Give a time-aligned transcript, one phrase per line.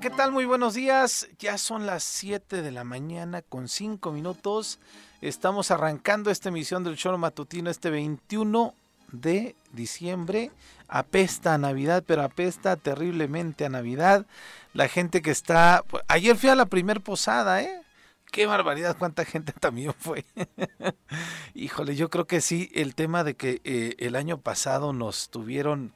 [0.00, 0.30] ¿qué tal?
[0.30, 1.26] Muy buenos días.
[1.38, 4.78] Ya son las 7 de la mañana con 5 minutos.
[5.22, 8.74] Estamos arrancando esta emisión del show matutino este 21
[9.12, 10.50] de diciembre.
[10.86, 14.26] Apesta a Navidad, pero apesta terriblemente a Navidad.
[14.74, 15.82] La gente que está...
[15.88, 17.80] pues, Ayer fui a la primer posada, ¿eh?
[18.30, 20.26] Qué barbaridad, cuánta gente también fue.
[21.54, 25.94] Híjole, yo creo que sí, el tema de que eh, el año pasado nos tuvieron,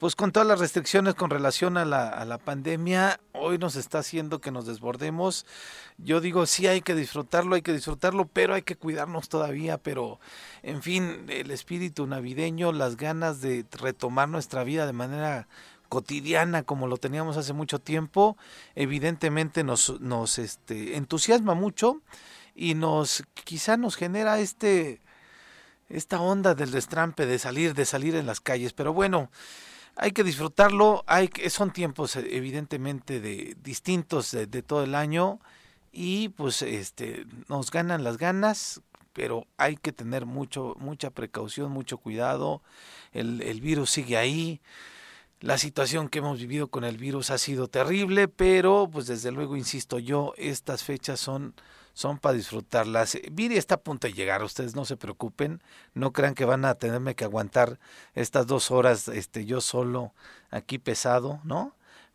[0.00, 3.98] pues con todas las restricciones con relación a la, a la pandemia, hoy nos está
[3.98, 5.44] haciendo que nos desbordemos.
[5.98, 10.18] Yo digo, sí hay que disfrutarlo, hay que disfrutarlo, pero hay que cuidarnos todavía, pero
[10.62, 15.48] en fin, el espíritu navideño, las ganas de retomar nuestra vida de manera
[15.90, 18.38] cotidiana como lo teníamos hace mucho tiempo,
[18.74, 22.00] evidentemente nos, nos este, entusiasma mucho
[22.54, 25.02] y nos quizá nos genera este
[25.90, 29.28] esta onda del destrampe de salir, de salir en las calles, pero bueno,
[29.96, 35.40] hay que disfrutarlo, hay que, son tiempos evidentemente de distintos de, de todo el año
[35.92, 38.80] y pues este nos ganan las ganas,
[39.12, 42.62] pero hay que tener mucho mucha precaución, mucho cuidado.
[43.12, 44.60] El, el virus sigue ahí.
[45.40, 49.56] La situación que hemos vivido con el virus ha sido terrible, pero pues desde luego,
[49.56, 51.54] insisto yo, estas fechas son,
[52.00, 53.18] son para disfrutarlas.
[53.30, 55.62] Viri está a punto de llegar, ustedes no se preocupen,
[55.92, 57.78] no crean que van a tenerme que aguantar
[58.14, 60.14] estas dos horas este, yo solo
[60.50, 61.74] aquí pesado, ¿no?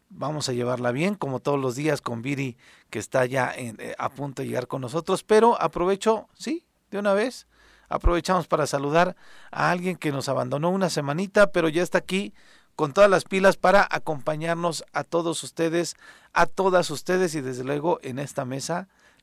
[0.10, 2.58] Vamos a llevarla bien, como todos los días con Viri,
[2.90, 6.98] que está ya en- eh, a punto de llegar con nosotros, pero aprovecho, sí, de
[6.98, 7.46] una vez,
[7.88, 9.16] aprovechamos para saludar
[9.52, 12.34] a alguien que nos abandonó una semanita, pero ya está aquí
[12.76, 15.96] con todas las pilas para acompañarnos a todos ustedes,
[16.34, 18.88] a todas ustedes y desde luego en esta mesa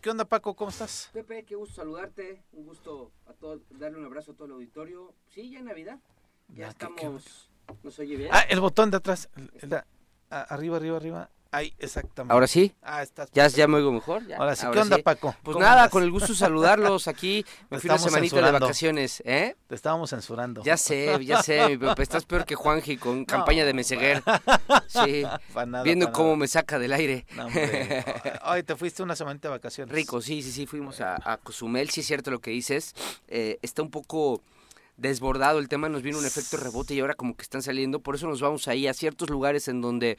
[0.00, 0.54] ¿Qué onda Paco?
[0.56, 1.10] ¿Cómo estás?
[1.12, 5.12] Pepe, qué gusto saludarte, un gusto a todo, darle un abrazo a todo el auditorio.
[5.28, 5.98] Sí, ya en Navidad,
[6.48, 7.50] ya qué estamos,
[7.82, 8.30] ¿nos oye bien?
[8.32, 9.28] Ah, el botón de atrás,
[10.30, 11.30] arriba, arriba, arriba.
[11.52, 12.32] Ahí, exactamente.
[12.32, 13.58] Ahora sí, Ah, estás ya, perfecto.
[13.58, 14.24] ya me oigo mejor.
[14.26, 15.34] ya, Ahora sí, ¿qué onda Paco?
[15.42, 17.42] Pues ¿Cómo nada, con el gusto de saludarlos aquí.
[17.68, 19.56] Te Me fui una semanita de vacaciones, ¿eh?
[19.66, 20.62] Te estábamos censurando.
[20.62, 24.22] Ya sé, ya sé, mi Pepe, estás peor que Juanji con campaña de Meseguer.
[24.88, 26.36] Sí, nada, viendo cómo nada.
[26.38, 27.24] me saca del aire.
[27.36, 28.04] No, hombre.
[28.42, 29.94] Ay, te fuiste una semanita de vacaciones.
[29.94, 32.94] Rico, sí, sí, sí, fuimos a, a Cozumel, sí es cierto lo que dices.
[33.28, 34.42] Eh, está un poco
[35.00, 38.16] desbordado el tema, nos vino un efecto rebote y ahora como que están saliendo, por
[38.16, 40.18] eso nos vamos ahí a ciertos lugares en donde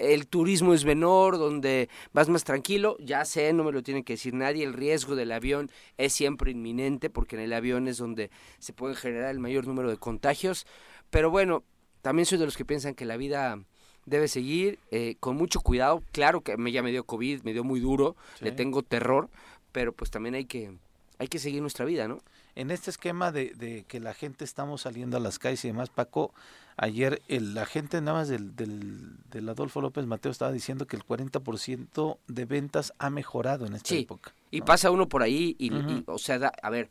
[0.00, 4.14] el turismo es menor, donde vas más tranquilo, ya sé, no me lo tiene que
[4.14, 8.30] decir nadie, el riesgo del avión es siempre inminente porque en el avión es donde
[8.58, 10.66] se puede generar el mayor número de contagios,
[11.10, 11.62] pero bueno,
[12.02, 13.60] también soy de los que piensan que la vida
[14.06, 17.62] debe seguir eh, con mucho cuidado, claro que me, ya me dio COVID, me dio
[17.62, 19.30] muy duro, le tengo terror,
[19.70, 20.76] pero pues también hay que,
[21.18, 22.22] hay que seguir nuestra vida, ¿no?
[22.56, 25.90] En este esquema de, de que la gente estamos saliendo a las calles y demás,
[25.90, 26.32] Paco,
[26.76, 30.96] ayer el, la gente nada más del, del, del Adolfo López Mateo estaba diciendo que
[30.96, 34.34] el 40% de ventas ha mejorado en esta Sí, época.
[34.50, 35.70] Y pasa uno por ahí y,
[36.06, 36.88] o sea, da- a ver,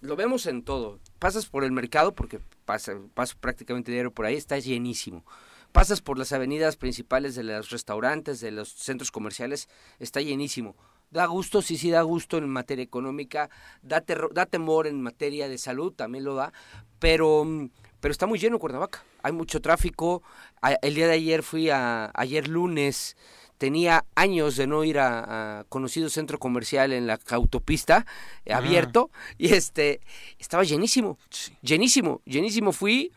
[0.00, 1.00] lo vemos en todo.
[1.18, 5.24] Pasas por el mercado, porque pasa, paso prácticamente diario por ahí, está llenísimo.
[5.72, 9.68] Pasas por las avenidas principales de los restaurantes, de los centros comerciales,
[9.98, 10.76] está llenísimo.
[11.10, 13.48] Da gusto, sí, sí, da gusto en materia económica,
[13.82, 16.52] da, terro- da temor en materia de salud, también lo da,
[16.98, 17.70] pero, mm,
[18.00, 19.02] pero está muy lleno Cuernavaca.
[19.22, 20.22] Hay mucho tráfico.
[20.60, 23.16] A- el día de ayer fui a, ayer lunes,
[23.56, 28.04] tenía años de no ir a, a conocido centro comercial en la autopista
[28.44, 28.58] eh, Ah.
[28.58, 30.00] abierto y este
[30.38, 31.56] estaba llenísimo, Sí.
[31.62, 32.72] llenísimo, llenísimo.
[32.72, 33.10] Fui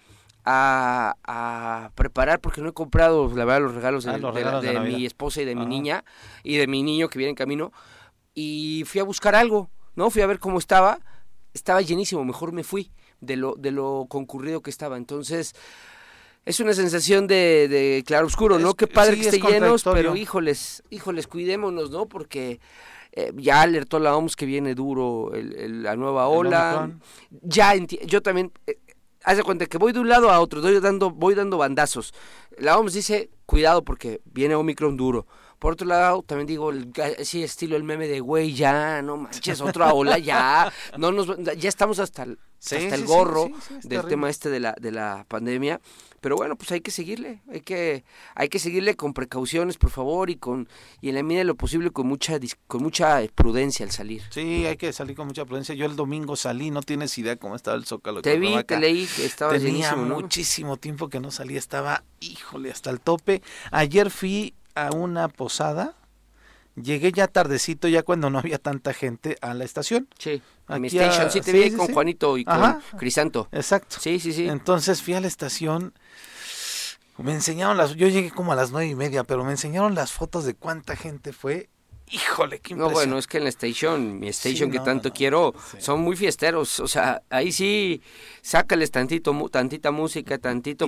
[0.45, 4.61] a, a preparar porque no he comprado la verdad los regalos de, Ah, los regalos
[4.63, 5.69] de mi esposa y de mi Ajá.
[5.69, 6.03] niña
[6.43, 7.71] y de mi niño que viene en camino
[8.33, 10.09] y fui a buscar algo, ¿no?
[10.09, 10.99] Fui a ver cómo estaba,
[11.53, 14.97] estaba llenísimo, mejor me fui de lo de lo concurrido que estaba.
[14.97, 15.53] Entonces,
[16.45, 18.69] es una sensación de, de claro oscuro, ¿no?
[18.69, 20.11] Es- Qué padre sí, que es esté llenos, contradictorio.
[20.11, 22.07] pero híjoles, híjoles, cuidémonos, ¿no?
[22.07, 22.59] Porque
[23.13, 26.79] eh, ya alertó la OMS que viene duro el- el- la nueva El ola.
[26.85, 27.01] Omicron.
[27.43, 28.79] Ya enti- yo también eh,
[29.23, 32.13] haz de cuenta que voy de un lado a otro, doy dando, voy dando bandazos.
[32.57, 35.27] La OMS dice, cuidado porque viene Omicron duro.
[35.59, 39.61] Por otro lado, también digo, el, así estilo el meme de, güey, ya, no manches,
[39.61, 40.71] otra ola, ya.
[40.97, 41.27] No nos,
[41.57, 42.39] ya estamos hasta, el-
[42.87, 43.47] hasta el gorro
[43.83, 45.79] del tema este de la, de la pandemia.
[46.21, 48.03] Pero bueno, pues hay que seguirle, hay que,
[48.35, 50.69] hay que seguirle con precauciones, por favor, y con,
[51.01, 54.21] y en la medida de lo posible con mucha, con mucha prudencia al salir.
[54.29, 55.73] Sí, hay que salir con mucha prudencia.
[55.73, 58.21] Yo el domingo salí, no tienes idea cómo estaba el Zócalo.
[58.21, 62.91] Te vi, te leí que estaba Tenía muchísimo tiempo que no salía, estaba, híjole, hasta
[62.91, 63.41] el tope.
[63.71, 65.95] Ayer fui a una posada
[66.75, 70.07] llegué ya tardecito, ya cuando no había tanta gente a la estación.
[70.17, 70.41] Sí,
[70.71, 73.47] a mi station, sí te vi con Juanito y con Crisanto.
[73.51, 73.97] Exacto.
[73.99, 74.47] Sí, sí, sí.
[74.47, 75.93] Entonces fui a la estación,
[77.17, 80.11] me enseñaron las, yo llegué como a las nueve y media, pero me enseñaron las
[80.11, 81.69] fotos de cuánta gente fue
[82.13, 86.01] Híjole, qué No, bueno, es que en la station, mi station que tanto quiero, son
[86.01, 86.81] muy fiesteros.
[86.81, 88.01] O sea, ahí sí,
[88.41, 90.87] sácales tantito, tantita música, tantito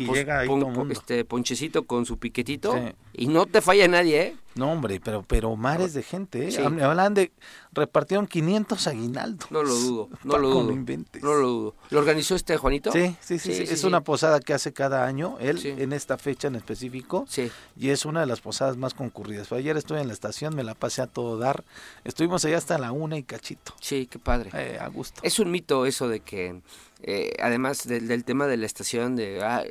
[0.89, 2.75] este, ponchecito con su piquetito
[3.13, 4.35] y no te falla nadie, ¿eh?
[4.55, 6.63] No, hombre, pero, pero mares de gente, ¿eh?
[6.83, 7.31] Hablan de,
[7.71, 9.49] repartieron 500 aguinaldos.
[9.49, 10.97] No lo dudo, no lo dudo.
[11.21, 11.75] No lo dudo.
[11.89, 12.91] ¿Lo organizó este Juanito?
[12.91, 16.55] Sí, sí, sí, es una posada que hace cada año, él en esta fecha en
[16.55, 17.25] específico.
[17.27, 17.51] Sí.
[17.75, 19.51] Y es una de las posadas más concurridas.
[19.51, 21.63] Ayer estuve en la estación, me la pasé a todo dar.
[22.03, 23.73] Estuvimos allá hasta la una y cachito.
[23.81, 24.51] Sí, qué padre.
[24.53, 25.19] Eh, a gusto.
[25.23, 26.61] Es un mito eso de que,
[27.01, 29.43] eh, además del, tema de la estación, de...
[29.43, 29.63] Ah,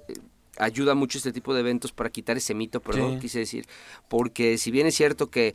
[0.58, 3.66] ayuda mucho este tipo de eventos para quitar ese mito, perdón, quise decir,
[4.08, 5.54] porque si bien es cierto que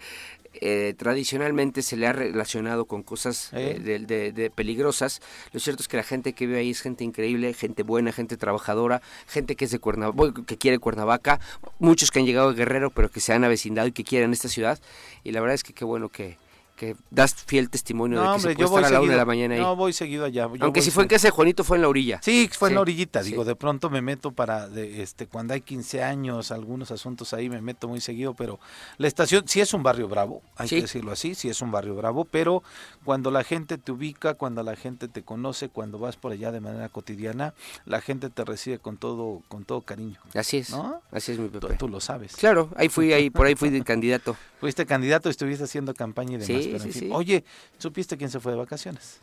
[0.60, 5.22] eh, tradicionalmente se le ha relacionado con cosas eh, de, peligrosas.
[5.52, 8.38] Lo cierto es que la gente que vive ahí es gente increíble, gente buena, gente
[8.38, 11.40] trabajadora, gente que es de Cuernavaca, que quiere Cuernavaca,
[11.80, 14.50] muchos que han llegado de Guerrero pero que se han avecindado y que quieren esta
[14.50, 14.80] ciudad.
[15.24, 16.38] Y la verdad es que qué bueno que,
[16.77, 19.56] que das fiel testimonio de que se puede estar a la una de la mañana
[19.56, 19.62] ahí.
[19.62, 20.47] No, voy seguido allá.
[20.62, 22.19] Aunque si fue en casa de Juanito, fue en la orilla.
[22.21, 23.24] Sí, fue en la orillita.
[23.24, 27.50] Digo, de pronto me meto para, de, este cuando hay 15 años, algunos asuntos ahí
[27.50, 28.59] me meto muy seguido, pero
[28.97, 31.95] la estación sí es un barrio bravo, hay que decirlo así, sí es un barrio
[31.95, 32.63] bravo, pero
[33.03, 36.59] cuando la gente te ubica, cuando la gente te conoce, cuando vas por allá de
[36.59, 40.19] manera cotidiana, la gente te recibe con todo con todo cariño.
[40.35, 40.69] Así es.
[40.69, 41.01] ¿no?
[41.12, 41.75] Así es mi Pepe.
[41.75, 42.35] Tú, lo sabes.
[42.35, 44.35] Claro, ahí fui, ahí por ahí fui de candidato.
[44.59, 46.67] Fuiste candidato estuviste haciendo campaña y demás.
[46.80, 47.44] Sí, sí, Oye,
[47.78, 49.19] ¿supiste quién se fue de vacaciones?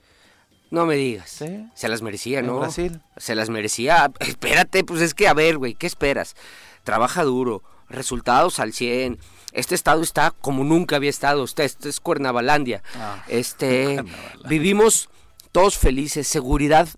[0.70, 1.44] No me digas.
[1.74, 2.58] Se las merecía, ¿no?
[2.58, 3.00] Brasil.
[3.16, 4.10] Se las merecía.
[4.20, 6.34] Espérate, pues es que, a ver, güey, ¿qué esperas?
[6.82, 9.18] Trabaja duro, resultados al 100.
[9.52, 11.44] Este estado está como nunca había estado.
[11.44, 12.82] Este, es Cuernavalandia.
[12.96, 14.02] Ah, este,
[14.48, 15.10] vivimos
[15.52, 16.88] todos felices, seguridad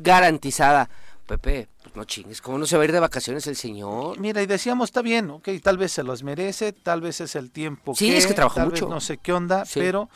[0.00, 0.88] garantizada.
[1.26, 4.18] Pepe, no chingues, ¿cómo no se va a ir de vacaciones el señor?
[4.20, 7.50] Mira, y decíamos, está bien, ok, tal vez se los merece, tal vez es el
[7.50, 8.88] tiempo sí, es que trabaja mucho.
[8.88, 10.08] no sé qué onda, pero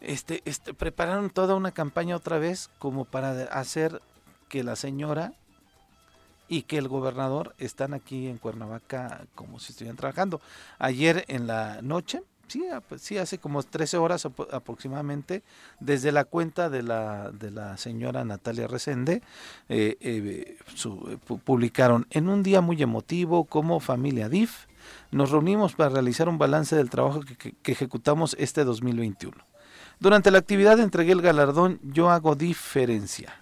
[0.00, 4.00] este, este, prepararon toda una campaña otra vez como para hacer
[4.48, 5.32] que la señora
[6.48, 10.40] y que el gobernador están aquí en Cuernavaca como si estuvieran trabajando.
[10.78, 15.42] Ayer en la noche sí, pues, sí, hace como 13 horas aproximadamente,
[15.80, 19.22] desde la cuenta de la, de la señora Natalia Resende,
[19.68, 20.58] eh, eh,
[21.44, 24.66] publicaron en un día muy emotivo como familia DIF,
[25.10, 29.36] nos reunimos para realizar un balance del trabajo que, ejecutamos este 2021.
[29.98, 33.34] Durante la actividad entregué el galardón Yo hago diferencia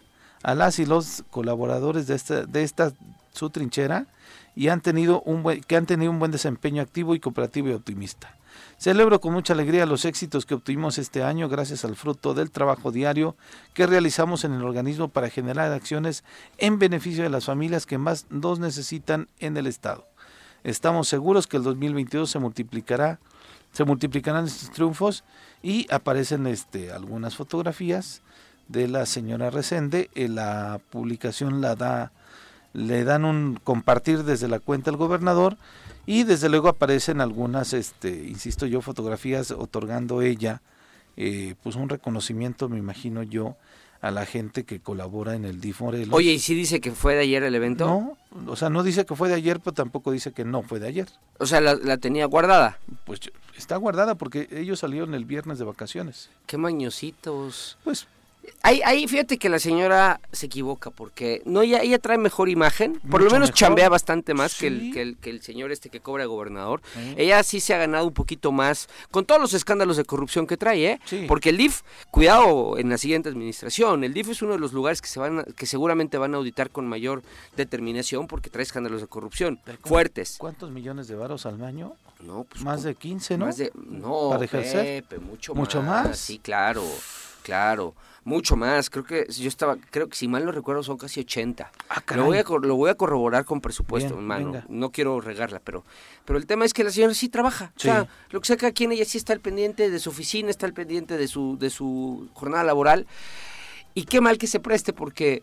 [0.42, 2.92] a las y los colaboradores de esta, de esta
[3.32, 4.06] su trinchera
[4.54, 8.36] y han tenido un que han tenido un buen desempeño activo y cooperativo y optimista.
[8.78, 12.90] Celebro con mucha alegría los éxitos que obtuvimos este año gracias al fruto del trabajo
[12.90, 13.36] diario
[13.72, 16.24] que realizamos en el organismo para generar acciones
[16.58, 20.06] en beneficio de las familias que más nos necesitan en el Estado.
[20.64, 23.20] Estamos seguros que el 2022 se multiplicará,
[23.72, 25.24] se multiplicarán estos triunfos
[25.62, 28.22] y aparecen este, algunas fotografías
[28.68, 30.10] de la señora Resende.
[30.14, 32.12] En la publicación la da,
[32.72, 35.58] le dan un compartir desde la cuenta del gobernador
[36.06, 40.62] y desde luego aparecen algunas, este, insisto yo, fotografías otorgando ella
[41.16, 43.56] eh, pues un reconocimiento, me imagino yo,
[44.00, 46.12] a la gente que colabora en el DIF Morelos.
[46.12, 47.86] Oye, ¿y si dice que fue de ayer el evento?
[47.86, 48.18] No,
[48.52, 50.88] o sea, no dice que fue de ayer, pero tampoco dice que no fue de
[50.88, 51.08] ayer.
[51.38, 52.78] O sea, la, la tenía guardada.
[53.06, 53.20] Pues
[53.56, 56.28] está guardada porque ellos salieron el viernes de vacaciones.
[56.46, 57.78] Qué mañositos.
[57.82, 58.06] Pues
[58.62, 63.00] Ahí, ahí fíjate que la señora se equivoca porque no ella, ella trae mejor imagen,
[63.10, 66.00] por lo menos chambea bastante más que, el, que, el, que, el, señor este que
[66.00, 66.80] cobra gobernador.
[67.16, 70.56] Ella sí se ha ganado un poquito más con todos los escándalos de corrupción que
[70.56, 71.00] trae, ¿eh?
[71.28, 75.00] Porque el DIF, cuidado en la siguiente administración, el DIF es uno de los lugares
[75.00, 77.22] que se van que seguramente van a auditar con mayor
[77.56, 80.36] determinación porque trae escándalos de corrupción fuertes.
[80.38, 81.94] ¿Cuántos millones de varos al año?
[82.20, 83.46] No, pues más de 15, ¿no?
[83.46, 85.04] Más de no, Para ejercer.
[85.20, 86.18] mucho, mucho más.
[86.18, 86.82] Sí, claro.
[87.44, 88.90] Claro mucho más.
[88.90, 91.70] Creo que yo estaba, creo que si mal no recuerdo son casi 80.
[91.88, 94.62] Ah, lo, voy a, lo voy a corroborar con presupuesto, hermano.
[94.68, 95.84] No quiero regarla, pero
[96.24, 97.72] pero el tema es que la señora sí trabaja.
[97.76, 100.50] O sea, lo que sea que aquí ella sí está al pendiente de su oficina,
[100.50, 103.06] está al pendiente de su de su jornada laboral.
[103.94, 105.42] Y qué mal que se preste porque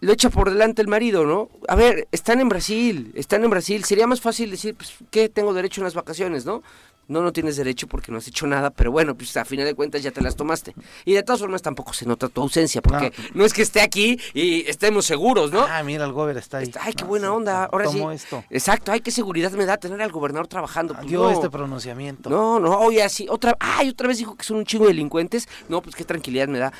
[0.00, 1.48] lo echa por delante el marido, ¿no?
[1.68, 3.84] A ver, están en Brasil, están en Brasil.
[3.84, 5.28] Sería más fácil decir, pues, ¿qué?
[5.28, 6.62] Tengo derecho a unas vacaciones, ¿no?
[7.08, 9.74] No, no tienes derecho porque no has hecho nada, pero bueno, pues a final de
[9.74, 10.74] cuentas ya te las tomaste.
[11.06, 14.20] Y de todas formas tampoco se nota tu ausencia, porque no, es que esté aquí
[14.34, 15.62] y estemos seguros, ¿no?
[15.62, 16.70] Ah, mira, el gobernador está ahí.
[16.80, 17.64] ay, qué buena onda.
[17.64, 17.98] Ahora sí.
[18.12, 18.44] esto.
[18.50, 20.94] Exacto, ay, qué seguridad me da tener al gobernador trabajando.
[20.94, 22.28] Pues, Dio este pronunciamiento.
[22.28, 25.48] No, no, oye, así, otra, ay, otra vez dijo que son un chingo de delincuentes.
[25.70, 26.72] No, pues qué tranquilidad me da.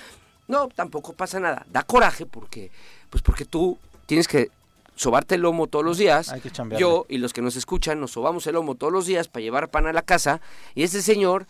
[0.46, 1.64] No, tampoco pasa nada.
[1.70, 2.70] Da coraje porque,
[3.08, 4.50] pues porque tú tienes que
[4.98, 6.34] sobarte el lomo todos los días.
[6.78, 9.70] Yo y los que nos escuchan nos sobamos el lomo todos los días para llevar
[9.70, 10.40] pan a la casa
[10.74, 11.46] y ese señor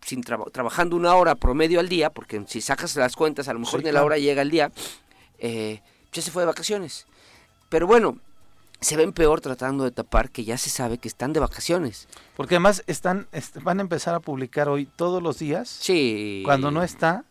[0.00, 3.84] sin trabajando una hora promedio al día, porque si sacas las cuentas a lo mejor
[3.84, 4.72] ni la hora llega el día,
[5.38, 5.80] eh,
[6.12, 7.06] ya se fue de vacaciones.
[7.68, 8.18] Pero bueno,
[8.80, 12.08] se ven peor tratando de tapar que ya se sabe que están de vacaciones.
[12.36, 13.28] Porque además están,
[13.62, 15.68] van a empezar a publicar hoy todos los días.
[15.68, 16.42] Sí.
[16.44, 17.24] Cuando no está,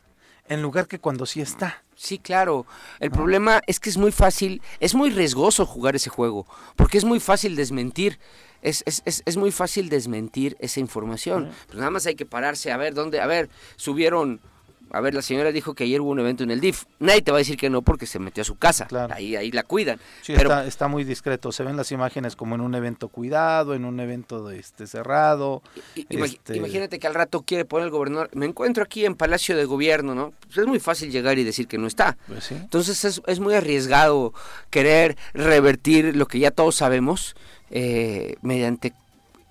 [0.47, 1.83] en lugar que cuando sí está.
[2.01, 2.65] Sí, claro.
[2.99, 7.03] El problema es que es muy fácil, es muy riesgoso jugar ese juego, porque es
[7.03, 8.17] muy fácil desmentir.
[8.63, 11.51] Es, es, es, es muy fácil desmentir esa información.
[11.67, 14.41] Pero nada más hay que pararse a ver dónde, a ver, subieron
[14.93, 16.83] a ver, la señora dijo que ayer hubo un evento en el DIF.
[16.99, 18.87] Nadie te va a decir que no porque se metió a su casa.
[19.11, 19.99] Ahí, ahí la cuidan.
[20.21, 20.61] Sí, Pero...
[20.61, 21.51] está, muy discreto.
[21.51, 25.61] Se ven las imágenes como en un evento cuidado, en un evento de este cerrado.
[25.95, 28.29] Este imagínate que al rato quiere poner el gobernador.
[28.33, 30.33] Me encuentro aquí en Palacio de Gobierno, ¿no?
[30.45, 32.17] Pues es muy fácil llegar y decir que no está.
[32.27, 34.33] Pues Entonces es, es, muy arriesgado
[34.69, 37.35] querer revertir lo que ya todos sabemos
[37.69, 38.93] eh, mediante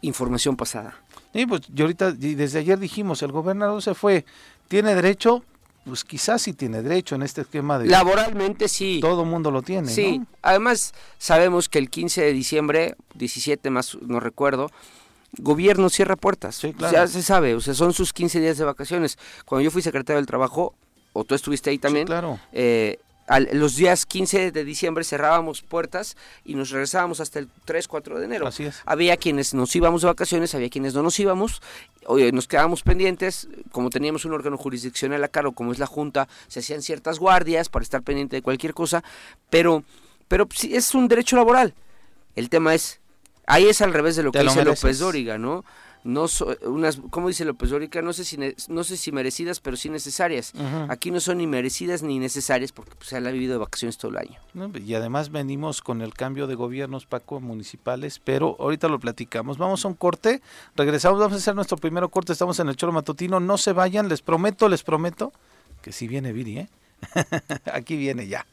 [0.03, 0.97] información pasada.
[1.33, 4.25] Y pues yo ahorita, desde ayer dijimos, el gobernador se fue
[4.71, 5.43] ¿Tiene derecho?
[5.85, 7.87] Pues quizás sí tiene derecho en este esquema de...
[7.87, 9.01] Laboralmente sí.
[9.01, 9.91] Todo mundo lo tiene.
[9.91, 14.71] Sí, además sabemos que el 15 de diciembre, 17 más no recuerdo,
[15.39, 16.55] gobierno cierra puertas.
[16.55, 16.93] Sí, claro.
[16.93, 19.19] Ya se sabe, o sea, son sus 15 días de vacaciones.
[19.45, 20.77] Cuando yo fui secretario del Trabajo,
[21.15, 22.39] o tú estuviste ahí también, sí, claro.
[22.53, 23.01] eh,
[23.39, 28.25] los días 15 de diciembre cerrábamos puertas y nos regresábamos hasta el 3, 4 de
[28.25, 28.47] enero.
[28.47, 28.81] Así es.
[28.85, 31.63] Había quienes nos íbamos de vacaciones, había quienes no nos íbamos,
[32.07, 36.29] oye, nos quedábamos pendientes, como teníamos un órgano jurisdiccional a cargo, como es la Junta,
[36.49, 39.05] se hacían ciertas guardias para estar pendiente de cualquier cosa,
[39.49, 39.85] pero,
[40.29, 41.75] pero sí, es un derecho laboral.
[42.35, 43.01] El tema es,
[43.47, 45.65] ahí es al revés de lo que dice López Dóriga, ¿no?
[46.03, 46.27] No
[46.67, 48.01] unas, ¿cómo dice López Dóriga?
[48.03, 48.39] No sé si,
[48.69, 50.53] no sé si merecidas, pero sí necesarias.
[50.89, 54.13] Aquí no son ni merecidas ni necesarias porque pues, se ha vivido de vacaciones todo
[54.13, 54.39] el año.
[54.85, 59.59] y además venimos con el cambio de gobiernos, Paco, municipales, pero ahorita lo platicamos.
[59.59, 60.41] Vamos a un corte,
[60.77, 64.09] regresamos, vamos a hacer nuestro primer corte, estamos en el Choro Matutino, no se vayan,
[64.09, 65.33] les prometo, les prometo
[65.83, 66.69] que si viene Viri, ¿eh?
[67.73, 68.47] Aquí viene ya.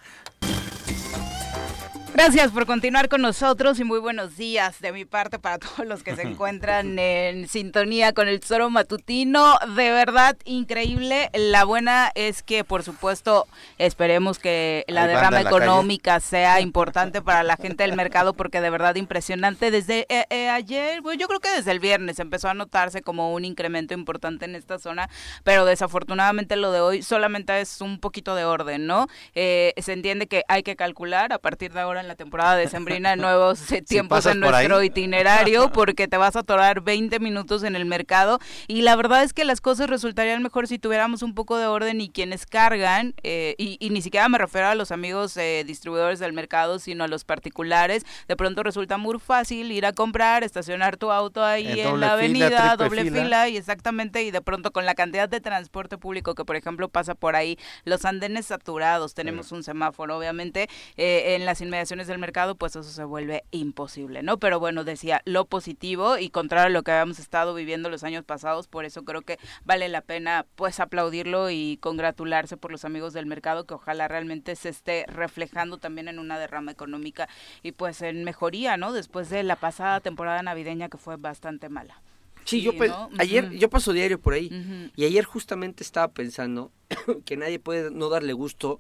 [2.18, 6.02] Gracias por continuar con nosotros y muy buenos días de mi parte para todos los
[6.02, 9.60] que se encuentran en sintonía con el Zoro Matutino.
[9.76, 11.30] De verdad, increíble.
[11.36, 13.46] La buena es que, por supuesto,
[13.78, 18.96] esperemos que la derrama económica sea importante para la gente del mercado porque de verdad
[18.96, 19.70] impresionante.
[19.70, 23.32] Desde eh, eh, ayer, bueno, yo creo que desde el viernes empezó a notarse como
[23.32, 25.08] un incremento importante en esta zona,
[25.44, 29.06] pero desafortunadamente lo de hoy solamente es un poquito de orden, ¿no?
[29.36, 33.16] Eh, se entiende que hay que calcular a partir de ahora la temporada de Sembrina
[33.16, 37.86] nuevos eh, tiempos en nuestro itinerario porque te vas a atorar 20 minutos en el
[37.86, 38.40] mercado.
[38.68, 42.02] Y la verdad es que las cosas resultarían mejor si tuviéramos un poco de orden
[42.02, 46.34] y quienes cargan eh, y, ni siquiera me refiero a los amigos eh, distribuidores del
[46.34, 48.06] mercado sino a los particulares.
[48.28, 52.76] De pronto resulta muy fácil ir a comprar estacionar tu auto ahí en, la avenida
[52.76, 53.50] doble fila.
[53.50, 57.16] y exactamente y de pronto con la cantidad de transporte público que por ejemplo pasa
[57.16, 59.14] por ahí los andenes saturados.
[59.14, 64.38] Tenemos un semáforo obviamente en las inmediaciones del mercado, pues eso se vuelve imposible, ¿no?
[64.38, 68.24] Pero bueno, decía lo positivo y contrario a lo que habíamos estado viviendo los años
[68.24, 73.14] pasados, por eso creo que vale la pena pues aplaudirlo y congratularse por los amigos
[73.14, 77.28] del mercado, que ojalá realmente se esté reflejando también en una derrama económica
[77.64, 78.94] y pues en mejoría, ¿no?
[78.94, 82.04] Después de la pasada temporada navideña que fue bastante mala.
[82.46, 82.72] Sí, yo
[83.18, 86.72] ayer yo paso diario por ahí y ayer justamente estaba pensando
[87.26, 88.80] que nadie puede no darle gusto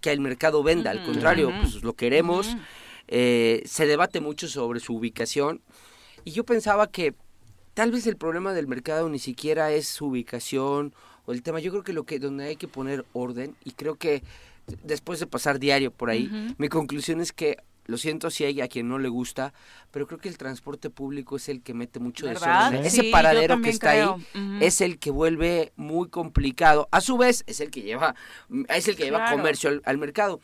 [0.00, 2.56] que el mercado venda, al contrario, pues lo queremos.
[3.08, 5.62] Eh, se debate mucho sobre su ubicación
[6.24, 7.14] y yo pensaba que
[7.72, 10.92] tal vez el problema del mercado ni siquiera es su ubicación
[11.24, 11.60] o el tema.
[11.60, 14.22] Yo creo que lo que donde hay que poner orden y creo que
[14.82, 17.56] después de pasar diario por ahí, mi conclusión es que
[17.88, 19.54] lo siento si hay a quien no le gusta,
[19.90, 22.84] pero creo que el transporte público es el que mete mucho desorden.
[22.84, 24.06] Ese paradero que está ahí
[24.60, 26.88] es el que vuelve muy complicado.
[26.92, 28.14] A su vez, es el que lleva,
[28.68, 30.40] es el que lleva comercio al, mercado.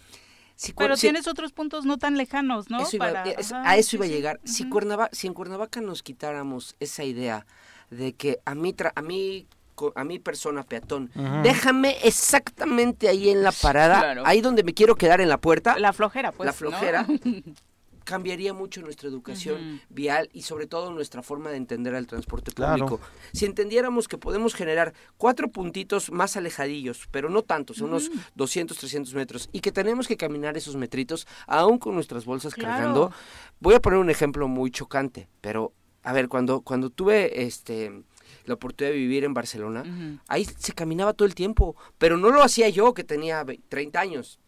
[0.74, 2.78] pero tienes otros puntos no tan lejanos, ¿no?
[2.78, 4.40] a eso iba a llegar.
[4.44, 7.46] si, Cuernavaca, si en Cuernavaca nos quitáramos esa idea
[7.90, 9.46] de que a mí, a mí
[9.94, 11.10] a mi persona peatón,
[11.42, 14.22] déjame exactamente ahí en la parada, Claro.
[14.24, 16.46] ahí donde me quiero quedar en la puerta, La flojera, pues.
[16.46, 16.56] la ¿no?
[16.56, 17.06] flojera,
[18.04, 22.86] cambiaría mucho nuestra educación vial y sobre todo nuestra forma de entender al transporte Claro.
[22.86, 23.00] público.
[23.32, 29.14] Si entendiéramos que podemos generar cuatro puntitos más alejadillos, pero no tantos, unos 200, 300
[29.14, 32.74] metros, y que tenemos que caminar esos metritos, aún con nuestras bolsas Claro.
[32.74, 33.12] cargando,
[33.58, 38.02] voy a poner un ejemplo muy chocante, pero a ver, cuando, cuando tuve este
[38.44, 39.82] la oportunidad de vivir en Barcelona,
[40.28, 44.00] ahí se caminaba todo el tiempo, pero no lo hacía yo que tenía ve- 30
[44.00, 44.38] años.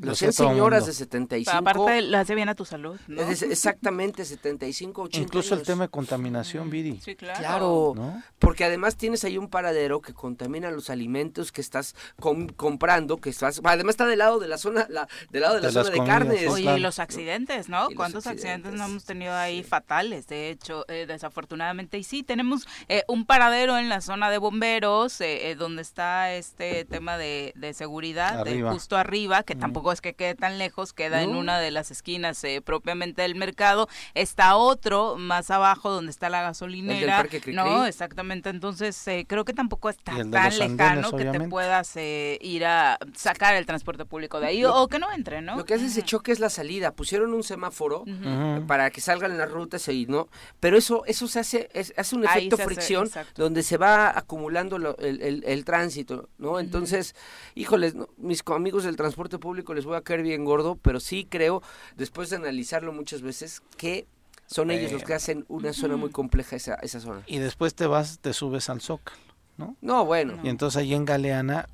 [0.00, 1.56] Lo Lo hacía hacían señoras de 75.
[1.58, 3.20] Aparte, le hace bien a tu salud, ¿no?
[3.22, 6.98] es- exactamente 75, 80 Incluso el tema de contaminación, Viri.
[7.04, 7.38] Sí, claro.
[7.38, 8.22] Claro, ¿No?
[8.38, 13.30] porque además tienes ahí un paradero que contamina los alimentos que estás com- comprando, que
[13.30, 15.90] estás, además está del lado de la zona, la, del lado de la De zona
[15.90, 16.40] de comidas, carnes.
[16.40, 16.78] sí, Oye, claro.
[16.78, 17.88] y los accidentes, ¿no?
[17.94, 18.44] ¿Cuántos accidentes?
[18.66, 18.78] accidentes.
[18.80, 20.26] no hemos tenido ahí fatales?
[20.26, 21.98] De hecho, eh, desafortunadamente.
[21.98, 26.32] Y sí, tenemos eh, un paradero en la zona de bomberos, eh, eh, donde está
[26.32, 28.72] este tema de, de seguridad, de Arriba.
[28.72, 32.42] justo arriba, que tampoco es que quede tan lejos, queda en una de las esquinas
[32.44, 33.88] eh, propiamente del mercado.
[34.14, 37.16] Está otro más abajo, donde está la gasolinera.
[37.18, 37.54] Parque Cricri.
[37.54, 38.48] no, exactamente.
[38.50, 42.64] Entonces, eh, creo que tampoco está el tan andenes, lejano que te puedas eh, ir
[42.64, 45.56] a sacar el transporte público de ahí o que no entre, ¿no?
[45.56, 46.92] Lo que hace ese choque es la salida.
[46.92, 48.02] Pusieron un semáforo.
[48.02, 48.66] Ujú.
[48.66, 50.28] para que salgan las rutas y no,
[50.60, 53.42] pero eso eso se hace es- hace un efecto hace, fricción exacto.
[53.42, 56.60] donde se va acumulando lo- el, el- el tránsito, ¿no?
[56.60, 57.14] Entonces,
[57.54, 61.26] híjoles, no, mis amigos del transporte público les voy a caer bien gordo, pero sí
[61.28, 61.62] creo,
[61.96, 64.06] después de analizarlo muchas veces, que
[64.46, 67.22] son ellos los que hacen una zona muy compleja esa, esa zona.
[67.26, 69.18] Y después te vas, te subes al Zócalo,
[69.56, 69.76] ¿no?
[69.80, 71.68] No, bueno, Y entonces ahí en Galeana,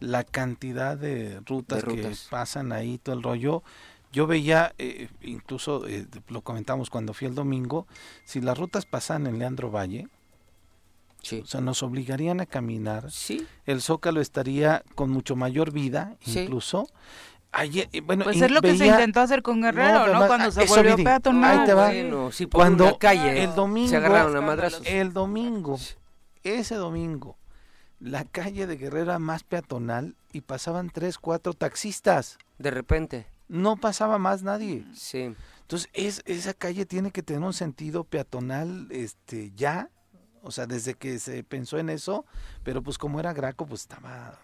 [0.00, 2.20] la cantidad de rutas, De rutas.
[2.24, 3.62] que pasan ahí, todo el rollo.
[4.12, 7.86] Yo veía, eh, incluso eh, lo comentamos cuando fui el domingo,
[8.24, 10.06] si las rutas pasan en Leandro Valle,
[11.22, 11.40] sí.
[11.42, 13.10] o sea, nos obligarían a caminar.
[13.10, 16.40] Sí, El Zócalo estaría con mucho mayor vida, Sí.
[16.40, 16.88] incluso.
[17.50, 20.64] Ayer, bueno, Pues es lo que se intentó hacer con Guerrero, No, Cuando ah, se
[20.64, 21.60] eso, volvió peatonal.
[21.60, 21.86] ahí te va.
[21.88, 24.82] bueno, sí, por Cuando una calle el domingo- se agarraron a madrazos.
[24.86, 25.78] El domingo,
[26.42, 27.38] ese domingo,
[28.00, 32.38] la calle de Guerrero era más peatonal y pasaban tres, cuatro taxistas.
[32.58, 34.84] De repente, No pasaba más nadie.
[34.94, 35.34] sí.
[35.62, 39.90] Entonces, es, esa calle tiene que tener un sentido peatonal este, ya.
[40.42, 42.24] O sea, desde que se pensó en eso,
[42.62, 44.38] pero pues como era Graco, pues estaba...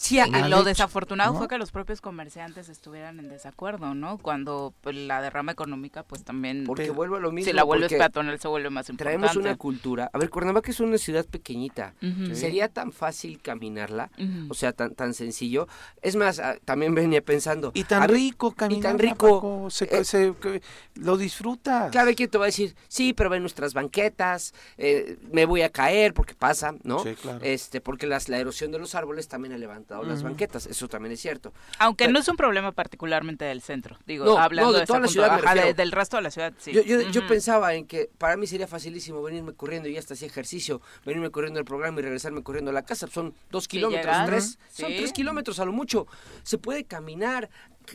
[0.00, 1.38] Sí, a- Y lo hecho, desafortunado ¿no?
[1.40, 4.16] fue que los propios comerciantes estuvieran en desacuerdo, ¿no?
[4.18, 7.50] Cuando pues, la derrama económica, pues también, porque vuelvo a lo mismo.
[7.50, 9.18] si la vuelves peatonal, se vuelve más importante.
[9.18, 10.08] Traemos una cultura.
[10.12, 11.94] A ver, Cuernavaca es una ciudad pequeñita.
[12.32, 14.12] Sería tan fácil caminarla,
[14.48, 15.66] o sea, tan, tan sencillo.
[16.00, 17.72] Es más, ah, también venía pensando.
[17.74, 18.96] Y tan rico caminar.
[19.00, 20.62] rico, Se, eh, se- que-
[20.94, 21.90] lo disfrutas.
[21.90, 25.62] Claro, hay quien te va a decir, sí, pero ven nuestras banquetas, eh, me voy
[25.62, 27.00] a caer porque pasa, ¿no?
[27.02, 27.40] Sí, claro.
[27.42, 29.54] Este, porque las, la erosión de los árboles también
[29.88, 31.52] las banquetas, eso también es cierto.
[31.78, 34.86] Aunque pero- no es un problema particularmente del centro, digo, No, hablando no, de de,
[34.86, 35.74] toda la ciudad de- refiero.
[35.74, 36.72] del resto de la ciudad, sí.
[36.72, 40.80] Yo, yo, pensaba en que para mí sería facilísimo venirme corriendo y hasta hacía ejercicio,
[41.04, 43.06] venirme corriendo al programa y regresarme corriendo a la casa.
[43.08, 46.06] Son dos Sí, kilómetros, tres, son tres kilómetros a lo mucho.
[46.42, 47.48] Se puede caminar.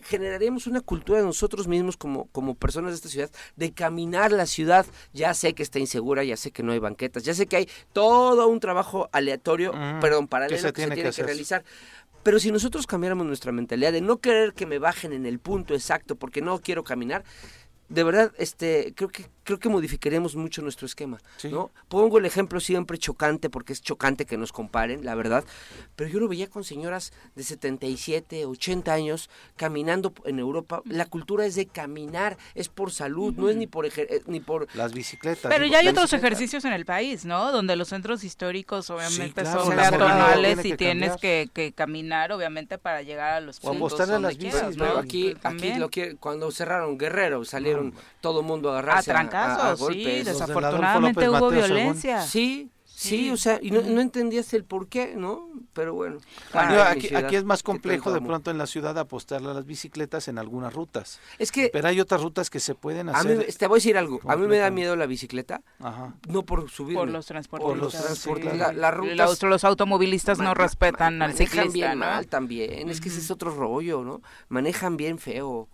[0.04, 4.46] Generaríamos una cultura de nosotros mismos como, como personas de esta ciudad de caminar la
[4.46, 4.86] ciudad.
[5.14, 7.70] Ya sé que está insegura, ya sé que no hay banquetas, ya sé que hay
[7.92, 11.24] todo un trabajo aleatorio, Ujú, perdón, paralelo que se que se tiene tiene que que,
[11.24, 11.64] realizar.
[12.24, 15.74] Pero si nosotros cambiáramos nuestra mentalidad de no querer que me bajen en el punto
[15.74, 17.24] exacto porque no quiero caminar,
[17.90, 21.50] de verdad, este, creo que creo que modificaremos mucho nuestro esquema, Sí.
[21.50, 21.72] ¿no?
[21.88, 25.44] Pongo el ejemplo siempre chocante porque es chocante que nos comparen, la verdad,
[25.96, 30.82] pero yo lo veía con señoras de 77, 80 años caminando en Europa.
[30.86, 34.68] La cultura es de caminar, es por salud, no es ni por eh, ni por
[34.76, 35.52] Las bicicletas.
[35.52, 36.28] Pero ya hay otros bicicleta.
[36.28, 37.52] ejercicios en el país, ¿no?
[37.52, 42.78] Donde los centros históricos obviamente claro, son peatonales tiene y tienes que, que caminar, obviamente,
[42.78, 44.98] para llegar a los O puntos donde las bicis, quieras, ¿no?
[44.98, 45.36] Aquí,
[45.78, 50.04] lo que cuando cerraron Guerrero salieron todo el mundo a agarrarse a a- a sí,
[50.24, 52.22] desafortunadamente hubo violencia.
[52.22, 53.30] Sí, sí, Sí.
[53.32, 55.50] o sea, y no, no entendías el por qué, ¿no?
[55.74, 56.20] Pero bueno.
[56.54, 60.28] Aquí, ciudad, aquí es más complejo de pronto en la ciudad apostarle a las bicicletas
[60.28, 61.20] en algunas rutas.
[61.40, 63.54] Es que Pero hay otras rutas que se pueden a mí, hacer.
[63.56, 66.14] te voy a decir algo, a mí me da miedo la bicicleta, Ajá.
[66.30, 67.00] no por subirme.
[67.02, 67.68] Por los transportes.
[67.68, 68.54] Por los sí, transportes.
[68.54, 68.78] claro.
[68.78, 72.06] La- rutas Los, los automovilistas no respetan al manejan ciclista, bien ¿no?
[72.06, 74.22] mal también, es que ese es otro rollo, ¿no?
[74.50, 75.68] Manejan bien feo.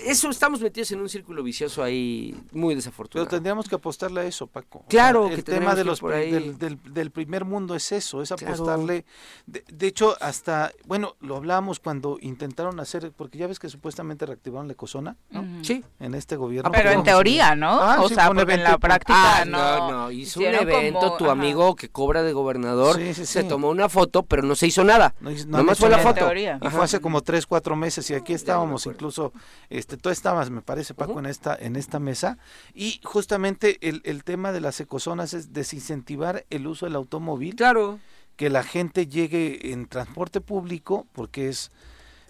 [0.00, 3.26] Eso estamos metidos en un círculo vicioso ahí muy desafortunado.
[3.26, 4.84] Pero tendríamos que apostarle a eso, Paco.
[4.88, 6.30] Claro, el que tema de los por pri- ahí.
[6.30, 8.54] del, del- del primer mundo es eso, es Claro.
[8.54, 9.04] apostarle.
[9.46, 14.24] De, de hecho, hasta, bueno, lo hablamos cuando intentaron hacer, porque ya ves que supuestamente
[14.26, 15.44] reactivaron la ecozona, ¿no?
[15.64, 15.84] Sí.
[16.00, 16.70] En este gobierno.
[16.70, 17.80] Pero en teoría, ¿no?
[17.80, 19.58] Ah, o sí, sea, porque en la práctica Ah, no.
[19.58, 21.32] no, no, hizo un evento, como- tu ajá.
[21.32, 24.84] amigo que cobra de gobernador Sí, sí, se tomó una foto, pero no se hizo
[24.84, 25.14] nada.
[25.20, 26.14] No Nomás fue la foto.
[26.14, 26.58] teoría.
[26.62, 26.76] Y Ajá.
[26.76, 29.32] fue hace como tres, cuatro meses y aquí estábamos, incluso,
[29.70, 32.38] este, tú estabas, me parece, Paco, en esta, en esta mesa.
[32.74, 37.98] Y justamente el, el tema de las ecozonas es desincentivar el uso del automóvil, Claro.
[38.36, 41.70] que la gente llegue en transporte público, porque es,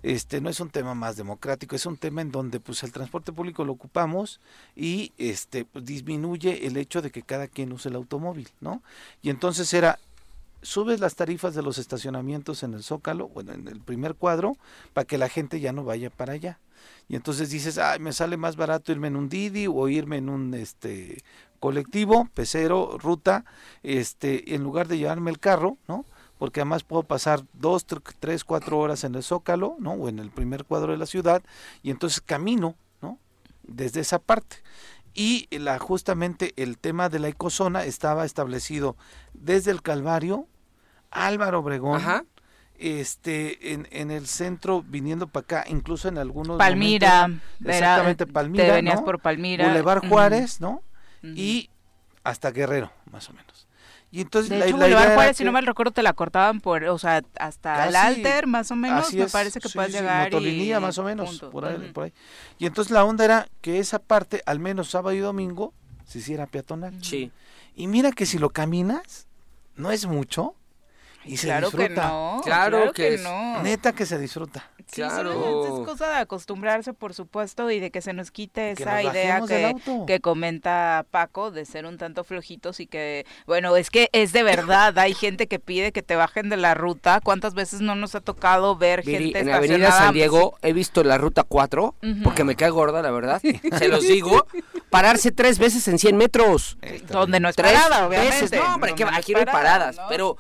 [0.03, 3.33] este, no es un tema más democrático, es un tema en donde pues el transporte
[3.33, 4.41] público lo ocupamos
[4.77, 8.83] y este pues, disminuye el hecho de que cada quien use el automóvil, ¿no?
[9.23, 9.99] Y entonces era
[10.63, 14.57] subes las tarifas de los estacionamientos en el Zócalo, bueno, en el primer cuadro,
[14.93, 16.59] para que la gente ya no vaya para allá.
[17.09, 20.29] Y entonces dices, ay, me sale más barato irme en un Didi o irme en
[20.29, 21.23] un este
[21.59, 23.45] colectivo, pecero, ruta,
[23.83, 26.05] este, en lugar de llevarme el carro, ¿no?
[26.39, 29.93] Porque además puedo pasar dos, tr- tres, cuatro horas en el Zócalo, ¿no?
[29.93, 31.43] O en el primer cuadro de la ciudad,
[31.83, 33.19] y entonces camino, ¿no?
[33.65, 34.59] Desde esa parte.
[35.19, 38.97] Y la, justamente el tema de la ecozona estaba establecido
[39.35, 40.47] desde el Calvario,
[41.11, 42.25] Álvaro Obregón, Ajá.
[42.77, 48.27] este, en, en el centro, viniendo para acá, incluso en algunos Palmira, momentos, era- exactamente
[48.27, 49.05] Palmira, te venías ¿no?
[49.05, 49.65] por Palmira.
[49.67, 50.83] Boulevard Juárez, ¿no?
[51.23, 51.69] Y
[52.23, 53.58] hasta Guerrero, más o menos.
[54.11, 56.03] Y entonces De la, hecho, la idea Boulevard Juárez, si que- no mal recuerdo, te
[56.03, 59.33] la cortaban por, o sea, hasta el Casi, Alter, más o menos, así me es,
[59.33, 61.51] parece que sí, puedes sí, llegar motolinía y más o menos, punto.
[61.51, 61.93] por ahí, Ujú.
[61.93, 62.13] por ahí.
[62.59, 65.75] Y entonces la onda era que esa parte, al menos sábado y domingo,
[66.07, 67.05] se hiciera peatonal.
[67.05, 67.31] Sí.
[67.77, 69.27] Y mira que si lo caminas,
[69.77, 70.55] no es mucho
[71.29, 72.09] y se Claro que disfruta.
[72.09, 72.41] no.
[72.45, 73.63] Claro Claro, que que, es- no.
[73.63, 74.71] Neta que se disfruta.
[74.91, 75.81] Sí, Claro.
[75.83, 79.13] es cosa de acostumbrarse, por supuesto, y de que se nos quite Que esa nos
[79.13, 79.75] idea que,
[80.07, 84.43] que comenta Paco de ser un tanto flojitos y que, bueno, es que es de
[84.43, 87.21] verdad, hay gente que pide que te bajen de la ruta.
[87.23, 90.07] ¿Cuántas veces no nos ha tocado ver Viri, gente en Avenida estacionada?
[90.07, 92.23] San Diego he visto la ruta 4, Ujú.
[92.25, 93.43] porque me cae gorda, la verdad.
[93.79, 94.47] Se los digo.
[94.89, 96.79] Pararse tres veces en 100 metros.
[97.11, 98.41] Donde no es tres parada, obviamente.
[98.41, 98.59] veces.
[98.59, 99.97] No, hombre, que aquí no hay parada, paradas.
[99.97, 100.03] ¿no?
[100.09, 100.37] Pero,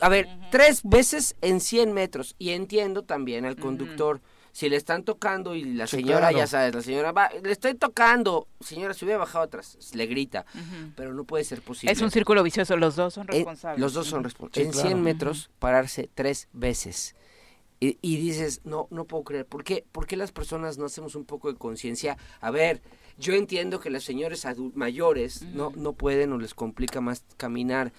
[0.00, 2.34] a ver, tres veces en 100 metros.
[2.38, 4.20] Y entiendo también al conductor.
[4.52, 6.38] Si le están tocando y la Sí, señora, claro.
[6.38, 8.46] ya sabes, la señora va, le estoy tocando.
[8.60, 9.76] Señora, se hubiera bajado atrás.
[9.94, 10.46] Le grita.
[10.94, 11.92] Pero no puede ser posible.
[11.92, 13.80] Es un círculo vicioso, los dos son En- responsables.
[13.80, 14.62] los dos son responsables.
[14.62, 14.88] Sí, en claro.
[14.90, 17.16] 100 metros, pararse tres veces.
[17.80, 19.44] Y, y dices, no, no puedo creer.
[19.44, 19.84] ¿Por qué?
[19.90, 22.16] ¿Por qué las personas no hacemos un poco de conciencia?
[22.40, 22.80] A ver,
[23.18, 27.92] yo entiendo que los señores mayores no, no pueden o les complica más caminar.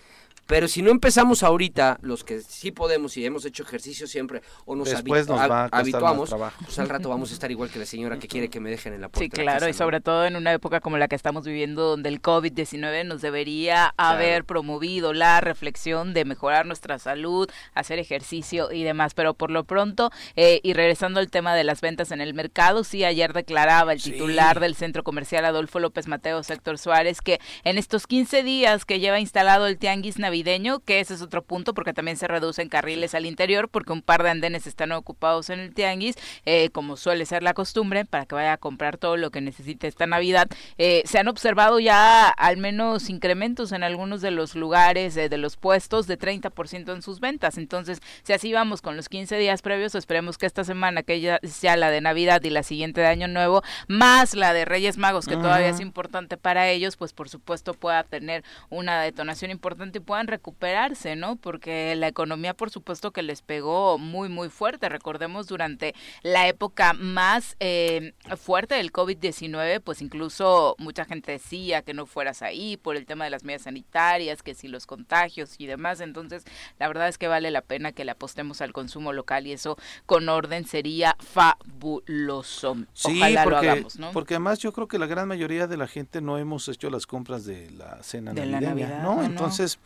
[0.48, 4.76] Pero si no empezamos ahorita, los que sí podemos y hemos hecho ejercicio siempre, o
[4.76, 8.20] nos, Después va a habituamos, pues al rato vamos a estar igual que la señora
[8.20, 9.24] que quiere que me dejen en la puerta.
[9.24, 9.78] Sí, claro, casa, y ¿no?
[9.78, 13.94] sobre todo en una época como la que estamos viviendo, donde el COVID-19 nos debería
[13.98, 19.14] haber promovido la reflexión de mejorar nuestra salud, hacer ejercicio y demás.
[19.14, 22.84] Pero por lo pronto, eh, y regresando al tema de las ventas en el mercado,
[22.84, 24.12] sí, ayer declaraba el Sí.
[24.12, 29.00] titular del Centro Comercial Adolfo López Mateo, Sector Suárez, que en estos 15 días que
[29.00, 33.16] lleva instalado el tianguis navideño, que ese es otro punto, porque también se reducen carriles
[33.16, 37.26] al interior, porque un par de andenes están ocupados en el tianguis, eh, como suele
[37.26, 40.50] ser la costumbre, para que vaya a comprar todo lo que necesite esta Navidad.
[40.78, 45.38] Eh, se han observado ya al menos incrementos en algunos de los lugares, eh, de
[45.38, 47.58] los puestos, de 30% en sus ventas.
[47.58, 51.40] Entonces, si así vamos con los 15 días previos, esperemos que esta semana, que ya
[51.44, 55.28] sea la de Navidad y la siguiente de Año Nuevo, más la de Reyes Magos,
[55.28, 60.02] que todavía es importante para ellos, pues por supuesto pueda tener una detonación importante y
[60.26, 61.36] puedan recuperarse, ¿no?
[61.36, 64.90] Porque la economía, por supuesto, que les pegó muy, muy fuerte.
[64.90, 71.94] Recordemos durante la época más eh, fuerte del COVID-19, pues incluso mucha gente decía que
[71.94, 75.66] no fueras ahí por el tema de las medidas sanitarias, que si los contagios y
[75.66, 76.00] demás.
[76.02, 76.44] Entonces,
[76.80, 79.78] la verdad es que vale la pena que le apostemos al consumo local y eso
[80.06, 82.78] con orden sería fabuloso.
[82.94, 84.12] Sí, Ojalá porque, lo hagamos, ¿no?
[84.12, 87.06] porque además yo creo que la gran mayoría de la gente no hemos hecho las
[87.06, 89.16] compras de la cena De la navideña, Navidad, ¿no?
[89.16, 89.26] no, no.
[89.26, 89.80] Entonces,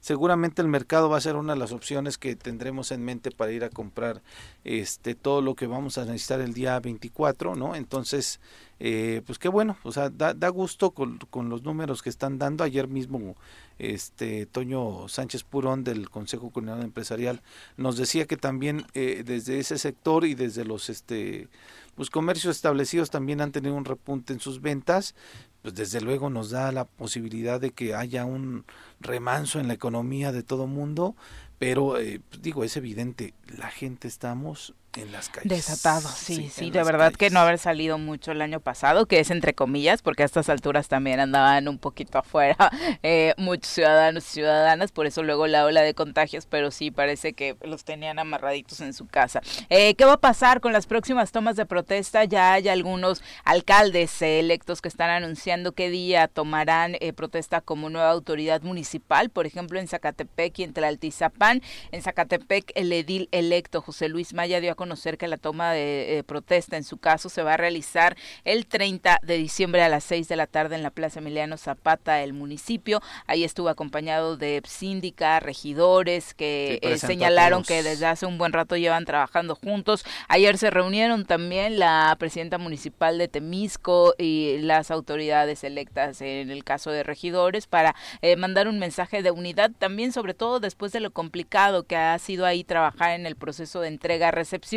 [0.00, 3.52] seguramente el mercado va a ser una de las opciones que tendremos en mente para
[3.52, 4.22] ir a comprar
[4.64, 7.74] este todo lo que vamos a necesitar el día 24, ¿no?
[7.74, 8.40] Entonces,
[8.80, 12.38] eh, pues qué bueno, o sea, da, da gusto con, con los números que están
[12.38, 12.64] dando.
[12.64, 13.36] Ayer mismo,
[13.78, 17.42] este Toño Sánchez Purón del Consejo Coordinador Empresarial
[17.76, 21.48] nos decía que también eh, desde ese sector y desde los este
[21.94, 25.14] pues comercios establecidos también han tenido un repunte en sus ventas,
[25.62, 28.64] pues desde luego nos da la posibilidad de que haya un
[29.00, 31.16] remanso en la economía de todo mundo,
[31.58, 35.48] pero eh, digo, es evidente, la gente estamos en las calles.
[35.48, 39.30] Desatado, sí, sí, de verdad que no haber salido mucho el año pasado, que es
[39.30, 42.56] entre comillas, porque a estas alturas también andaban un poquito afuera
[43.02, 47.32] eh, muchos ciudadanos y ciudadanas, por eso luego la ola de contagios, pero sí parece
[47.32, 49.40] que los tenían amarraditos en su casa.
[49.70, 52.24] Eh, ¿Qué va a pasar con las próximas tomas de protesta?
[52.24, 58.10] Ya hay algunos alcaldes electos que están anunciando qué día tomarán eh, protesta como nueva
[58.10, 61.62] autoridad municipal, por ejemplo en Zacatepec y en Tlaltizapán.
[61.92, 66.18] En Zacatepec el edil electo José Luis Maya dio a conocer que la toma de
[66.18, 70.02] eh, protesta en su caso se va a realizar el 30 de diciembre a las
[70.02, 73.00] 6 de la tarde en la Plaza Emiliano Zapata, el municipio.
[73.28, 78.76] Ahí estuvo acompañado de síndica, regidores que eh, señalaron que desde hace un buen rato
[78.76, 80.04] llevan trabajando juntos.
[80.26, 86.64] Ayer se reunieron también la presidenta municipal de Temisco y las autoridades electas en el
[86.64, 90.98] caso de regidores para eh, mandar un mensaje de unidad también sobre todo después de
[90.98, 94.71] lo complicado que ha sido ahí trabajar en el proceso de entrega-recepción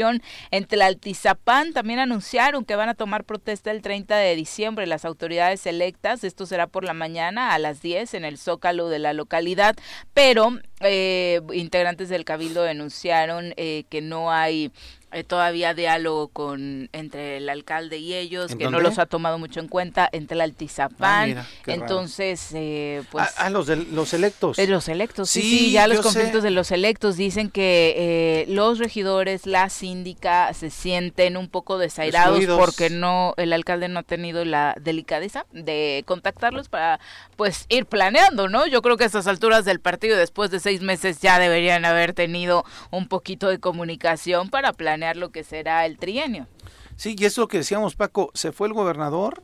[0.51, 5.65] en Tlaltizapán también anunciaron que van a tomar protesta el 30 de diciembre las autoridades
[5.65, 6.23] electas.
[6.23, 9.75] Esto será por la mañana a las 10 en el Zócalo de la localidad,
[10.13, 14.71] pero eh, integrantes del Cabildo denunciaron eh, que no hay
[15.15, 19.62] eh, todavía diálogo con entre el alcalde y ellos, que no los ha tomado mucho
[19.62, 21.38] en cuenta, entre el Altizapán.
[21.38, 23.25] Ah, Entonces, eh, pues...
[23.38, 24.58] A, los, de, los electos.
[24.58, 28.78] De los electos, sí, sí, ya los conflictos de los electos dicen que eh, los
[28.78, 34.43] regidores, la síndica, se sienten un poco desairados porque no el alcalde no ha tenido
[34.43, 36.99] la delicadeza de contactarlos para,
[37.38, 38.67] pues, ir planeando, ¿no?
[38.67, 42.12] Yo creo que a estas alturas del partido, después de seis meses, ya deberían haber
[42.12, 46.48] tenido un poquito de comunicación para planear lo que será el trienio.
[46.96, 49.44] Sí, y es lo que decíamos, Paco, se fue el gobernador,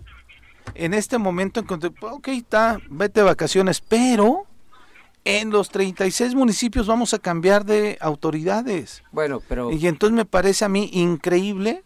[0.76, 4.46] en este momento encontré, ok, está, vete de vacaciones, pero
[5.26, 9.04] en los 36 municipios vamos a cambiar de autoridades.
[9.12, 9.72] Bueno, pero...
[9.72, 11.84] Y entonces me parece a mí increíble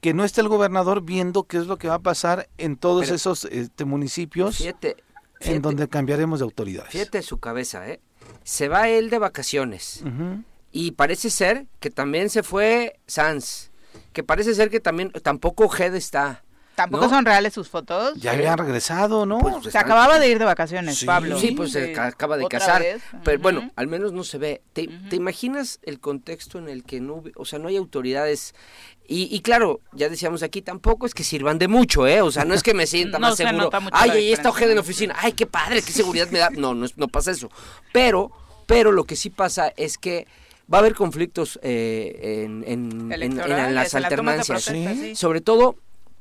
[0.00, 3.10] que no esté el gobernador viendo qué es lo que va a pasar en todos
[3.10, 4.64] esos este, municipios
[5.40, 6.92] en donde cambiaremos de autoridades.
[6.92, 8.00] Fíjate su cabeza, ¿eh?
[8.42, 10.02] Se va él de vacaciones.
[10.76, 13.70] Y parece ser que también se fue Sanz,
[14.12, 16.44] que parece ser que también tampoco Head está.
[16.74, 18.12] Tampoco son reales sus fotos.
[18.20, 19.38] Ya habían regresado, ¿no?
[19.38, 21.38] Pues, se acababa de ir de vacaciones, Pablo.
[21.38, 22.84] Sí, pues se acaba de casar.
[23.24, 24.60] Pero bueno, al menos no se ve.
[24.74, 28.54] ¿Te, imaginas el contexto en el que no, o sea, no hay autoridades?
[29.08, 32.20] Y, claro, ya decíamos aquí, tampoco es que sirvan de mucho, ¿eh?
[32.20, 33.70] O sea, no es que me sienta más seguro.
[33.92, 35.16] Ay, ahí está Ojeda en la oficina.
[35.16, 36.50] Ay, qué padre, qué seguridad me da.
[36.50, 37.48] No, no, no pasa eso.
[37.94, 38.30] Pero,
[38.66, 40.26] pero lo que sí pasa es que
[40.72, 43.08] va a haber conflictos eh, en, en,
[43.74, 44.72] las alternancias,
[45.18, 45.76] sobre todo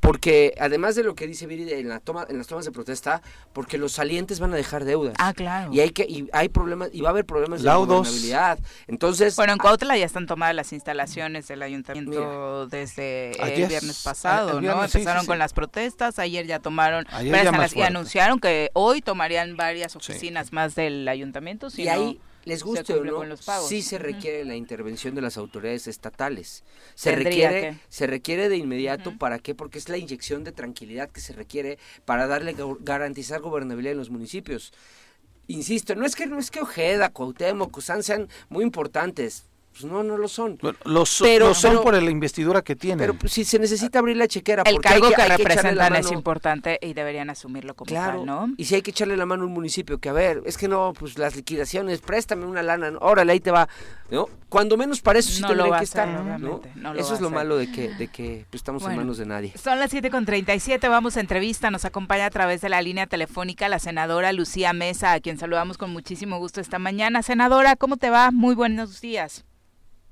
[0.06, 3.24] porque además de lo que dice Viri en la toma en las tomas de protesta
[3.54, 5.16] porque los salientes van a dejar deudas.
[5.18, 5.74] Ah claro.
[5.74, 8.60] Y hay que y hay problemas y va a haber problemas de gobernabilidad.
[8.88, 14.62] Entonces bueno en Cuautla ya están tomadas las instalaciones del ayuntamiento desde el viernes pasado
[14.62, 20.54] no empezaron con las protestas ayer ya tomaron y anunciaron que hoy tomarían varias oficinas
[20.54, 23.24] más del ayuntamiento y ahí les guste o no,
[23.68, 26.64] sí se requiere la intervención de las autoridades estatales.
[26.94, 29.56] Se requiere, se requiere de inmediato, ¿para qué?
[29.56, 34.12] Porque es la inyección de tranquilidad que se requiere para darle garantizar gobernabilidad en los
[34.12, 34.74] municipios.
[35.48, 39.46] Insisto, no es que no es que Ojeda, Cuauhtémoc, Cusán sean muy importantes,
[39.78, 40.58] pues no, no lo son.
[40.86, 42.98] los, pero, son por la investidura que tienen.
[42.98, 44.64] Pero pues, si se necesita abrir la chequera.
[44.66, 48.54] El cargo que, representan es importante y deberían asumirlo como claro, tal, ¿no?
[48.56, 50.70] Y si hay que echarle la mano a un municipio, que a ver, es que
[50.70, 53.68] no, pues las liquidaciones, préstame una lana, órale, ahí te va.
[54.10, 54.30] ¿no?
[54.48, 56.08] Cuando menos para eso sí no tendrían que estar.
[56.40, 56.62] ¿no?
[56.96, 59.54] eso es lo malo de que, de que pues, estamos en manos de nadie.
[59.62, 61.70] Son las 7.37, vamos a entrevista.
[61.70, 65.78] Nos acompaña a través de la línea telefónica la senadora Lucía Mesa, a quien saludamos
[65.78, 67.24] con muchísimo gusto esta mañana.
[67.24, 68.32] Senadora, ¿cómo te va?
[68.32, 69.44] Muy buenos días.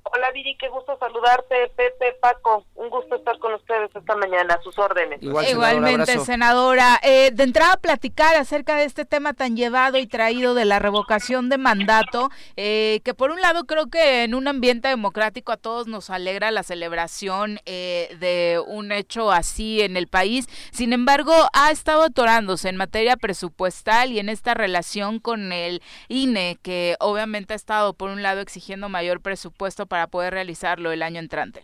[0.06, 4.62] Hola Viri, qué gusto saludarte, Pepe, Paco, un gusto estar con ustedes esta mañana, a
[4.62, 5.20] sus órdenes.
[5.22, 7.00] Igualmente, senadora.
[7.02, 11.48] Eh, de entrada, platicar acerca de este tema tan llevado y traído de la revocación
[11.48, 15.88] de mandato, eh, que por un lado creo que en un ambiente democrático a todos
[15.88, 21.72] nos alegra la celebración eh, de un hecho así en el país, sin embargo, ha
[21.72, 27.56] estado atorándose en materia presupuestal y en esta relación con el INE, que obviamente ha
[27.56, 31.62] estado por un lado exigiendo mayor presupuesto para poder realizarlo el año entrante?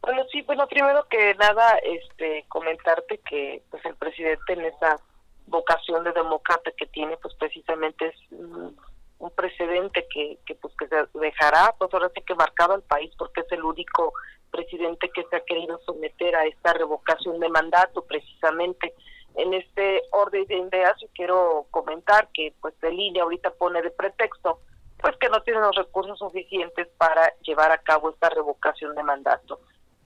[0.00, 4.96] Bueno, sí, bueno, primero que nada, este, comentarte que pues el presidente en esa
[5.48, 8.76] vocación de demócrata que tiene, pues precisamente es un,
[9.34, 13.40] precedente que, que pues que se dejará, pues ahora sí que marcado al país, porque
[13.40, 14.12] es el único
[14.52, 18.94] presidente que se ha querido someter a esta revocación de mandato, precisamente
[19.34, 20.94] en este orden de ideas.
[21.12, 24.60] Quiero comentar que pues el INE ahorita pone de pretexto
[25.02, 29.60] pues que no tienen los recursos suficientes para llevar a cabo esta revocación de mandato.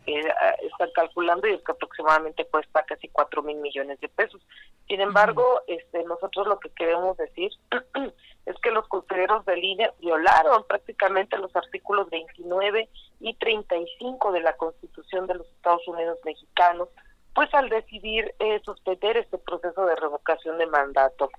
[0.07, 0.23] Eh,
[0.63, 4.41] están calculando y es que aproximadamente cuesta casi 4 mil millones de pesos.
[4.87, 7.51] Sin embargo, este, nosotros lo que queremos decir
[8.47, 12.89] es que los consejeros de línea violaron prácticamente los artículos 29
[13.21, 16.89] y 35 de la Constitución de los Estados Unidos mexicanos,
[17.35, 21.31] pues al decidir eh, suspender este proceso de revocación de mandato.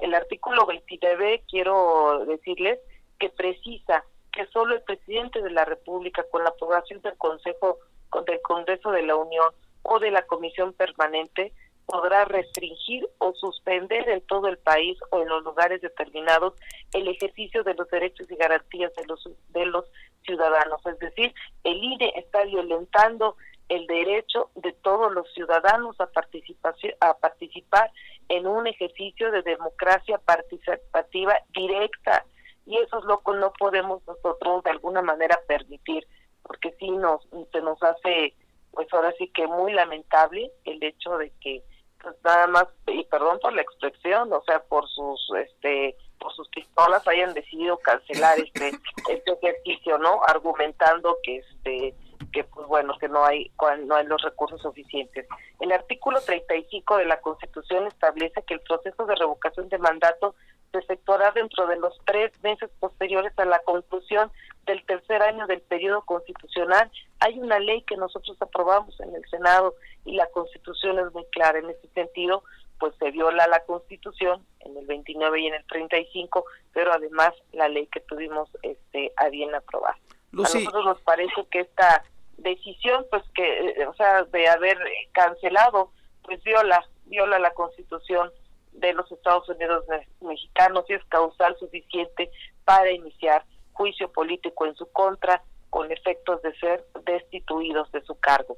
[0.00, 2.80] El artículo 29, quiero decirles
[3.18, 7.78] que precisa que solo el presidente de la República, con la aprobación del Consejo
[8.26, 9.52] del Congreso de la Unión
[9.82, 11.52] o de la Comisión Permanente,
[11.86, 16.54] podrá restringir o suspender en todo el país o en los lugares determinados
[16.92, 19.84] el ejercicio de los derechos y garantías de los de los
[20.24, 20.84] ciudadanos.
[20.84, 21.32] Es decir,
[21.64, 23.36] el INE está violentando
[23.68, 27.90] el derecho de todos los ciudadanos a participación a participar
[28.28, 32.24] en un ejercicio de democracia participativa directa
[32.66, 36.06] y eso es lo que no podemos nosotros de alguna manera permitir
[36.42, 38.34] porque sí nos se nos hace
[38.72, 41.62] pues ahora sí que muy lamentable el hecho de que
[42.02, 46.48] pues nada más y perdón por la expresión o sea por sus este por sus
[46.48, 48.72] pistolas hayan decidido cancelar este
[49.10, 51.94] este ejercicio no argumentando que este
[52.32, 53.50] que pues bueno que no hay
[53.86, 55.26] no hay los recursos suficientes.
[55.60, 60.34] El artículo 35 de la Constitución establece que el proceso de revocación de mandato
[60.76, 64.30] se efectuará dentro de los tres meses posteriores a la conclusión
[64.66, 66.90] del tercer año del periodo constitucional.
[67.20, 71.58] Hay una ley que nosotros aprobamos en el Senado y la Constitución es muy clara
[71.58, 72.42] en ese sentido,
[72.78, 77.68] pues se viola la Constitución en el 29 y en el 35, pero además la
[77.68, 79.94] ley que tuvimos este a bien aprobar.
[79.94, 79.98] A
[80.32, 82.04] nosotros nos parece que esta
[82.36, 84.78] decisión, pues que, eh, o sea, de haber
[85.12, 88.30] cancelado, pues viola, viola la Constitución
[88.76, 89.84] de los Estados Unidos
[90.20, 92.30] mexicanos y es causal suficiente
[92.64, 98.56] para iniciar juicio político en su contra con efectos de ser destituidos de su cargo.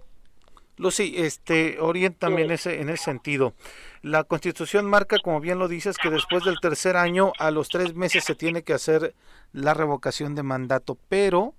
[0.76, 3.52] Lucy, este, oriéntame en ese en ese sentido.
[4.00, 7.94] La Constitución marca, como bien lo dices, que después del tercer año, a los tres
[7.94, 9.14] meses se tiene que hacer
[9.52, 11.54] la revocación de mandato, pero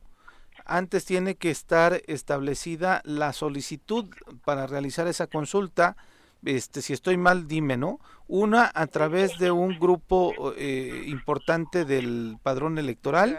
[0.65, 4.05] antes tiene que estar establecida la solicitud
[4.45, 5.97] para realizar esa consulta
[6.45, 7.99] este, si estoy mal, dime, ¿no?
[8.27, 13.37] Una a través de un grupo eh, importante del padrón electoral.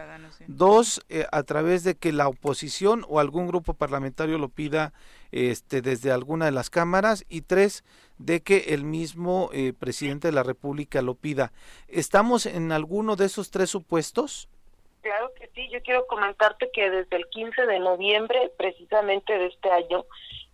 [0.48, 4.92] Dos, eh, a través de que la oposición o algún grupo parlamentario lo pida
[5.30, 7.24] este, desde alguna de las cámaras.
[7.28, 7.84] Y tres,
[8.18, 11.52] de que el mismo eh, presidente de la República lo pida.
[11.88, 14.48] ¿Estamos en alguno de esos tres supuestos?
[15.02, 19.70] Claro que sí, yo quiero comentarte que desde el 15 de noviembre, precisamente de este
[19.70, 20.04] año,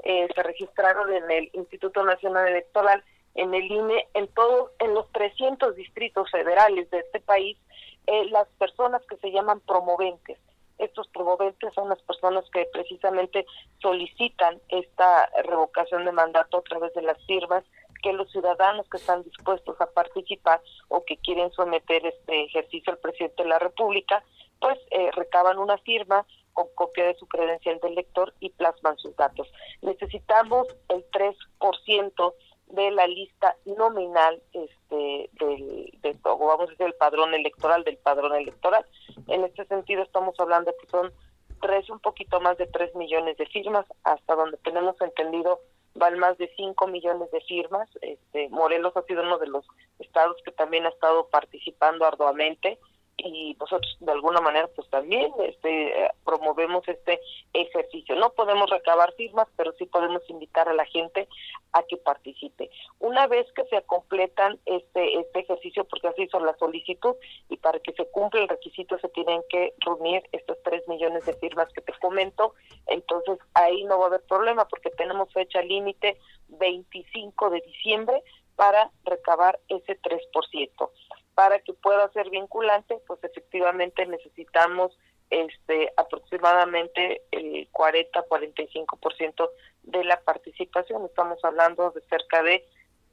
[0.09, 3.03] eh, se registraron en el Instituto Nacional Electoral,
[3.35, 7.59] en el INE, en todos, en los 300 distritos federales de este país,
[8.07, 10.39] eh, las personas que se llaman promoventes.
[10.79, 13.47] Estos promoventes son las personas que precisamente
[13.81, 17.65] solicitan esta revocación de mandato a través de las firmas
[18.01, 23.01] que los ciudadanos que están dispuestos a participar o que quieren someter este ejercicio al
[23.01, 24.23] presidente de la República,
[24.61, 26.25] pues eh, recaban una firma
[26.57, 29.47] con copia de su credencial del lector y plasman sus datos.
[29.83, 32.35] Necesitamos el 3%
[32.69, 38.35] de la lista nominal este del de, vamos a decir el padrón electoral del padrón
[38.35, 38.87] electoral.
[39.29, 41.13] En este sentido estamos hablando que son
[41.61, 43.85] tres un poquito más de tres millones de firmas.
[44.03, 45.61] Hasta donde tenemos entendido
[45.95, 47.89] van más de cinco millones de firmas.
[48.01, 49.67] Este Morelos ha sido uno de los
[49.99, 52.79] estados que también ha estado participando arduamente
[53.19, 57.21] y nosotros de alguna manera pues también este promovemos este
[57.53, 58.15] ejercicio.
[58.17, 61.29] No podemos recabar firmas pero sí podemos invitar a la gente
[61.73, 62.71] a que participe.
[62.99, 67.17] Una vez que se completan este este ejercicio porque así son la solicitud
[67.49, 71.35] y para que se cumpla el requisito se tienen que reunir estos tres millones de
[71.35, 72.55] firmas que te comento
[72.87, 78.23] entonces ahí no va a haber problema porque tenemos fecha límite 25 de diciembre
[78.57, 80.91] para recabar ese 3%
[81.37, 89.51] para que pueda ser vinculante, pues efectivamente necesitamos este aproximadamente el 40-45%
[89.83, 91.05] de la participación.
[91.05, 92.65] Estamos hablando de cerca de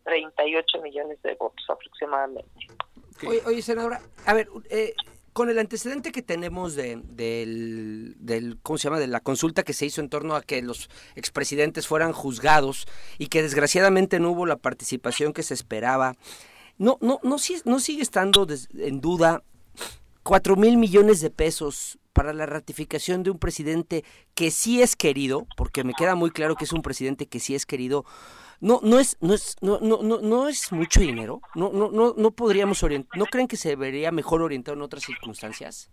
[0.05, 2.49] 38 millones de votos aproximadamente.
[3.45, 4.93] Oye, senadora, a ver, eh,
[5.33, 9.73] con el antecedente que tenemos de, del, del, ¿cómo se llama?, de la consulta que
[9.73, 14.45] se hizo en torno a que los expresidentes fueran juzgados y que desgraciadamente no hubo
[14.45, 16.15] la participación que se esperaba,
[16.77, 19.43] no, no, no, no sigue estando en duda
[20.23, 24.03] cuatro mil millones de pesos para la ratificación de un presidente
[24.35, 27.55] que sí es querido, porque me queda muy claro que es un presidente que sí
[27.55, 28.05] es querido
[28.63, 31.41] no no es no es no no no, no es mucho dinero.
[31.53, 33.17] No no no no podríamos orientar.
[33.19, 35.91] ¿No creen que se debería mejor orientar en otras circunstancias?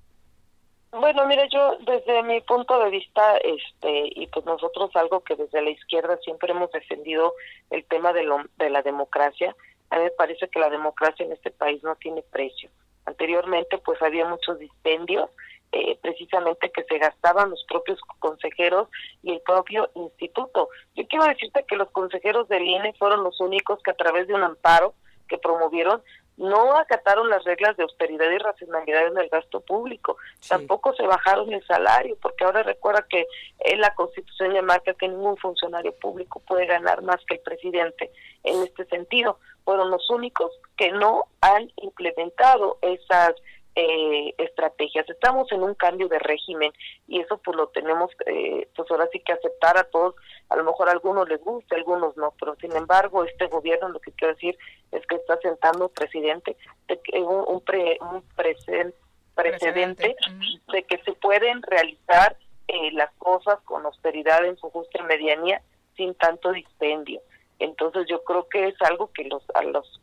[0.93, 5.63] Bueno, mire, yo desde mi punto de vista, este, y pues nosotros algo que desde
[5.63, 7.35] la izquierda siempre hemos defendido
[7.71, 9.55] el tema de, lo, de la democracia,
[9.91, 12.71] a mí me parece que la democracia en este país no tiene precio.
[13.07, 15.31] Anteriormente pues había muchos dispendios,
[15.73, 18.89] eh, precisamente que se gastaban los propios consejeros
[19.23, 20.69] y el propio instituto.
[20.97, 24.35] Yo quiero decirte que los consejeros del INE fueron los únicos que a través de
[24.35, 24.95] un amparo
[25.29, 26.03] que promovieron
[26.41, 30.17] no acataron las reglas de austeridad y racionalidad en el gasto público,
[30.49, 33.27] tampoco se bajaron el salario, porque ahora recuerda que
[33.59, 38.11] en la Constitución ya marca que ningún funcionario público puede ganar más que el presidente.
[38.43, 39.39] En este sentido,
[39.71, 43.35] fueron los únicos que no han implementado esas
[43.77, 45.09] eh, estrategias.
[45.09, 46.73] Estamos en un cambio de régimen
[47.07, 50.17] y eso pues lo tenemos, eh, pues ahora sí que aceptar a todos.
[50.49, 53.91] A lo mejor a algunos les gusta, a algunos no, pero sin embargo este gobierno
[53.91, 54.59] lo que quiero decir
[54.91, 56.57] es que está sentando presidente,
[57.13, 57.63] un, un,
[58.13, 58.23] un
[59.37, 60.17] precedente
[60.73, 65.63] de que se pueden realizar eh, las cosas con austeridad en su justa medianía
[65.97, 67.21] sin tanto dispendio.
[67.61, 70.01] Entonces yo creo que es algo que los a los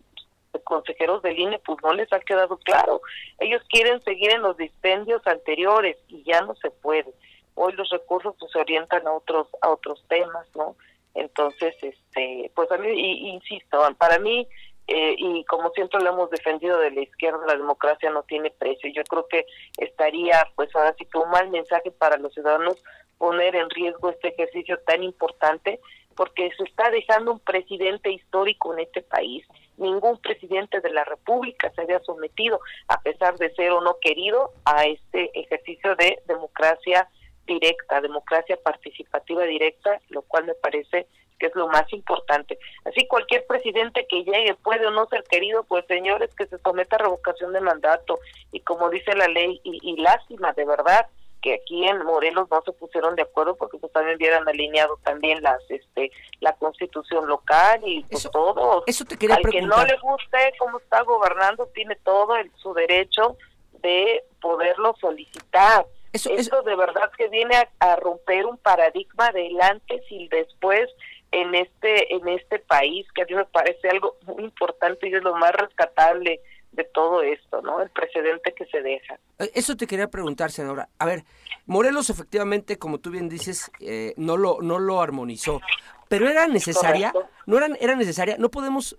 [0.64, 3.02] consejeros del INE pues no les ha quedado claro.
[3.40, 7.14] Ellos quieren seguir en los dispendios anteriores y ya no se puede.
[7.56, 10.76] Hoy los recursos pues se orientan a otros a otros temas, ¿no?
[11.16, 14.48] Entonces, este, pues a mí, y, insisto, para mí,
[14.88, 18.92] eh, y como siempre lo hemos defendido de la izquierda, la democracia no tiene precio.
[18.94, 19.46] Yo creo que
[19.78, 22.78] estaría, pues ahora sí que un mal mensaje para los ciudadanos
[23.18, 25.80] poner en riesgo este ejercicio tan importante,
[26.18, 29.46] porque se está dejando un presidente histórico en este país
[29.78, 34.52] ningún presidente de la República se había sometido, a pesar de ser o no querido,
[34.66, 37.08] a este ejercicio de democracia
[37.46, 41.08] directa, democracia participativa directa, lo cual me parece
[41.40, 42.58] que es lo más importante.
[42.86, 46.96] Así cualquier presidente que llegue puede o no ser querido, pues señores, que se someta
[46.96, 48.20] a revocación de mandato
[48.52, 51.08] y como dice la ley, y, y lástima, de verdad,
[51.42, 55.42] que aquí en Morelos no se pusieron de acuerdo porque pues también hubieran alineado también
[55.42, 58.84] las este la constitución local y pues todo.
[58.88, 62.74] eso te quería al que no le guste cómo está gobernando tiene todo el, su
[62.74, 63.38] derecho
[63.82, 65.86] de poderlo solicitar.
[66.14, 70.90] Eso, esto de verdad que viene a, romper un paradigma del antes y después
[71.32, 75.24] en este en este país que a mí me parece algo muy importante y es
[75.24, 76.42] lo más rescatable
[76.78, 77.82] de todo esto, ¿no?
[77.82, 79.16] El precedente que se deja.
[79.40, 80.88] Eh, eso te quería preguntar, senadora.
[81.00, 81.24] A ver,
[81.66, 85.60] Morelos efectivamente, como tú bien dices, eh, no lo no lo armonizó,
[86.08, 87.12] pero era necesaria,
[87.48, 88.96] no era, era necesaria, no podemos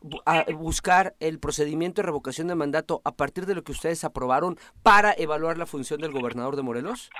[0.54, 5.14] buscar el procedimiento de revocación de mandato a partir de lo que ustedes aprobaron para
[5.16, 7.10] evaluar la función del gobernador de Morelos.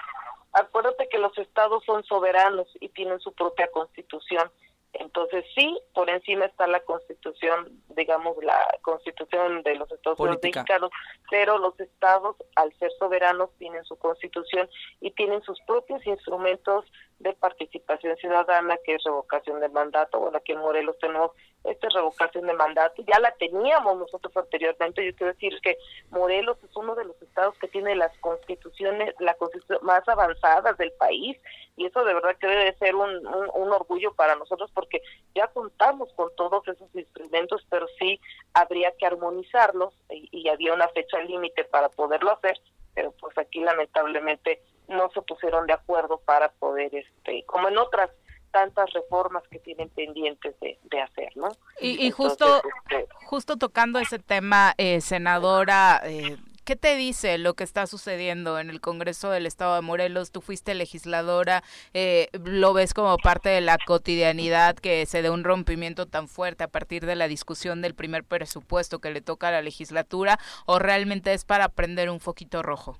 [0.53, 4.51] Acuérdate que los estados son soberanos y tienen su propia constitución
[4.95, 10.91] entonces sí, por encima está la constitución, digamos, la constitución de los Estados Unidos mexicanos,
[11.31, 14.69] pero los estados, al ser soberanos, tienen su constitución
[15.01, 16.87] y tienen sus propios instrumentos
[17.19, 20.21] de participación ciudadana, que es revocación de mandato.
[20.21, 21.33] Bueno, aquí en Morelos tenemos
[21.65, 23.03] esta revocación de mandato.
[23.07, 25.05] Ya la teníamos nosotros anteriormente.
[25.05, 25.77] Yo quiero decir que
[26.11, 30.93] Morelos es uno de los estados que tiene las constituciones, la constitución más avanzadas del
[30.93, 31.37] país.
[31.77, 35.01] Y eso de verdad que debe ser un, un, orgullo para nosotros porque
[35.35, 38.21] ya contamos con todos esos instrumentos, pero sí
[38.55, 42.59] habría que armonizarlos y, y había una fecha límite para poderlo hacer.
[42.95, 48.11] Pero pues aquí lamentablemente no se pusieron de acuerdo para poder, este, como en otras
[48.59, 51.49] tantas reformas que tienen pendientes de, hacer, ¿no?
[51.81, 57.63] Y, justo, este, justo tocando ese tema, eh, senadora, eh, ¿qué te dice lo que
[57.63, 60.33] está sucediendo en el Congreso del Estado de Morelos?
[60.33, 61.63] Tú fuiste legisladora,
[61.95, 66.65] eh, ¿lo ves como parte de la cotidianidad que se dé un rompimiento tan fuerte
[66.65, 70.81] a partir de la discusión del primer presupuesto que le toca a la legislatura o
[70.81, 72.99] realmente es para prender un foquito rojo?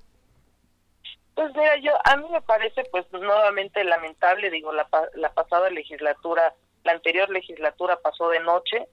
[1.39, 6.53] Pues mira, yo a mí me parece pues nuevamente lamentable, digo, la, la pasada legislatura,
[6.83, 8.89] la anterior legislatura pasó de noche,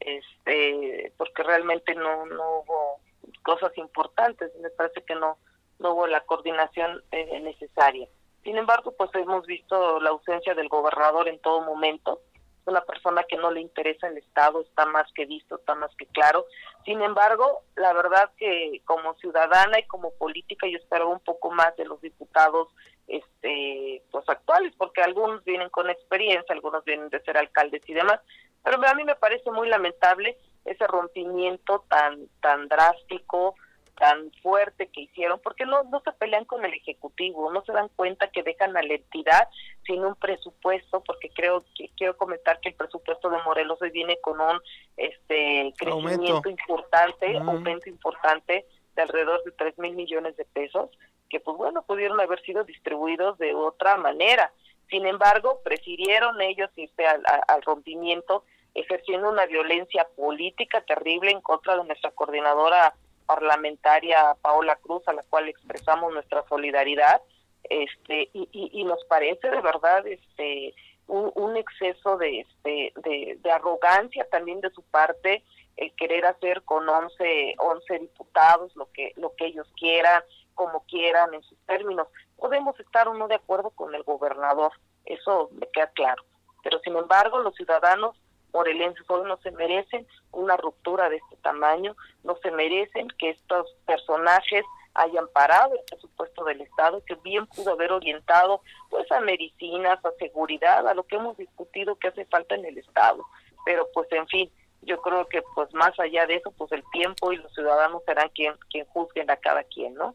[0.00, 3.00] este, porque realmente no no hubo
[3.42, 5.36] cosas importantes, me parece que no
[5.78, 8.08] no hubo la coordinación eh, necesaria.
[8.44, 12.22] Sin embargo, pues hemos visto la ausencia del gobernador en todo momento,
[12.70, 16.06] una persona que no le interesa el Estado, está más que visto, está más que
[16.06, 16.46] claro.
[16.84, 21.76] Sin embargo, la verdad que como ciudadana y como política yo espero un poco más
[21.76, 22.68] de los diputados
[23.08, 28.20] este pues actuales, porque algunos vienen con experiencia, algunos vienen de ser alcaldes y demás,
[28.62, 33.56] pero a mí me parece muy lamentable ese rompimiento tan tan drástico,
[34.00, 37.90] tan fuerte que hicieron, porque no, no se pelean con el Ejecutivo, no se dan
[37.94, 39.46] cuenta que dejan a la entidad
[39.84, 44.18] sin un presupuesto, porque creo que quiero comentar que el presupuesto de Morelos hoy viene
[44.22, 44.58] con un
[44.96, 48.64] este crecimiento importante, aumento importante
[48.96, 50.88] de alrededor de 3 mil millones de pesos,
[51.28, 54.50] que pues bueno, pudieron haber sido distribuidos de otra manera.
[54.88, 58.44] Sin embargo, prefirieron ellos irse al, al rompimiento
[58.74, 62.94] ejerciendo una violencia política terrible en contra de nuestra coordinadora
[63.30, 67.22] parlamentaria Paola Cruz, a la cual expresamos nuestra solidaridad,
[67.62, 70.74] este y, y, nos parece de verdad este
[71.06, 75.44] un, exceso de, este, de, arrogancia también de su parte
[75.76, 80.22] el querer hacer con 11, 11 diputados lo que lo que ellos quieran
[80.54, 82.08] como quieran en sus términos.
[82.36, 84.72] Podemos estar o no de acuerdo con el gobernador
[85.04, 86.24] eso me queda claro.
[86.64, 88.16] Pero sin embargo los ciudadanos
[88.52, 93.74] morelenses hoy no se merecen una ruptura de este tamaño, no se merecen que estos
[93.86, 100.04] personajes hayan parado el presupuesto del Estado, que bien pudo haber orientado pues a medicinas,
[100.04, 103.24] a seguridad, a lo que hemos discutido que hace falta en el Estado.
[103.64, 104.50] Pero pues en fin,
[104.82, 108.30] yo creo que pues más allá de eso, pues el tiempo y los ciudadanos serán
[108.30, 110.14] quien, quien juzguen a cada quien, ¿no?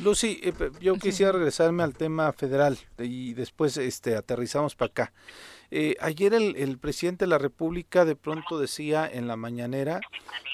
[0.00, 5.12] Lucy, eh, yo quisiera regresarme al tema federal y después este aterrizamos para acá.
[5.70, 10.00] Eh, ayer el, presidente de la República de pronto decía en la mañanera,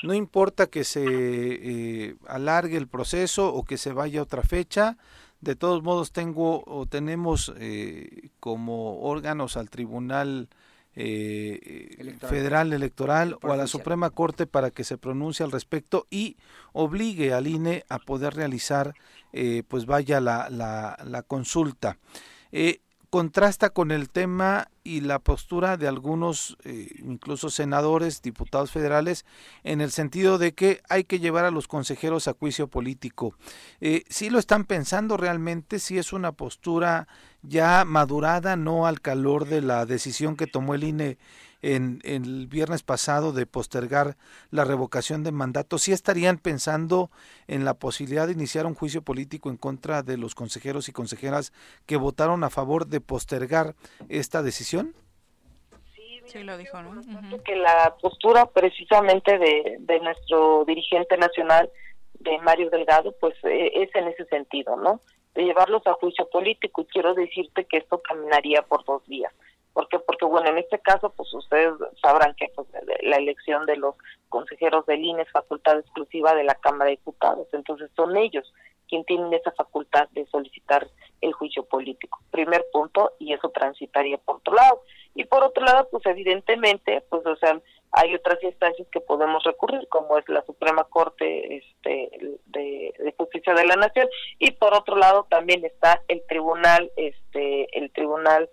[0.02, 4.96] no importa que se eh, alargue el proceso o que se vaya a otra fecha,
[5.40, 10.48] de todos modos tengo o tenemos eh, como órganos al Tribunal
[10.94, 16.36] Federal Electoral o a la Suprema Corte para que se pronuncie al respecto y
[16.74, 18.94] obligue al INE a poder realizar,
[19.68, 21.96] pues vaya la, la, la consulta
[23.12, 29.26] contrasta con el tema y la postura de algunos, eh, incluso senadores, diputados federales,
[29.64, 33.34] en el sentido de que hay que llevar a los consejeros a juicio político.
[33.82, 35.78] Eh, ¿Sí lo están pensando realmente?
[35.78, 37.06] ¿Si es una postura
[37.42, 41.18] ya madurada, no al calor de la decisión que tomó el INE
[41.62, 44.16] en, el viernes pasado de postergar
[44.50, 47.10] la revocación de mandato, ¿sí estarían pensando
[47.46, 51.52] en la posibilidad de iniciar un juicio político en contra de los consejeros y consejeras
[51.86, 53.74] que votaron a favor de postergar
[54.08, 54.94] esta decisión?
[56.26, 57.42] Sí, lo dijo, ¿no?
[57.42, 61.70] Que la postura precisamente de, de nuestro dirigente nacional,
[62.22, 65.00] de Mario Delgado, pues eh, es en ese sentido, ¿no?
[65.34, 69.32] De llevarlos a juicio político y quiero decirte que esto caminaría por dos vías.
[69.72, 69.98] ¿Por qué?
[69.98, 72.68] Porque, bueno, en este caso, pues ustedes sabrán que pues,
[73.02, 73.94] la elección de los
[74.28, 77.48] consejeros del INE es facultad exclusiva de la Cámara de Diputados.
[77.52, 78.52] Entonces, son ellos
[78.88, 80.86] quienes tienen esa facultad de solicitar
[81.22, 82.20] el juicio político.
[82.30, 84.82] Primer punto, y eso transitaría por otro lado.
[85.14, 87.58] Y por otro lado, pues evidentemente, pues, o sea,
[87.92, 92.10] hay otras instancias que podemos recurrir, como es la Suprema Corte este,
[92.46, 94.08] de, de Justicia de la Nación,
[94.38, 98.48] y por otro lado también está el Tribunal, este, el Tribunal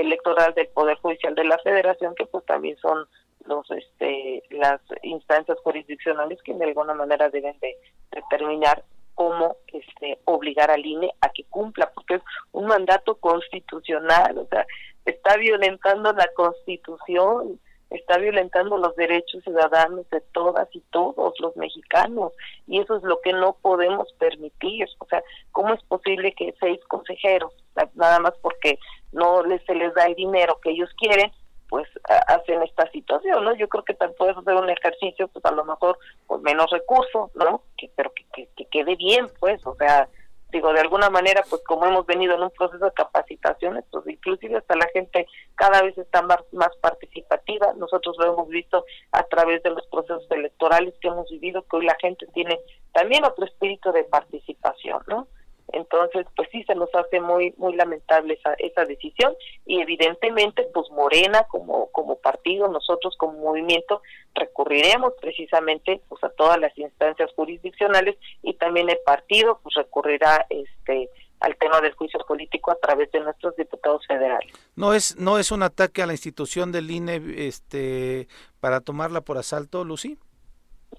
[0.00, 3.06] electoral del Poder Judicial de la Federación, que pues también son
[3.46, 7.76] los este las instancias jurisdiccionales que de alguna manera deben de
[8.10, 8.84] determinar
[9.14, 12.22] cómo este obligar al INE a que cumpla porque es
[12.52, 14.66] un mandato constitucional o sea
[15.04, 22.32] está violentando la constitución está violentando los derechos ciudadanos de todas y todos los mexicanos
[22.66, 26.80] y eso es lo que no podemos permitir o sea cómo es posible que seis
[26.86, 27.52] consejeros
[27.94, 28.78] nada más porque
[29.12, 31.30] no les, se les da el dinero que ellos quieren,
[31.72, 31.88] pues
[32.26, 33.54] hacen esta situación, ¿no?
[33.54, 37.30] Yo creo que también puedes hacer un ejercicio, pues a lo mejor con menos recursos,
[37.34, 37.62] ¿no?
[37.78, 40.06] Que, pero que, que, quede bien, pues, o sea,
[40.50, 44.58] digo, de alguna manera, pues como hemos venido en un proceso de capacitaciones, pues inclusive
[44.58, 47.72] hasta la gente cada vez está más, más participativa.
[47.78, 51.86] Nosotros lo hemos visto a través de los procesos electorales que hemos vivido, que hoy
[51.86, 52.60] la gente tiene
[52.92, 55.26] también otro espíritu de participación, ¿no?
[55.72, 59.34] Entonces, pues sí se nos hace muy muy lamentable esa, esa decisión
[59.66, 64.02] y evidentemente pues Morena como como partido, nosotros como movimiento
[64.34, 71.10] recurriremos precisamente pues a todas las instancias jurisdiccionales y también el partido pues recurrirá este
[71.40, 74.52] al tema del juicio político a través de nuestros diputados federales.
[74.76, 78.28] No es no es un ataque a la institución del INE este
[78.60, 80.18] para tomarla por asalto, Lucy.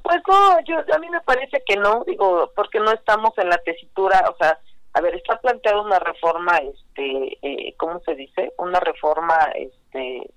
[0.02, 3.58] Pues no, yo a mí me parece que no, digo, porque no estamos en la
[3.60, 4.60] tesitura, o sea,
[4.94, 8.54] a ver, está planteada una reforma, este, eh, ¿cómo se dice?
[8.58, 10.30] Una reforma, este,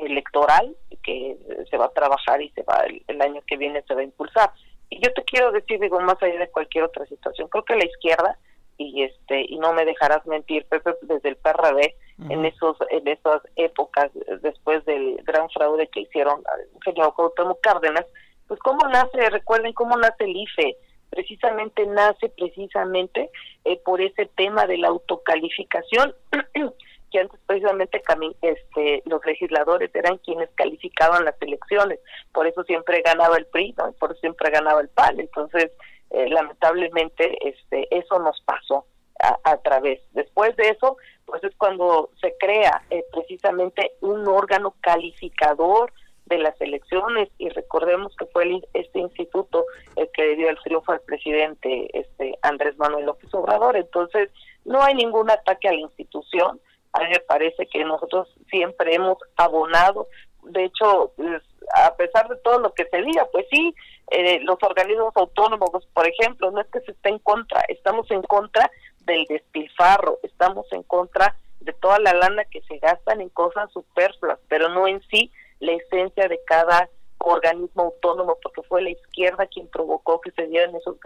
[0.00, 1.36] electoral que
[1.70, 4.52] se va a trabajar y se va el, año que viene se va a impulsar.
[4.90, 7.84] Y yo te quiero decir, digo, más allá de cualquier otra situación, creo que la
[7.84, 8.38] izquierda
[8.80, 11.96] y este y no me dejarás mentir, Pepe, desde el PRD
[12.30, 18.06] en esos en esas épocas después del gran fraude que hicieron al ingeniero Cuauhtémoc Cárdenas,
[18.48, 20.76] pues cómo nace, recuerden cómo nace el IFE,
[21.10, 23.30] precisamente nace precisamente
[23.64, 26.14] eh, por ese tema de la autocalificación
[27.10, 28.02] que antes precisamente
[28.42, 32.00] este, los legisladores eran quienes calificaban las elecciones,
[32.32, 33.92] por eso siempre ganaba el PRI, ¿no?
[33.92, 35.70] por eso siempre ganaba el PAN, entonces
[36.10, 38.86] eh, lamentablemente este, eso nos pasó
[39.20, 40.00] a, través.
[40.12, 40.96] Después de eso,
[41.26, 45.92] pues es cuando se crea eh, precisamente un órgano calificador
[46.28, 49.64] de las elecciones y recordemos que fue este instituto
[49.96, 53.76] el que dio el triunfo al presidente este Andrés Manuel López Obrador.
[53.76, 54.30] Entonces
[54.64, 56.60] no hay ningún ataque a la institución.
[56.92, 60.06] A mí me parece que nosotros siempre hemos abonado,
[60.42, 61.42] de hecho, pues,
[61.74, 63.74] a pesar de todo lo que se diga, pues sí,
[64.10, 68.22] eh, los organismos autónomos, por ejemplo, no es que se esté en contra, estamos en
[68.22, 68.70] contra
[69.04, 74.38] del despilfarro, estamos en contra de toda la lana que se gastan en cosas superfluas,
[74.48, 75.30] pero no en sí
[75.60, 76.88] la esencia de cada
[77.18, 80.96] organismo autónomo, porque fue la izquierda quien provocó que se dieran esos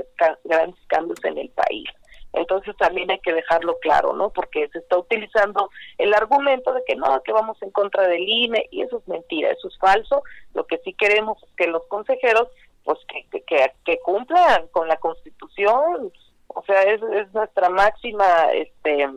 [0.44, 1.88] grandes cambios en el país.
[2.34, 4.30] Entonces también hay que dejarlo claro, ¿no?
[4.30, 8.68] Porque se está utilizando el argumento de que no, que vamos en contra del INE
[8.70, 10.22] y eso es mentira, eso es falso.
[10.54, 12.48] Lo que sí queremos es que los consejeros
[12.84, 16.12] pues que, que, que cumplan con la Constitución,
[16.48, 19.08] o sea, es, es nuestra máxima este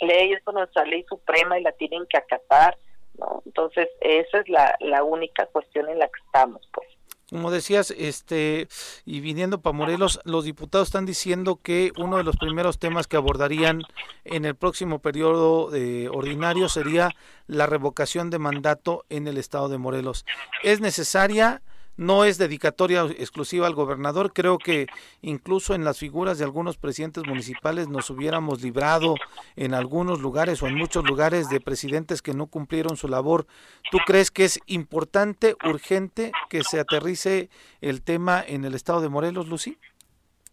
[0.00, 2.76] ley, es nuestra ley suprema y la tienen que acatar,
[3.18, 3.42] ¿no?
[3.46, 6.88] Entonces, esa es la, la única cuestión en la que estamos, pues.
[7.30, 8.68] Como decías, este,
[9.06, 13.16] y viniendo para Morelos, los diputados están diciendo que uno de los primeros temas que
[13.16, 13.82] abordarían
[14.24, 17.10] en el próximo periodo de ordinario sería
[17.46, 20.26] la revocación de mandato en el estado de Morelos.
[20.62, 21.62] ¿Es necesaria?
[21.96, 24.32] No es dedicatoria exclusiva al gobernador.
[24.32, 24.86] Creo que
[25.22, 29.14] incluso en las figuras de algunos presidentes municipales nos hubiéramos librado
[29.56, 33.46] en algunos lugares o en muchos lugares de presidentes que no cumplieron su labor.
[33.90, 37.48] ¿Tú crees que es importante, urgente que se aterrice
[37.80, 39.78] el tema en el estado de Morelos, Lucy?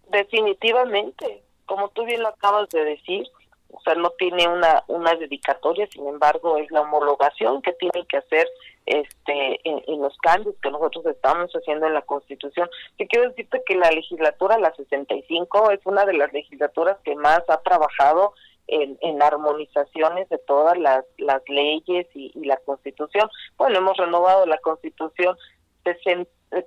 [0.10, 3.26] Definitivamente, como tú bien lo acabas de decir,
[3.70, 8.18] o sea, no tiene una, una dedicatoria, sin embargo, es la homologación que tiene que
[8.18, 8.48] hacer
[8.86, 12.70] este en, los cambios que nosotros estamos haciendo en la Constitución.
[12.98, 17.42] Yo quiero decirte que la legislatura, la 65, es una de las legislaturas que más
[17.48, 18.34] ha trabajado
[18.68, 23.30] en, en armonizaciones de todas las, las leyes y, la Constitución.
[23.58, 25.38] Bueno, hemos renovado la Constitución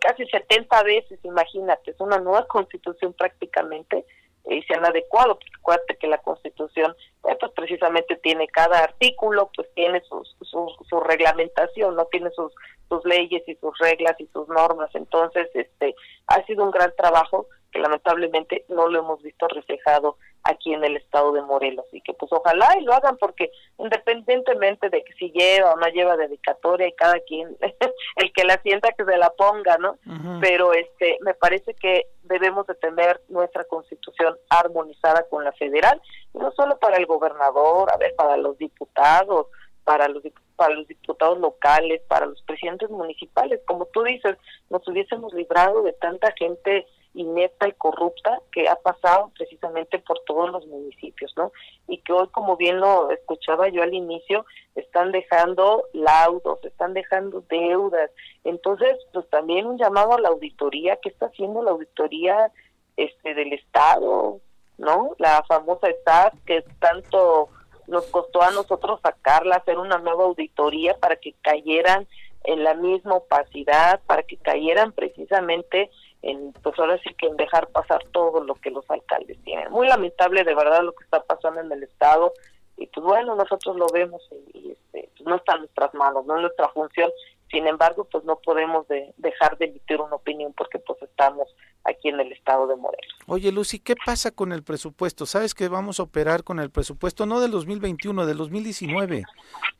[0.00, 4.04] casi 70 veces, imagínate, es una nueva Constitución prácticamente
[4.46, 6.94] y se han adecuado, porque acuérdate que la Constitución
[7.28, 12.52] eh, pues precisamente tiene cada artículo, pues tiene sus, su, reglamentación, no tiene sus,
[12.88, 15.94] sus leyes y sus reglas y sus normas, entonces este
[16.26, 20.96] ha sido un gran trabajo que lamentablemente no lo hemos visto reflejado aquí en el
[20.96, 25.32] estado de Morelos y que pues ojalá y lo hagan porque independientemente de que si
[25.32, 27.56] lleva o no lleva dedicatoria y cada quien
[28.16, 29.98] el que la sienta que se la ponga no
[30.40, 36.00] pero este me parece que debemos de tener nuestra constitución armonizada con la federal
[36.32, 39.48] no solo para el gobernador a ver para los diputados
[39.82, 40.22] para los
[40.56, 43.60] para los diputados locales para los presidentes municipales.
[43.66, 44.36] Como tú dices
[44.70, 50.50] nos hubiésemos librado de tanta gente inepta y corrupta que ha pasado precisamente por todos
[50.50, 51.52] los municipios, ¿no?
[51.88, 54.44] Y que hoy, como bien lo escuchaba yo al inicio,
[54.74, 58.10] están dejando laudos, están dejando deudas.
[58.42, 62.52] Entonces, pues también un llamado a la auditoría, ¿qué está haciendo la auditoría
[62.96, 64.40] este del Estado?
[64.76, 65.14] ¿No?
[65.18, 67.48] La famosa SAT que tanto
[67.86, 72.08] nos costó a nosotros sacarla, hacer una nueva auditoría para que cayeran
[72.44, 75.90] en la misma opacidad, para que cayeran precisamente
[76.24, 79.70] en, pues ahora sí que en dejar pasar todo lo que los alcaldes tienen.
[79.70, 82.32] Muy lamentable de verdad lo que está pasando en el Estado
[82.76, 84.22] y pues bueno, nosotros lo vemos
[84.54, 87.10] y, este, pues no está en nuestras manos, no es nuestra función.
[87.50, 91.46] Sin embargo, pues no podemos dejar de emitir una opinión porque pues estamos
[91.84, 93.14] aquí en el estado de Morelos.
[93.26, 95.24] Oye, Lucy, ¿qué pasa con el presupuesto?
[95.26, 99.24] ¿Sabes que vamos a operar con el presupuesto no del 2021, del 2019?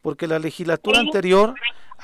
[0.03, 1.55] Porque la legislatura anterior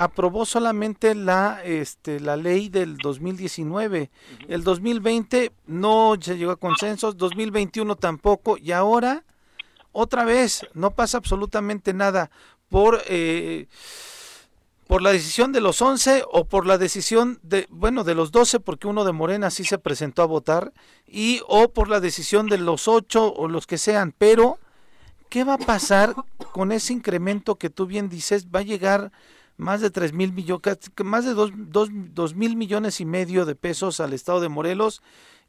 [0.00, 4.10] aprobó solamente la este la ley del 2019.
[4.48, 9.24] El 2020 no se llegó a consensos, 2021 tampoco y ahora
[9.92, 12.30] otra vez no pasa absolutamente nada
[12.70, 13.66] por eh,
[14.86, 18.58] por la decisión de los 11 o por la decisión de, bueno, de los 12,
[18.58, 20.72] porque uno de Morena sí se presentó a votar,
[21.06, 24.58] y o por la decisión de los 8 o los que sean, pero
[25.28, 26.16] ¿qué va a pasar
[26.50, 28.48] con ese incremento que tú bien dices?
[28.48, 29.12] Va a llegar
[29.60, 34.12] más de 3 mil millones, más de 2, mil millones y medio de pesos al
[34.12, 35.02] estado de Morelos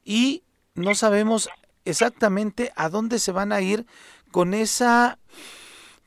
[0.03, 0.43] y
[0.76, 1.49] no sabemos
[1.86, 3.86] exactamente a dónde se van a ir
[4.32, 5.18] con esa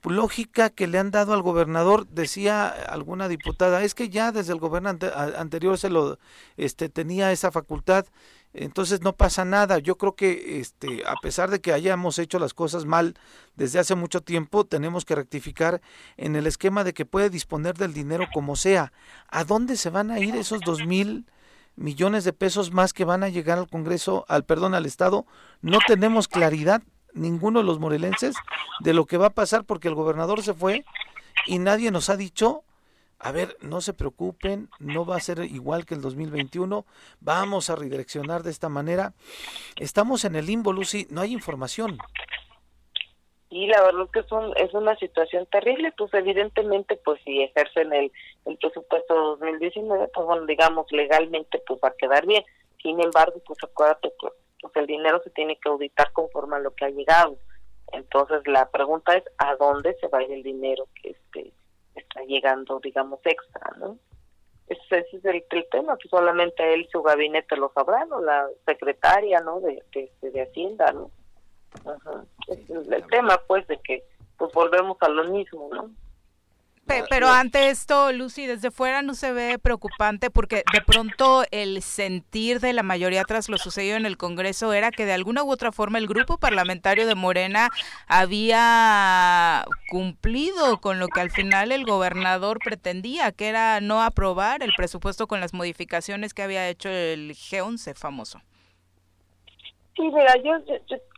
[0.03, 4.59] lógica que le han dado al gobernador, decía alguna diputada, es que ya desde el
[4.59, 6.19] gobernador anterior se lo
[6.59, 8.05] este tenía esa facultad
[8.55, 9.79] entonces no pasa nada.
[9.79, 13.15] Yo creo que este, a pesar de que hayamos hecho las cosas mal
[13.57, 15.83] desde hace mucho tiempo, tenemos que rectificar
[16.17, 18.93] en el esquema de que puede disponer del dinero como sea.
[19.29, 21.27] ¿A dónde se van a ir esos dos mil
[21.75, 25.27] millones de pesos más que van a llegar al Congreso, al perdón, al Estado?
[25.61, 26.83] No tenemos claridad
[27.13, 28.37] ninguno de los morelenses
[28.81, 30.85] de lo que va a pasar porque el gobernador se fue
[31.47, 32.63] y nadie nos ha dicho
[33.19, 36.85] a ver, no se preocupen, no va a ser igual que el 2021,
[37.21, 39.15] vamos a redireccionar de esta manera.
[39.77, 41.99] Estamos en el limbo, Lucy, no hay información.
[43.51, 44.27] Y la verdad es que es,
[44.69, 48.11] es una situación terrible, pues evidentemente, pues si ejercen el,
[48.47, 52.45] el presupuesto 2019, pues bueno, digamos, legalmente, pues va a quedar bien.
[52.83, 54.29] Sin embargo, pues acuérdate que
[54.61, 57.39] pues, el dinero se tiene que auditar conforme a lo que ha llegado.
[57.93, 61.53] Entonces la pregunta es, ¿a dónde se va a ir el dinero que este
[61.95, 63.99] está llegando, digamos, extra, ¿no?
[64.69, 69.41] Ese, es el, tema, que solamente él y su gabinete lo sabrán, o la secretaria,
[69.41, 69.61] ¿no?
[69.61, 71.11] De, de, Hacienda, ¿no?
[72.69, 74.05] el tema, pues, de que
[74.39, 75.91] pues volvemos a lo mismo, ¿no?
[76.87, 82.61] Pero ante esto, Lucy, desde fuera no se ve preocupante porque de pronto el sentir
[82.61, 85.73] de la mayoría tras lo sucedido en el Congreso era que de alguna u otra
[85.73, 87.71] forma el grupo parlamentario de Morena
[88.07, 94.73] había cumplido con lo que al final el gobernador pretendía, que era no aprobar el
[94.77, 98.41] presupuesto con las modificaciones que había hecho el G11 famoso.
[99.97, 100.61] Sí, mira, yo,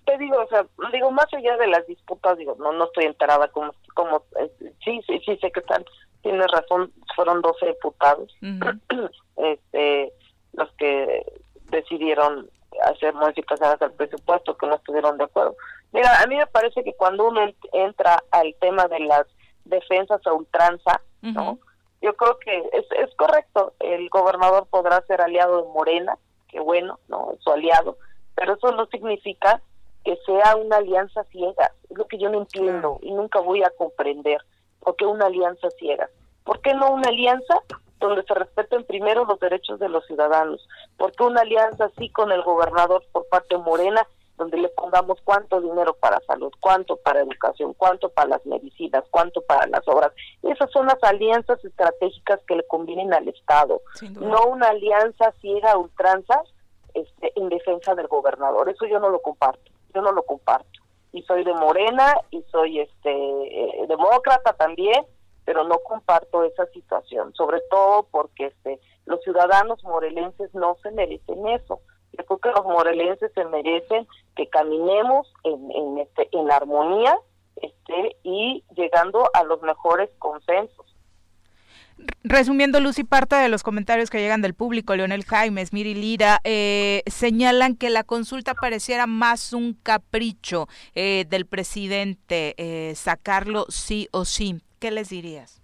[0.04, 3.48] te digo, o sea, digo, más allá de las disputas, digo, no no estoy enterada
[3.48, 4.52] como, como eh,
[4.84, 5.84] sí, sí, sí, sé que están,
[6.22, 8.36] tienes razón, fueron 12 diputados
[9.36, 10.12] este,
[10.52, 11.24] los que
[11.70, 12.48] decidieron
[12.84, 15.56] hacer modificaciones al presupuesto, que no estuvieron de acuerdo.
[15.92, 17.40] Mira, a mí me parece que cuando uno
[17.72, 19.26] entra al tema de las
[19.64, 21.58] defensas a ultranza, ¿no?
[22.02, 26.18] Yo creo que es, es correcto, el gobernador podrá ser aliado de Morena,
[26.48, 27.32] que bueno, ¿no?
[27.40, 27.96] Su aliado,
[28.34, 29.62] pero eso no significa
[30.06, 31.72] que sea una alianza ciega.
[31.90, 34.40] Es lo que yo no entiendo y nunca voy a comprender.
[34.78, 36.08] ¿Por qué una alianza ciega?
[36.44, 37.58] ¿Por qué no una alianza
[37.98, 40.64] donde se respeten primero los derechos de los ciudadanos?
[40.96, 45.60] ¿Por qué una alianza así con el gobernador por parte Morena, donde le pongamos cuánto
[45.60, 50.12] dinero para salud, cuánto para educación, cuánto para las medicinas, cuánto para las obras?
[50.44, 53.80] Esas son las alianzas estratégicas que le convienen al Estado,
[54.20, 56.42] no una alianza ciega ultranza
[56.94, 58.68] este, en defensa del gobernador.
[58.68, 60.68] Eso yo no lo comparto, yo no lo comparto.
[61.12, 65.06] Y soy de Morena y soy este eh, demócrata también,
[65.46, 71.48] pero no comparto esa situación, sobre todo porque este los ciudadanos morelenses no se merecen
[71.48, 71.80] eso.
[72.12, 77.16] Yo creo que los morelenses se merecen que caminemos en, en, este, en armonía
[77.56, 80.95] este, y llegando a los mejores consensos.
[82.24, 87.02] Resumiendo, Lucy, parte de los comentarios que llegan del público, Leonel Jaimes, Miri Lira, eh,
[87.06, 94.24] señalan que la consulta pareciera más un capricho eh, del presidente, eh, sacarlo sí o
[94.24, 94.60] sí.
[94.78, 95.62] ¿Qué les dirías?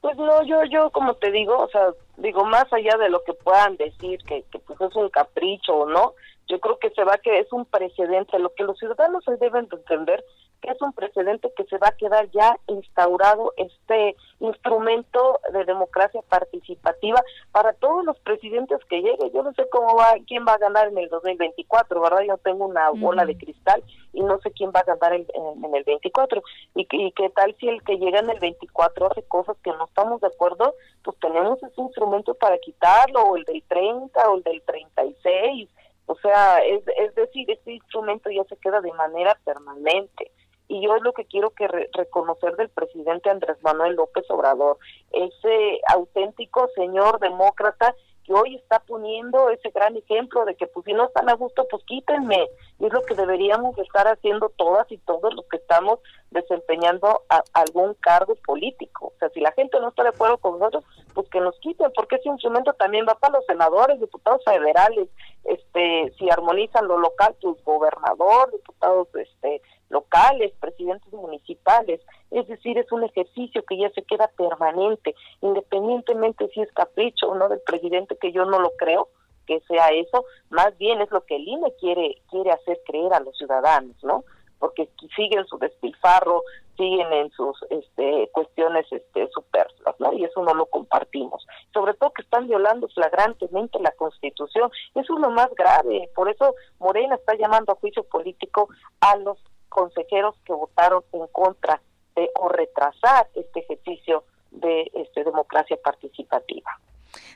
[0.00, 3.32] Pues no, yo, yo como te digo, o sea, digo, más allá de lo que
[3.32, 6.14] puedan decir, que, que pues es un capricho o no,
[6.48, 8.38] yo creo que se va que es un precedente.
[8.38, 10.24] Lo que los ciudadanos deben entender
[10.60, 16.20] que es un precedente que se va a quedar ya instaurado este instrumento de democracia
[16.28, 19.32] participativa para todos los presidentes que lleguen.
[19.32, 22.22] Yo no sé cómo va, quién va a ganar en el 2024, ¿verdad?
[22.26, 23.82] Yo tengo una bola de cristal
[24.12, 26.42] y no sé quién va a ganar en, el 24.
[26.74, 29.84] Y, y qué tal si el que llega en el 24 hace cosas que no
[29.84, 34.42] estamos de acuerdo, pues tenemos ese instrumento para quitarlo, o el del 30, o el
[34.42, 35.68] del 36.
[36.06, 40.30] O sea, es, es decir, este instrumento ya se queda de manera permanente
[40.68, 44.78] y yo es lo que quiero que reconocer del presidente Andrés Manuel López Obrador,
[45.12, 47.94] ese auténtico señor demócrata
[48.26, 51.64] que hoy está poniendo ese gran ejemplo de que pues si no están a gusto,
[51.70, 52.48] pues quítenme.
[52.80, 56.00] Y es lo que deberíamos estar haciendo todas y todos los que estamos
[56.32, 59.12] desempeñando algún cargo político.
[59.14, 61.92] O sea, si la gente no está de acuerdo con nosotros, pues que nos quiten,
[61.94, 65.08] porque ese instrumento también va para los senadores, diputados federales,
[65.44, 72.90] este, si armonizan lo local, pues gobernador, diputados este locales, presidentes municipales, es decir, es
[72.92, 78.16] un ejercicio que ya se queda permanente, independientemente si es capricho o no del presidente,
[78.20, 79.08] que yo no lo creo
[79.46, 83.20] que sea eso, más bien es lo que el INE quiere quiere hacer creer a
[83.20, 84.24] los ciudadanos, ¿no?
[84.58, 86.42] Porque siguen su despilfarro,
[86.76, 90.12] siguen en sus este, cuestiones este, superfluas, ¿no?
[90.12, 91.46] Y eso no lo compartimos.
[91.72, 94.70] Sobre todo que están violando flagrantemente la Constitución.
[94.94, 96.10] Eso es lo más grave.
[96.14, 98.68] Por eso Morena está llamando a juicio político
[99.00, 99.38] a los
[99.76, 101.82] consejeros que votaron en contra
[102.16, 106.70] de o retrasar este ejercicio de este, democracia participativa.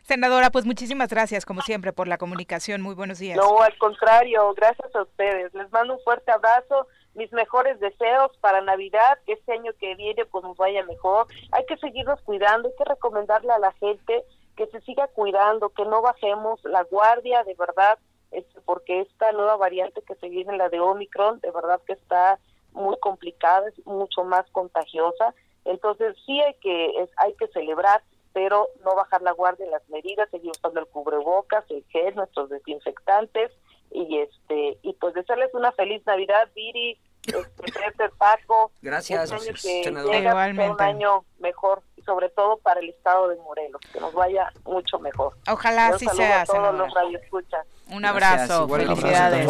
[0.03, 2.81] Senadora, pues muchísimas gracias, como siempre, por la comunicación.
[2.81, 3.37] Muy buenos días.
[3.37, 5.53] No, al contrario, gracias a ustedes.
[5.53, 10.25] Les mando un fuerte abrazo, mis mejores deseos para Navidad, que este año que viene
[10.25, 11.27] pues nos vaya mejor.
[11.53, 14.25] Hay que seguirnos cuidando, hay que recomendarle a la gente
[14.57, 17.99] que se siga cuidando, que no bajemos la guardia, de verdad,
[18.31, 22.39] este, porque esta nueva variante que se viene, la de Omicron, de verdad que está
[22.73, 25.35] muy complicada, es mucho más contagiosa.
[25.65, 28.03] Entonces sí hay que es, hay que celebrar,
[28.33, 32.49] pero no bajar la guardia en las medidas, seguir usando el cubrebocas, el gel, nuestros
[32.51, 33.51] desinfectantes
[33.91, 38.71] y este y pues desearles una feliz Navidad, Viri, este, Paco.
[38.81, 44.01] Gracias, año que un año mejor y sobre todo para el estado de Morelos, que
[44.01, 45.35] nos vaya mucho mejor.
[45.49, 46.43] Ojalá así sea.
[46.43, 47.67] A todos los radioescuchas.
[47.93, 49.47] Un abrazo, felicidades.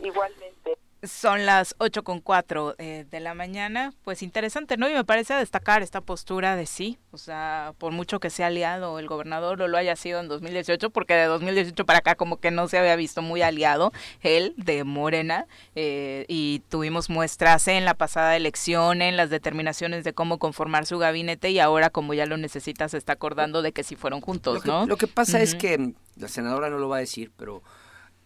[0.00, 0.78] Igualmente.
[1.06, 4.88] Son las ocho con cuatro eh, de la mañana, pues interesante, ¿no?
[4.88, 8.98] Y me parece destacar esta postura de sí, o sea, por mucho que sea aliado
[8.98, 12.50] el gobernador o lo haya sido en 2018, porque de 2018 para acá como que
[12.50, 13.92] no se había visto muy aliado
[14.22, 20.12] él de Morena, eh, y tuvimos muestras en la pasada elección, en las determinaciones de
[20.12, 23.82] cómo conformar su gabinete, y ahora como ya lo necesita se está acordando de que
[23.82, 24.86] sí fueron juntos, ¿no?
[24.86, 27.62] Lo que pasa es que, la senadora no lo va a decir, pero...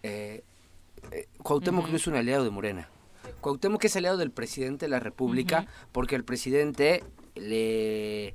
[0.03, 0.45] Eh,
[1.13, 2.89] eh, Cuauhtémoc no es un aliado de Morena.
[3.41, 7.05] Cuauhtémoc es aliado del presidente de la República porque al presidente
[7.35, 8.35] le,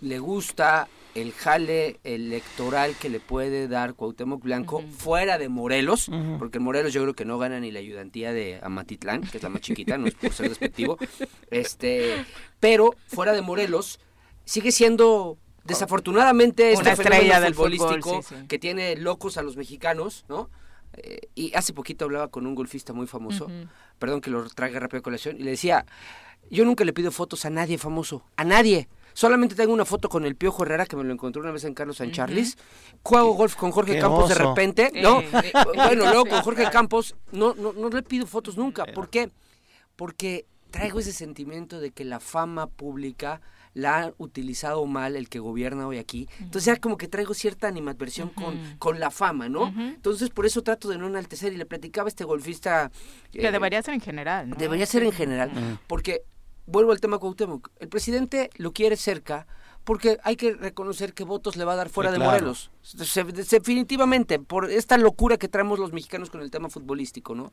[0.00, 6.58] le gusta el jale electoral que le puede dar Cuauhtémoc Blanco fuera de Morelos, porque
[6.58, 9.48] en Morelos yo creo que no gana ni la ayudantía de Amatitlán, que es la
[9.48, 10.98] más chiquita, no es por ser despectivo,
[11.50, 12.26] este,
[12.60, 13.98] pero fuera de Morelos
[14.44, 18.46] sigue siendo desafortunadamente Una este estrella del futbolístico fútbol, sí, sí.
[18.46, 20.50] que tiene locos a los mexicanos, ¿no?
[20.96, 23.48] Eh, y hace poquito hablaba con un golfista muy famoso,
[23.98, 25.84] perdón que lo traiga rápido a colación, y le decía,
[26.50, 28.88] yo nunca le pido fotos a nadie famoso, a nadie.
[29.16, 31.72] Solamente tengo una foto con el Piojo Herrera, que me lo encontré una vez en
[31.72, 32.58] Carlos San Charles.
[33.02, 35.20] Juego golf con Jorge qué Campos de repente, ¿no?
[35.20, 38.84] Eh, eh, bueno, eh, luego con Jorge Campos, no, no, no le pido fotos nunca.
[38.84, 39.30] ¿Por qué?
[39.96, 43.40] Porque traigo ese sentimiento de que la fama pública
[43.76, 46.28] la ha utilizado mal el que gobierna hoy aquí.
[46.40, 49.68] Entonces ya como que traigo cierta animadversión con, con la fama, ¿no?
[49.76, 52.90] Entonces por eso trato de no enaltecer y le platicaba a este golfista...
[53.30, 54.56] Que eh, debería ser en general, ¿no?
[54.56, 56.22] Debería ser en general, porque
[56.64, 57.70] vuelvo al tema Cuauhtémoc.
[57.78, 59.46] El presidente lo quiere cerca
[59.86, 62.32] porque hay que reconocer que votos le va a dar fuera Sí, de claro.
[62.32, 62.70] Morelos.
[62.82, 67.52] Se- definitivamente, por esta locura que traemos los mexicanos con el tema futbolístico, ¿no?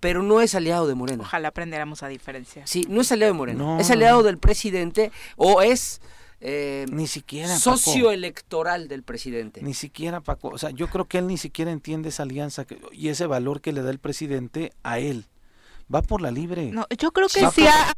[0.00, 1.22] Pero no es aliado de Morena.
[1.22, 2.66] Ojalá aprendiéramos a diferenciar.
[2.66, 3.58] Sí, no es aliado de Morena.
[3.58, 4.22] No, es aliado no.
[4.24, 6.00] del presidente o es
[6.40, 7.48] eh, Ni siquiera.
[7.48, 7.60] Paco.
[7.76, 9.60] socio electoral del presidente.
[9.60, 10.48] Ni siquiera, Paco.
[10.48, 13.60] O sea, yo creo que él ni siquiera entiende esa alianza que- y ese valor
[13.60, 15.26] que le da el presidente a él.
[15.92, 16.70] Va por la libre.
[16.70, 17.92] No, yo creo que Sí, pues, ha-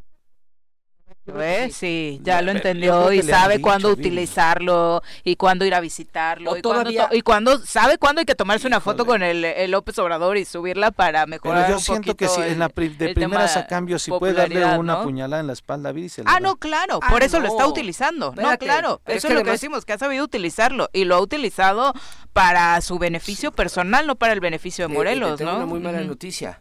[1.27, 1.71] ¿Eh?
[1.73, 4.01] Sí, ya lo entendió y sabe dicho, cuándo Viri.
[4.09, 8.21] utilizarlo y cuándo ir a visitarlo O y, cuándo todavía- to- y cuándo sabe cuándo
[8.21, 11.69] hay que tomarse una foto con el, el López Obrador y subirla para mejorar Pero
[11.69, 14.33] yo un siento que si en el- la pri- de primeras a cambio, si puede
[14.33, 15.03] darle una ¿no?
[15.05, 16.41] puñalada en la espalda, Viri, se la Ah, da.
[16.41, 18.35] no, claro, Ah, por eso lo está utilizando.
[18.37, 21.05] no, claro, es eso que es lo que además- decimos, que ha sabido utilizarlo y
[21.05, 21.93] lo ha utilizado
[22.33, 25.57] para su beneficio personal, no para el beneficio de Morelos, te tengo ¿no?
[25.59, 26.61] una muy mala noticia.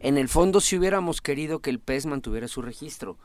[0.00, 3.16] En el fondo, si hubiéramos querido que el PES mantuviera su registro,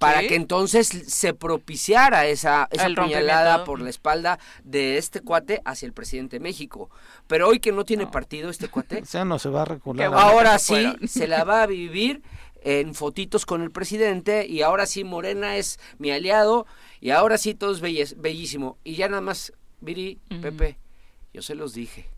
[0.00, 0.28] para ¿Sí?
[0.28, 5.92] que entonces se propiciara esa, esa puñalada por la espalda de este cuate hacia el
[5.92, 6.88] presidente de México.
[7.26, 10.10] Pero hoy que no tiene partido este cuate, O sea, no se va a recular.
[10.14, 12.22] Ahora sí se la va a vivir
[12.62, 16.66] en fotitos con el presidente y ahora sí Morena es mi aliado
[17.00, 18.78] y ahora sí todo es belles- bellísimo.
[18.84, 20.18] Y ya nada más, Viri.
[20.40, 20.78] Pepe,
[21.34, 22.08] yo se los dije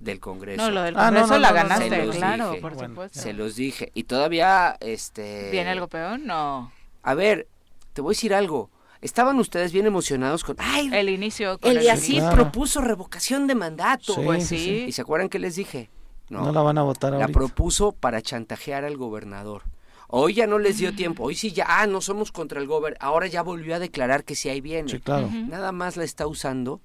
[0.00, 0.62] del Congreso.
[0.62, 2.48] No, lo del Ah, no, Congreso no, la no, no, no, ganaste, se los claro,
[2.50, 2.60] dije.
[2.60, 3.20] por Bueno, supuesto.
[3.20, 3.92] Se los dije.
[3.94, 5.50] Y todavía, este...
[5.52, 6.18] ¿Viene algo peor?
[6.18, 6.72] No.
[7.04, 7.48] A ver,
[7.92, 8.70] te voy a decir algo.
[9.00, 10.56] Estaban ustedes bien emocionados con...
[10.58, 10.88] ¡Ay!
[10.92, 12.34] El inicio con el el Yacid claro.
[12.36, 14.14] propuso revocación de mandato.
[14.14, 14.84] Sí, Pues sí, sí.
[14.88, 15.90] ¿Y se acuerdan que les dije?
[16.30, 17.38] No, la van a votar la ahorita.
[17.38, 19.62] propuso para chantajear al gobernador.
[20.08, 21.24] Hoy ya no les dio tiempo.
[21.24, 22.96] Hoy sí ya, ah, no somos contra el gobernador.
[23.06, 24.88] Ahora ya volvió a declarar que sí ahí viene.
[24.90, 25.28] Sí, claro.
[25.30, 26.80] Nada más la está usando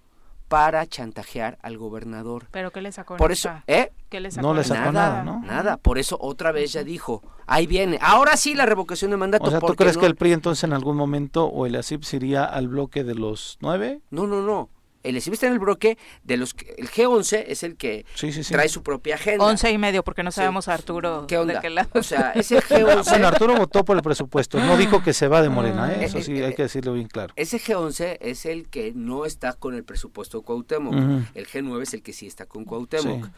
[0.50, 2.48] para chantajear al gobernador.
[2.52, 3.16] ¿Pero qué le sacó?
[3.16, 3.50] Por eso?
[3.68, 3.92] ¿eh?
[4.10, 4.48] ¿Qué le sacó?
[4.48, 5.40] No le sacó nada, ¿no?
[5.46, 5.78] Nada.
[5.78, 8.00] Por eso otra vez ya dijo, ahí viene.
[8.02, 9.46] Ahora sí la revocación de mandato.
[9.46, 12.04] O sea, ¿tú crees no- que el PRI entonces en algún momento o el ASIP
[12.04, 14.02] se iría al bloque de los nueve?
[14.10, 14.70] No, no, no.
[15.04, 16.76] El ESIB está en el bloque de los que...
[16.78, 18.54] El G11 es el que Sí, sí, sí.
[18.54, 19.46] trae su propia agenda.
[19.46, 20.38] Once y medio, porque no Sí.
[20.38, 21.56] sabemos Arturo ¿Qué onda?
[21.56, 21.90] de qué lado.
[21.94, 23.10] O sea, ese G11...
[23.10, 24.60] Bueno, Arturo votó por el presupuesto.
[24.60, 26.06] No dijo que se va de Morena, ¿eh?
[26.06, 27.34] Eso sí, hay que decirlo bien claro.
[27.38, 30.94] Ese G11 es el que no está con el presupuesto de Cuauhtémoc.
[31.34, 33.26] El G9 es el que sí está con Cuauhtémoc.
[33.26, 33.32] Sí.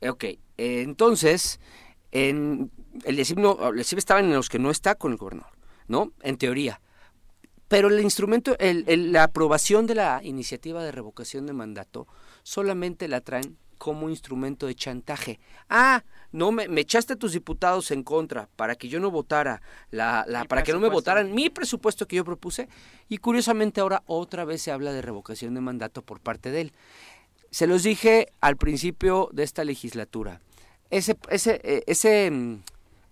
[0.00, 1.60] Eh, Ok, eh, entonces,
[2.12, 2.70] en,
[3.04, 5.52] el ESIB no, el estaba en los que no está con el gobernador,
[5.88, 6.12] ¿no?
[6.22, 6.80] En teoría.
[7.68, 12.06] Pero el instrumento, el, el- la aprobación de la iniciativa de revocación de mandato
[12.42, 15.40] solamente la traen como instrumento de chantaje.
[15.68, 19.60] Ah, no me, me echaste a tus diputados en contra para que yo no votara
[19.90, 22.68] la, la para que no me votaran mi presupuesto que yo propuse
[23.08, 26.72] y curiosamente ahora otra vez se habla de revocación de mandato por parte de él.
[27.50, 30.40] Se los dije al principio de esta legislatura.
[30.90, 32.62] Ese ese eh, ese mm,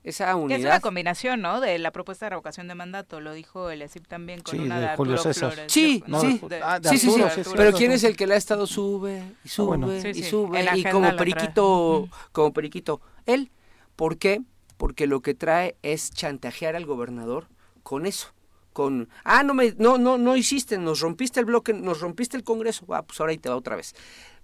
[0.04, 1.60] esa Que es una unidad combinación, ¿no?
[1.60, 4.80] De la propuesta de revocación de mandato, lo dijo el ESIP también con Sí, una
[4.80, 5.52] de de, Julio César.
[5.52, 5.72] Flores.
[5.72, 6.20] Sí, ¿no?
[6.20, 6.40] sí.
[6.48, 7.22] De- Ah, de Sí, sí, sí.
[7.34, 9.88] Sí, sí, Pero quién es el que le ha estado sube y sube bueno.
[10.00, 13.00] Sí, y sube la y como periquito, como periquito.
[13.26, 13.50] Él,
[13.96, 14.42] ¿por qué?
[14.76, 17.46] Porque lo que trae es chantajear al gobernador
[17.84, 18.32] con eso.
[18.72, 22.42] Con, ah, no me, no, no, no hiciste, nos rompiste el bloque, nos rompiste el
[22.42, 23.94] Congreso, ah, pues ahora ahí te va otra vez.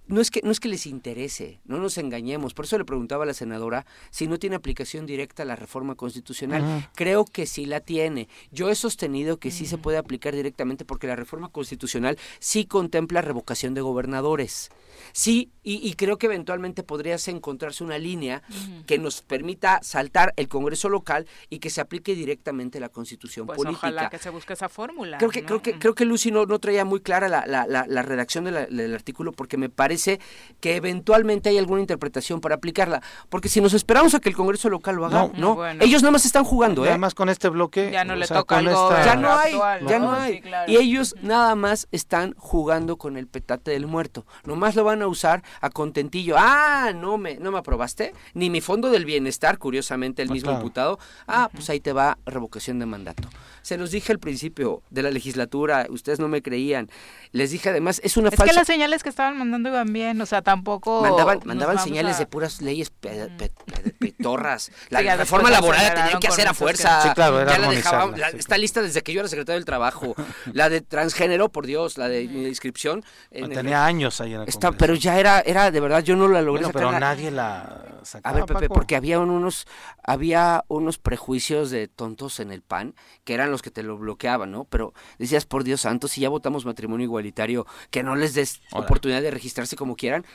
[0.09, 2.55] No es que, no es que les interese, no nos engañemos.
[2.55, 5.95] Por eso le preguntaba a la senadora si no tiene aplicación directa a la reforma
[5.95, 6.89] constitucional.
[6.95, 8.29] Creo que sí la tiene.
[8.51, 13.21] Yo he sostenido que sí se puede aplicar directamente porque la reforma constitucional sí contempla
[13.23, 14.71] revocación de gobernadores.
[15.13, 18.43] Sí, y, y creo que eventualmente podrías encontrarse una línea
[18.87, 23.59] que nos permita saltar el Congreso local y que se aplique directamente la constitución Pues
[23.59, 23.87] política.
[23.89, 25.19] ojalá que se busque esa fórmula.
[25.19, 25.47] Creo que, ¿no?
[25.47, 28.45] creo que, creo que Lucy no, no traía muy clara la, la, la, la redacción
[28.45, 29.97] de del artículo porque me parece
[30.61, 33.03] que eventualmente hay alguna interpretación para aplicarla.
[33.28, 35.32] Porque si nos esperamos a que el Congreso local lo haga, No.
[35.36, 35.55] no.
[35.57, 35.82] Bueno.
[35.84, 36.88] Ellos nada más están jugando, ¿eh?
[36.90, 39.86] Además con este bloque Ya no le sea, toca algo esta- ya no hay, actual,
[39.86, 40.05] ya ¿no?
[40.07, 40.34] no hay.
[40.34, 40.72] Sí, claro.
[40.72, 44.26] Y ellos nada más están jugando con el petate del muerto.
[44.44, 46.36] Nomás lo van a usar a contentillo.
[46.38, 48.12] Ah, no me, no me aprobaste.
[48.34, 50.61] Ni mi fondo del bienestar, curiosamente, el Ah, mismo claro.
[50.62, 50.99] imputado.
[51.26, 53.28] Ah, pues ahí te va revocación de mandato.
[53.62, 56.88] Se los dije al principio de la legislatura, ustedes no me creían.
[57.32, 58.51] Les dije además, es una Es falsa...
[58.53, 61.03] que las señales que estaban mandando iban bien, o sea, tampoco...
[61.03, 64.70] Mandaban, mandaban señales a- de puras leyes pe- pe- pe- petorras.
[64.91, 67.01] La Sí, reforma laboral la tenían que hacer a fuerza.
[67.03, 69.28] que- Sí, claro, era ya la dejaban, la- sí, está lista desde que yo era
[69.28, 70.14] secretario del trabajo.
[70.53, 73.05] La de transgénero, por Dios, la de inscripción.
[73.30, 76.16] en el- Tenía años ahí en el está- pero ya era, era, de verdad, yo
[76.16, 78.74] no la logré Bueno, sacar pero nadie la sacaba, a ver, Pepe, Paco.
[78.74, 79.66] porque había unos,
[80.03, 84.51] había unos prejuicios de tontos en el PAN, que eran los que te lo bloqueaban,
[84.51, 84.64] ¿no?
[84.64, 89.22] Pero decías, por Dios santo, si ya votamos matrimonio igualitario, que no les des oportunidad
[89.22, 90.26] de registrarse como quieran.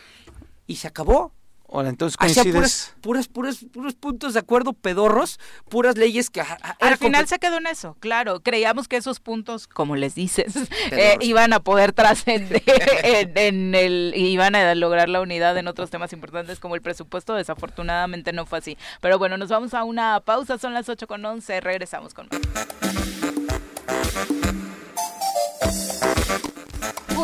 [0.65, 1.33] Y se acabó.
[1.73, 2.93] Ahora, entonces coincides...
[3.01, 5.39] puras, puras, puras, puros puntos de acuerdo pedorros,
[5.69, 6.39] puras leyes que...
[6.79, 8.41] Al final se quedó en eso, claro.
[8.41, 10.53] Creíamos que esos puntos, como les dices,
[10.91, 12.61] eh, iban a poder trascender
[13.03, 17.33] en, en el, iban a lograr la unidad en otros temas importantes como el presupuesto.
[17.33, 18.77] Desafortunadamente no fue así.
[19.01, 20.59] Pero bueno, nos vamos a una pausa.
[20.59, 21.59] Son las 8 con 11.
[21.59, 22.41] Regresamos con más.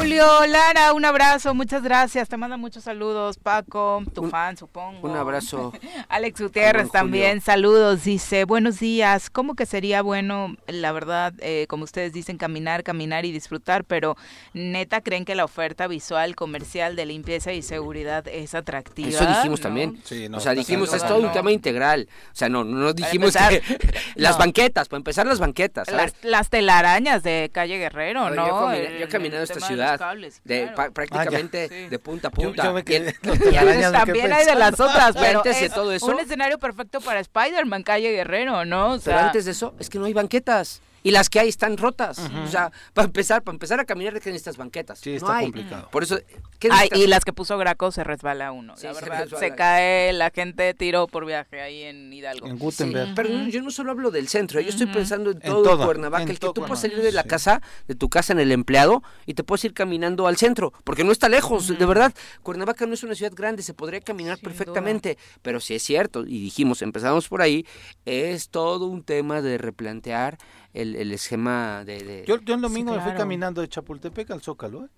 [0.10, 2.28] Julio Lara, un abrazo, muchas gracias.
[2.28, 5.08] Te manda muchos saludos, Paco, tu Un- fan, supongo.
[5.08, 5.72] Un abrazo.
[6.10, 6.92] Alex Gutiérrez Julio.
[6.92, 12.40] también, saludos, dice, buenos días, ¿cómo que sería bueno, la verdad, eh, como ustedes dicen,
[12.40, 14.18] caminar, caminar y disfrutar, pero
[14.54, 19.10] neta creen que la oferta visual, comercial de limpieza y seguridad es atractiva?
[19.10, 19.64] Eso dijimos ¿No?
[19.64, 20.02] también.
[20.06, 22.10] Sí, no, o sea, dijimos, es todo un tema integral.
[22.32, 24.02] O sea, no, no dijimos empezar, que...
[24.16, 25.88] las banquetas, para empezar las banquetas.
[25.92, 28.48] Las, las telarañas de calle Guerrero, ¿no?
[28.48, 30.76] Yo, he caminado esta ciudad cables, de, claro.
[30.76, 31.90] pa- prácticamente Sí.
[31.90, 32.64] de punta a punta.
[32.64, 33.14] yo quedé-
[33.92, 37.20] También hay de las otras, pero antes de es todo eso- un escenario perfecto para
[37.20, 38.94] Spider-Man, calle Guerrero, ¿no?
[38.94, 40.82] O Pero antes de eso, es que no hay banquetas.
[41.04, 42.20] Y las que hay están rotas.
[42.20, 45.00] O sea, para empezar, para empezar a caminar de que necesitas banquetas.
[45.00, 45.46] Sí, no está hay.
[45.46, 45.90] complicado.
[45.92, 46.18] Por eso,
[46.60, 47.00] ¿qué Ay, necesitas?
[47.00, 49.20] y las que puso Graco se resbala uno, Sí, la se verdad.
[49.24, 49.40] resbala.
[49.48, 52.48] Se cae, la gente tiró por viaje ahí en Hidalgo.
[52.48, 53.16] En Sí, Gutenberg.
[53.16, 56.30] pero yo no solo hablo del centro, yo estoy pensando en En todo Cuernavaca, en
[56.30, 57.30] el que todo tú puedes salir de la sí.
[57.30, 61.04] casa, de tu casa en el empleado, y te puedes ir caminando al centro, porque
[61.04, 62.14] no está lejos, de verdad.
[62.44, 66.26] Cuernavaca no es una ciudad grande, se podría caminar Sin perfectamente, pero si es cierto,
[66.26, 67.66] y dijimos, empezamos por ahí,
[68.06, 70.38] es todo un tema de replantear
[70.82, 73.20] el, el esquema de, de, Yo, yo el domingo me fui claro.
[73.20, 74.90] caminando de Chapultepec al Zócalo, ¿eh?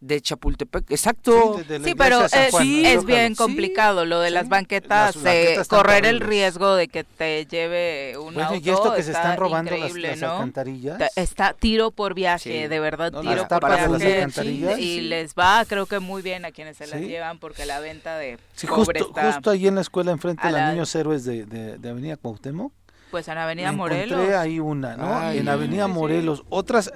[0.00, 1.56] de Chapultepec, exacto.
[1.58, 4.34] Sí, de la Sí, pero de Juan, sí, es bien sí, complicado lo de sí.
[4.34, 8.50] las banquetas, Las eh, banquetas están correr el riesgo de que te lleve un Bueno,
[8.50, 8.60] auto.
[8.64, 10.30] y esto que se está están robando las, las ¿no?
[10.34, 10.98] alcantarillas.
[10.98, 12.68] Ta- Está tiro por viaje, Sí.
[12.68, 14.14] de verdad, No, tiro por de viaje.
[14.14, 14.78] alcantarillas.
[14.78, 17.06] Y les va, creo que muy bien a quienes se las Sí.
[17.08, 20.46] llevan, porque la venta de Sí, cobre justo, está, justo ahí en la escuela enfrente
[20.46, 22.72] de la- los niños héroes de, de, de Avenida Cuauhtémoc.
[23.10, 24.12] Pues en Avenida me Morelos.
[24.12, 25.18] encontré ahí una, ¿no?
[25.18, 25.98] Ay, en Avenida sí, sí.
[25.98, 26.44] Morelos.
[26.48, 26.92] Otras,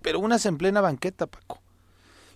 [0.00, 1.60] pero unas en plena banqueta, Paco.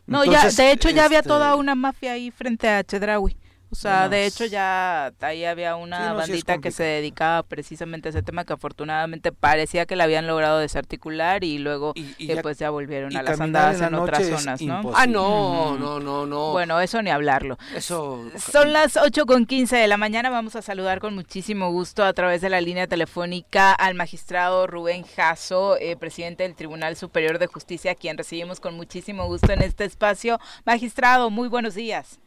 [0.07, 3.37] No, Entonces, ya, de hecho ya había este, toda una mafia ahí frente a Chedraui.
[3.71, 8.23] O sea, de hecho ya ahí había una bandita que se dedicaba precisamente a ese
[8.23, 13.17] tema que afortunadamente parecía que la habían logrado desarticular y luego eh, pues ya volvieron
[13.17, 14.93] a las andadas en, otras zonas, ¿no?
[14.95, 16.53] Ah, no, no, no, no.
[16.53, 17.59] Bueno, eso ni hablarlo.
[17.75, 18.25] Eso.
[18.37, 20.31] Son las 8 con 15 de la mañana.
[20.31, 25.05] Vamos a saludar con muchísimo gusto a través de la línea telefónica al magistrado Rubén
[25.05, 29.85] Jasso, eh, presidente del Tribunal Superior de Justicia, quien recibimos con muchísimo gusto en este
[29.85, 30.39] espacio.
[30.65, 32.21] Magistrado, muy buenos días.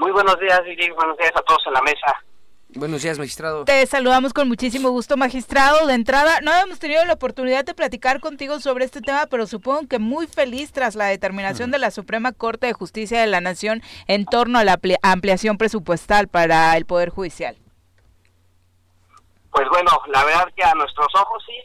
[0.00, 0.58] Muy buenos días,
[0.96, 2.24] Buenos días a todos en la mesa.
[2.70, 3.66] Buenos días, magistrado.
[3.66, 5.86] Te saludamos con muchísimo gusto, magistrado.
[5.86, 9.88] De entrada, no habíamos tenido la oportunidad de platicar contigo sobre este tema, pero supongo
[9.88, 13.82] que muy feliz tras la determinación de la Suprema Corte de Justicia de la Nación
[14.06, 17.58] en torno a la ampliación presupuestal para el Poder Judicial.
[19.52, 21.58] Pues bueno, la verdad que a nuestros ojos sí,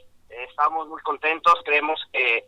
[0.50, 2.44] estamos muy contentos, creemos que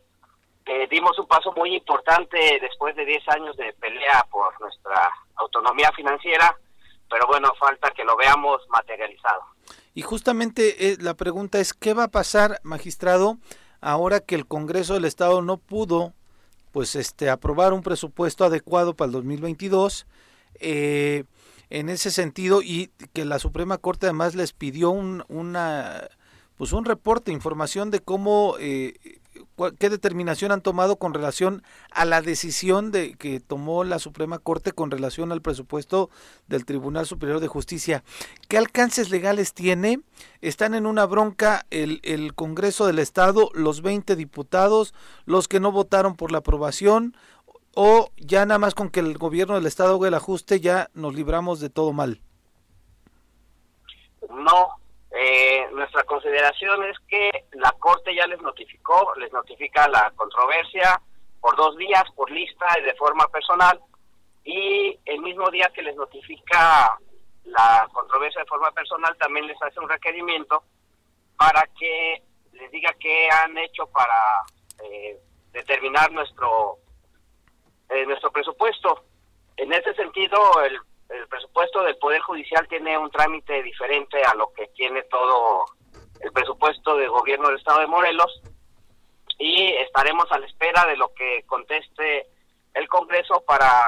[0.89, 6.57] dimos un paso muy importante después de 10 años de pelea por nuestra autonomía financiera,
[7.09, 9.41] pero bueno, falta que lo veamos materializado.
[9.93, 13.37] Y justamente eh, la pregunta es, ¿qué va a pasar, magistrado,
[13.81, 16.13] ahora que el Congreso del Estado no pudo
[16.71, 20.05] pues este aprobar un presupuesto adecuado para el 2022?
[20.59, 21.23] Eh,
[21.69, 26.07] en ese sentido y que la Suprema Corte además les pidió un, una
[26.57, 28.95] pues un reporte, información de cómo eh,
[29.79, 34.71] qué determinación han tomado con relación a la decisión de que tomó la Suprema Corte
[34.71, 36.09] con relación al presupuesto
[36.47, 38.03] del Tribunal Superior de Justicia.
[38.47, 40.01] ¿Qué alcances legales tiene?
[40.41, 44.93] Están en una bronca el, el Congreso del Estado, los 20 diputados,
[45.25, 47.15] los que no votaron por la aprobación,
[47.75, 51.13] o ya nada más con que el gobierno del Estado haga el ajuste ya nos
[51.13, 52.21] libramos de todo mal.
[54.29, 54.69] No,
[55.11, 61.01] eh, nuestra consideración es que la Corte ya les notificó, les notifica la controversia
[61.39, 63.79] por dos días, por lista y de forma personal,
[64.43, 66.97] y el mismo día que les notifica
[67.45, 70.63] la controversia de forma personal, también les hace un requerimiento
[71.37, 74.43] para que les diga qué han hecho para
[74.83, 75.17] eh,
[75.51, 76.79] determinar nuestro
[77.89, 79.05] eh, nuestro presupuesto.
[79.55, 80.77] En ese sentido, el
[81.09, 85.65] el presupuesto del Poder Judicial tiene un trámite diferente a lo que tiene todo
[86.19, 88.41] el presupuesto del gobierno del Estado de Morelos
[89.37, 92.27] y estaremos a la espera de lo que conteste
[92.73, 93.85] el Congreso para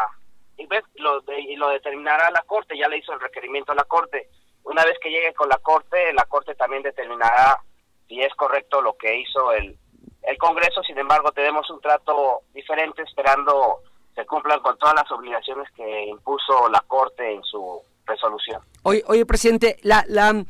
[0.57, 0.67] y,
[1.01, 4.30] lo, y lo determinará la Corte, ya le hizo el requerimiento a la Corte.
[4.63, 7.61] Una vez que llegue con la Corte, la Corte también determinará
[8.07, 9.78] si es correcto lo que hizo el,
[10.24, 13.82] el Congreso, sin embargo tenemos un trato diferente esperando
[14.16, 18.62] se cumplan con todas las obligaciones que impuso la Corte en su resolución.
[18.84, 20.43] Oye, oye presidente, la, la,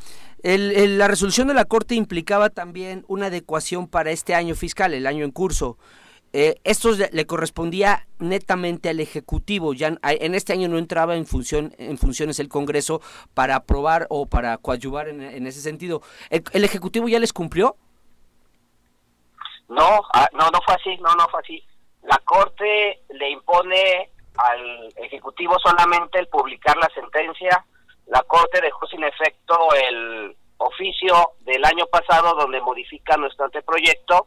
[0.43, 5.25] la resolución de la Corte implicaba también una adecuación para este año fiscal, el año
[5.25, 5.77] en curso.
[6.31, 9.73] Eh, esto le correspondía netamente al Ejecutivo.
[9.73, 13.01] Ya en este año no entraba en función en funciones el Congreso
[13.33, 16.01] para aprobar o para coadyuvar en, ese sentido.
[16.29, 17.75] ¿El, Ejecutivo ya les cumplió?
[19.67, 21.63] No, ah, no, no fue así, no, no fue así
[22.09, 27.63] la Corte le impone al Ejecutivo solamente el publicar la sentencia.
[28.07, 34.25] La Corte dejó sin efecto el oficio del año pasado donde modifica nuestro anteproyecto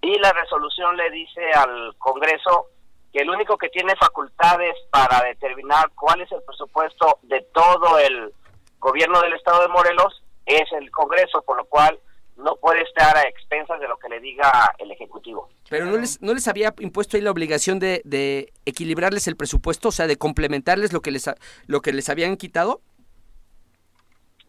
[0.00, 2.68] y la resolución le dice al Congreso
[3.12, 8.32] que el único que tiene facultades para determinar cuál es el presupuesto de todo el
[8.78, 11.98] gobierno del Estado de Morelos es el Congreso, por lo cual
[12.38, 15.48] no puede estar a expensas de lo que le diga el Ejecutivo.
[15.68, 19.88] Pero no les, no les había impuesto ahí la obligación de, de equilibrarles el presupuesto,
[19.88, 21.30] o sea, de complementarles lo que les,
[21.66, 22.80] lo que les habían quitado.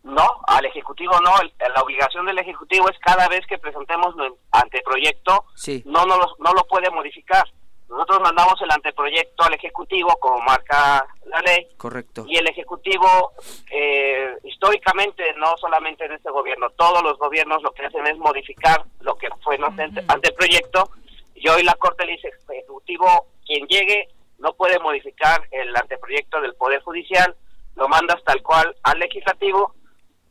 [0.04, 1.32] No, al Ejecutivo no.
[1.74, 5.84] la obligación del Ejecutivo es cada vez que presentemos un anteproyecto, sí.
[5.86, 7.44] no, no, no lo puede modificar.
[7.90, 11.68] Nosotros mandamos el anteproyecto al Ejecutivo, como marca la ley.
[11.76, 12.26] Correcto.
[12.28, 13.32] Y el Ejecutivo,
[13.72, 18.84] eh, históricamente, no solamente en este gobierno, todos los gobiernos lo que hacen es modificar
[19.02, 20.92] lo que fue en el anteproyecto.
[21.34, 26.56] Y hoy la Corte le dice, Ejecutivo, quien llegue, no puede modificar el anteproyecto del
[26.56, 27.36] Poder Judicial,
[27.76, 29.74] lo mandas tal cual al Legislativo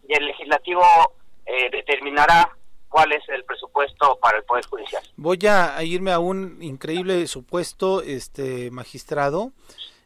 [0.09, 0.85] y el Legislativo
[1.45, 2.51] eh, determinará
[2.89, 5.03] cuál es el presupuesto para el Poder Judicial.
[5.17, 9.53] Voy a irme a un increíble supuesto, este magistrado,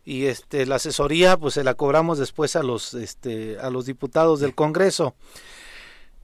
[0.04, 4.40] y este la asesoría pues se la cobramos después a los este a los diputados
[4.40, 5.14] del Congreso.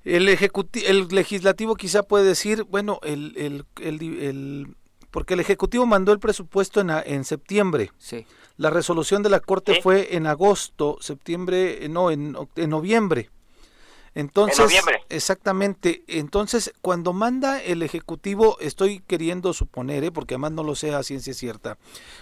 [0.05, 4.75] El el legislativo quizá puede decir, bueno, el, el, el,
[5.11, 7.93] porque el ejecutivo mandó el presupuesto en, en septiembre.
[7.99, 8.27] Sí.
[8.57, 13.31] La resolución de la corte fue en agosto, septiembre, no, en, en noviembre.
[14.15, 15.01] Entonces, En noviembre.
[15.09, 16.03] exactamente.
[16.09, 20.11] Entonces, cuando manda el Ejecutivo, estoy queriendo suponer, ¿eh?
[20.11, 21.79] porque además no lo sé a ciencia cierta,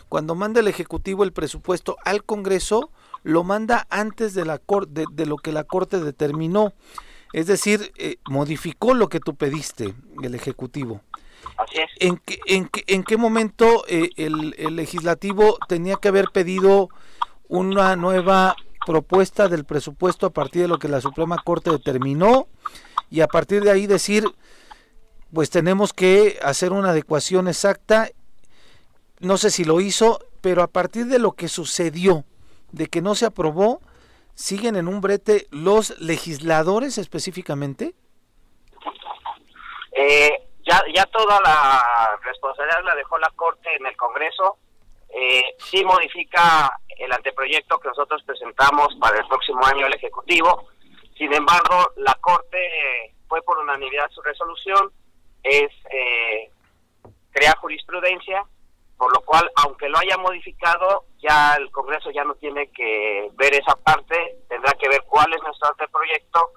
[0.08, 2.90] cuando manda el Ejecutivo el presupuesto al Congreso,
[3.22, 6.72] lo manda antes de, la cor- de, de lo que la Corte determinó.
[7.32, 11.00] Es decir, eh, modificó lo que tú pediste, el Ejecutivo.
[11.58, 11.90] Así es.
[12.00, 16.88] ¿En qué, en qué, en qué momento eh, el, el legislativo tenía que haber pedido
[17.48, 18.56] una nueva
[18.86, 22.46] propuesta del presupuesto a partir de lo que la Suprema Corte determinó
[23.10, 24.24] y a partir de ahí decir,
[25.34, 28.08] pues tenemos que hacer una adecuación exacta?
[29.20, 32.24] No sé si lo hizo, pero a partir de lo que sucedió,
[32.70, 33.80] de que no se aprobó,
[34.34, 37.94] siguen en un brete los legisladores específicamente.
[39.92, 40.30] Eh,
[40.64, 41.82] ya, ya toda la
[42.22, 44.58] responsabilidad la dejó la Corte en el Congreso.
[45.18, 50.68] Eh, sí modifica el anteproyecto que nosotros presentamos para el próximo año el Ejecutivo.
[51.16, 54.93] Sin embargo, la Corte fue por unanimidad su resolución,
[55.43, 56.51] es eh,
[57.30, 58.44] crear jurisprudencia,
[58.98, 63.55] por lo cual, aunque lo haya modificado, ya el Congreso ya no tiene que ver
[63.55, 66.51] esa parte, tendrá que ver cuál es nuestro anteproyecto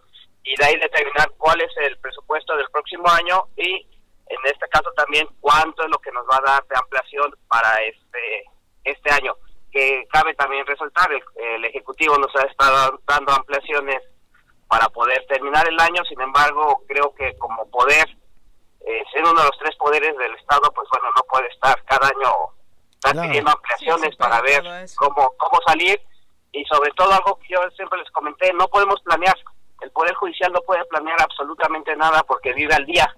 [0.43, 3.87] y de ahí determinar cuál es el presupuesto del próximo año y
[4.29, 7.81] en este caso también cuánto es lo que nos va a dar de ampliación para
[7.83, 8.45] este
[8.85, 9.35] este año.
[9.71, 14.01] Que cabe también resaltar el, el ejecutivo nos ha estado dando ampliaciones
[14.67, 16.03] para poder terminar el año.
[16.05, 18.07] Sin embargo creo que como poder
[18.85, 22.07] eh, ser uno de los tres poderes del estado pues bueno no puede estar cada
[22.07, 22.31] año
[22.93, 23.27] estar Claro.
[23.29, 24.63] pidiendo ampliaciones Sí, sí, para para ver
[24.95, 25.99] cómo cómo salir.
[26.51, 29.35] Y sobre todo algo que yo siempre les comenté no podemos planear.
[29.81, 33.15] El poder judicial no puede planear absolutamente nada porque vive al día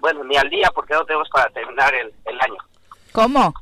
[0.00, 2.58] bueno ni al día porque no tenemos para terminar el, el año
[3.12, 3.54] ¿Cómo?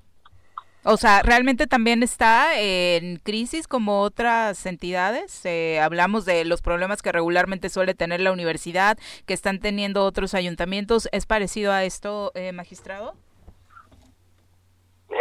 [0.89, 5.45] O sea, ¿realmente también está en crisis como otras entidades?
[5.45, 8.97] Eh, hablamos de los problemas que regularmente suele tener la universidad,
[9.27, 11.09] que están teniendo otros ayuntamientos.
[11.11, 13.15] ¿Es parecido a esto, eh, magistrado?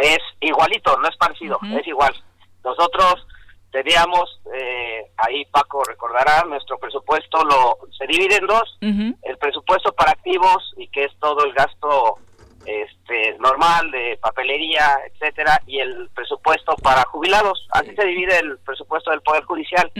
[0.00, 2.14] es igualito, no es parecido, es igual.
[2.64, 3.26] Nosotros
[3.70, 10.12] teníamos, eh, ahí Paco recordará, nuestro presupuesto lo se divide en dos, el presupuesto para
[10.12, 12.18] activos y que es todo el gasto
[12.66, 17.66] este normal de papelería, etcétera, y el presupuesto para jubilados.
[17.70, 19.90] Así se divide el presupuesto del Poder Judicial.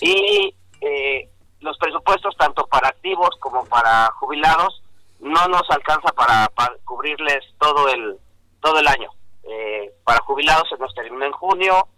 [0.00, 1.28] Y eh,
[1.60, 4.82] los presupuestos tanto para activos como para jubilados
[5.20, 8.16] no nos alcanza para, para cubrirles todo el
[8.60, 9.10] todo el año.
[9.44, 11.88] Eh, para jubilados se nos terminó en junio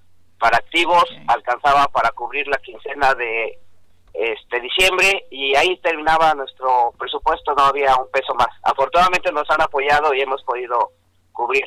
[0.40, 3.58] para activos alcanzaba para cubrir la quincena de
[4.12, 9.60] este diciembre y ahí terminaba nuestro presupuesto no había un peso más afortunadamente nos han
[9.60, 10.90] apoyado y hemos podido
[11.32, 11.64] cubrir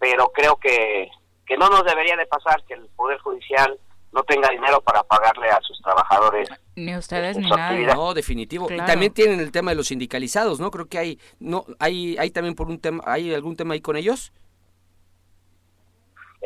[0.00, 1.08] pero creo que
[1.46, 3.78] que no nos debería de pasar que el poder judicial
[4.12, 7.62] no tenga dinero para pagarle a sus trabajadores Ni ustedes ni nadie.
[7.62, 7.94] actividad.
[7.94, 8.66] No, definitivo.
[8.66, 8.82] Claro.
[8.82, 10.70] Y también tienen el tema de los sindicalizados, ¿no?
[10.70, 13.96] Creo que hay, no, hay, hay también por un tema, hay algún tema ahí con
[13.96, 14.32] ellos.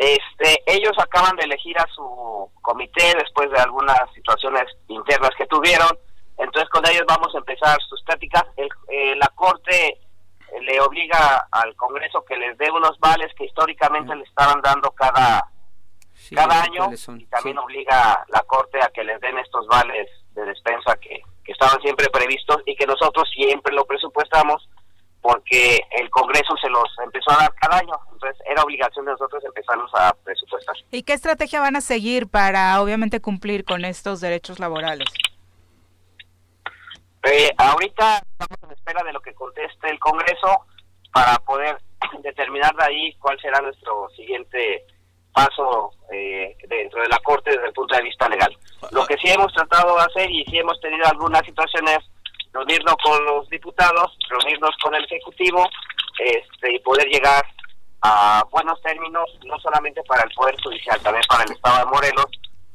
[0.01, 5.91] Este, ellos acaban de elegir a su comité después de algunas situaciones internas que tuvieron.
[6.39, 8.45] Entonces con ellos vamos a empezar sus pláticas.
[8.57, 13.45] El- eh, la Corte eh, le obliga al Congreso que les dé unos vales que
[13.45, 15.45] históricamente le estaban dando cada,
[16.15, 17.63] Sí, cada año y también Sí.
[17.63, 22.09] obliga la Corte a que les den estos vales de despensa que, que estaban siempre
[22.09, 24.67] previstos y que nosotros siempre lo presupuestamos
[25.23, 29.45] porque el Congreso se los empezó a dar cada año, entonces era obligación de nosotros
[29.45, 30.77] empezarlos a presupuestar.
[30.91, 35.07] ¿Y qué estrategia van a seguir para, obviamente, cumplir con estos derechos laborales?
[37.25, 40.65] Eh, ahorita estamos en espera de lo que conteste el Congreso
[41.13, 41.79] para poder
[42.23, 44.87] determinar de ahí cuál será nuestro siguiente
[45.33, 48.57] paso eh, dentro de la Corte desde el punto de vista legal.
[48.91, 51.99] Lo que sí hemos tratado de hacer y sí hemos tenido algunas situaciones,
[52.53, 55.69] reunirnos con los diputados, reunirnos con el Ejecutivo
[56.19, 57.45] este, y poder llegar
[58.03, 62.27] a buenos términos, no solamente para el Poder Judicial, también para el Estado de Morelos,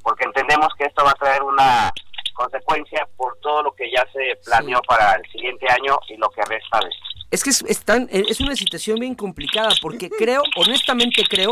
[0.03, 1.91] porque entendemos que esto va a traer una
[2.33, 6.41] consecuencia por todo lo que ya se planeó para el siguiente año y lo que
[6.43, 6.89] resta de
[7.31, 11.51] Es que es, es tan- es una situación bien complicada porque creo, honestamente creo,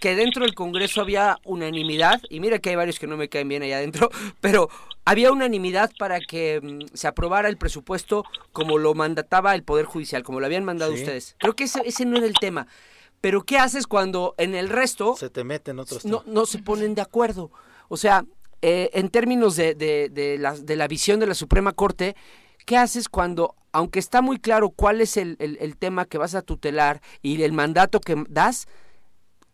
[0.00, 3.48] que dentro del Congreso había unanimidad, y mira que hay varios que no me caen
[3.48, 4.10] bien allá adentro,
[4.40, 4.68] pero
[5.04, 10.22] había unanimidad para que mm, se aprobara el presupuesto como lo mandataba el Poder Judicial,
[10.22, 11.00] como lo habían mandado Sí.
[11.00, 11.36] ustedes.
[11.38, 12.66] Creo que ese, ese no era el tema.
[13.20, 16.34] Pero ¿qué haces cuando en el resto Se te meten otros no, temas.
[16.34, 17.50] no se ponen de acuerdo.
[17.88, 18.24] O sea,
[18.62, 22.14] eh, en términos de, de, de la, de la visión de la Suprema Corte,
[22.66, 26.34] ¿qué haces cuando, aunque está muy claro cuál es el, el- el tema que vas
[26.34, 28.66] a tutelar y el mandato que das,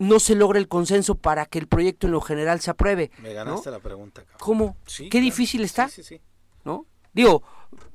[0.03, 3.11] no se logra el consenso para que el proyecto en lo general se apruebe?
[3.19, 3.35] Me ¿no?
[3.35, 4.39] ganaste la pregunta, cabrón.
[4.41, 4.77] ¿Cómo?
[4.87, 5.24] Sí, ¿Qué claro.
[5.24, 5.89] difícil está?
[5.89, 6.20] Sí, sí, sí.
[6.65, 6.87] ¿no?
[7.12, 7.43] Digo,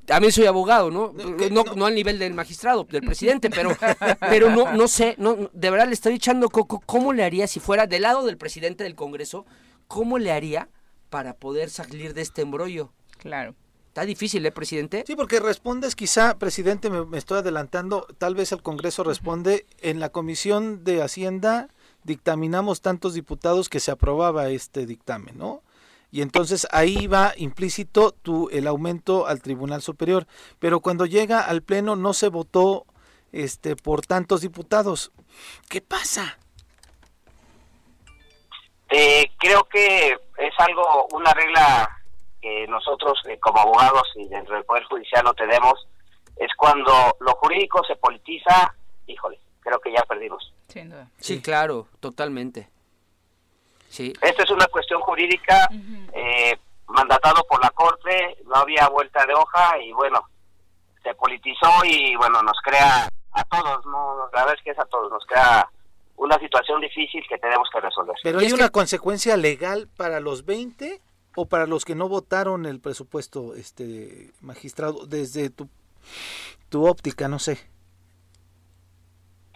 [0.06, 1.14] también soy abogado, ¿no?
[1.14, 3.76] No, no, al nivel del magistrado, del presidente, pero,
[4.22, 7.60] pero no, no sé, no, de verdad le estoy echando coco, ¿cómo le haría si
[7.60, 9.46] fuera del lado del presidente del Congreso?
[9.88, 10.70] ¿Cómo le haría
[11.10, 12.94] para poder salir de este embrollo?
[13.18, 13.56] Claro.
[13.88, 15.04] Está difícil, ¿eh, presidente?
[15.08, 20.10] Sí, porque respondes quizá, presidente, me, estoy adelantando, tal vez el Congreso responde, en la
[20.10, 21.70] Comisión de Hacienda
[22.04, 25.62] dictaminamos tantos diputados que se aprobaba este dictamen, ¿no?
[26.12, 30.26] Y entonces ahí va implícito tu, el aumento al Tribunal Superior.
[30.60, 32.86] Pero cuando llega al Pleno no se votó
[33.32, 35.12] este, por tantos diputados.
[35.70, 36.38] ¿Qué pasa?
[38.90, 41.90] Eh, creo que es algo, una regla
[42.42, 45.88] que nosotros eh, como abogados y dentro del Poder Judicial no tenemos,
[46.38, 48.74] es cuando lo jurídico se politiza,
[49.08, 50.54] híjole, creo que ya perdimos.
[51.20, 52.70] Sí, claro, totalmente.
[53.90, 54.14] Sí.
[54.22, 55.70] Esta es una cuestión jurídica
[56.14, 60.28] eh, mandatado por la Corte, no había vuelta de hoja y bueno,
[61.04, 64.86] se politizó y bueno, nos crea a todos, no, la verdad es que es a
[64.86, 65.70] todos, nos crea
[66.18, 68.16] una situación difícil que tenemos que resolver.
[68.24, 71.02] Pero hay una consecuencia legal para los 20
[71.36, 75.70] o para los que no votaron el presupuesto, este magistrado, desde tu,
[76.70, 77.60] tu óptica, no sé.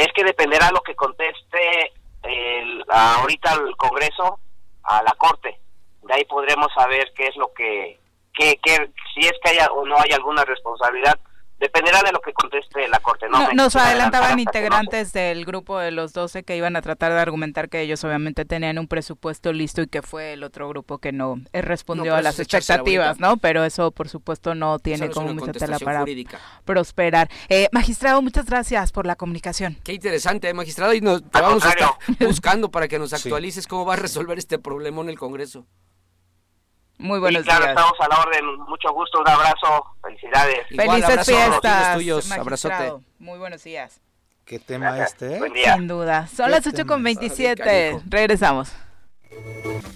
[0.02, 4.40] Es que dependerá lo que conteste el, ahorita el Congreso
[4.82, 5.60] a la Corte.
[6.02, 8.00] De ahí podremos saber qué es lo que,
[8.34, 11.20] que, que si es que haya o no hay alguna responsabilidad
[11.62, 13.30] dependerá de lo que conteste la Corte.
[13.30, 17.70] No, nos adelantaban integrantes del grupo de los 12 que iban a tratar de argumentar
[17.70, 21.40] que ellos obviamente tenían un presupuesto listo y que fue el otro grupo que no
[21.54, 23.38] eh, respondió a las expectativas, ¿no?
[23.38, 26.04] Pero eso, por supuesto, no tiene como mucha tela para
[26.66, 27.30] prosperar.
[27.48, 29.78] Eh, magistrado, muchas gracias por la comunicación.
[29.84, 33.86] Qué interesante, ¿eh, magistrado, y nos vamos a estar buscando para que nos actualices cómo
[33.86, 35.68] va a resolver este problema en el Congreso.
[37.02, 38.46] Muy buenos claro, estamos a la orden.
[38.68, 39.86] Mucho gusto, un abrazo.
[40.04, 40.68] Felicidades.
[40.70, 41.96] Felices fiestas.
[41.96, 42.32] Tuyos.
[42.32, 42.94] Abrazote.
[43.18, 44.00] Muy buenos días.
[44.46, 45.40] ¿Qué tema este?
[45.40, 45.74] Buen día.
[45.76, 46.28] Sin duda.
[46.28, 48.02] Son las 8 con 27.
[48.08, 48.72] Regresamos.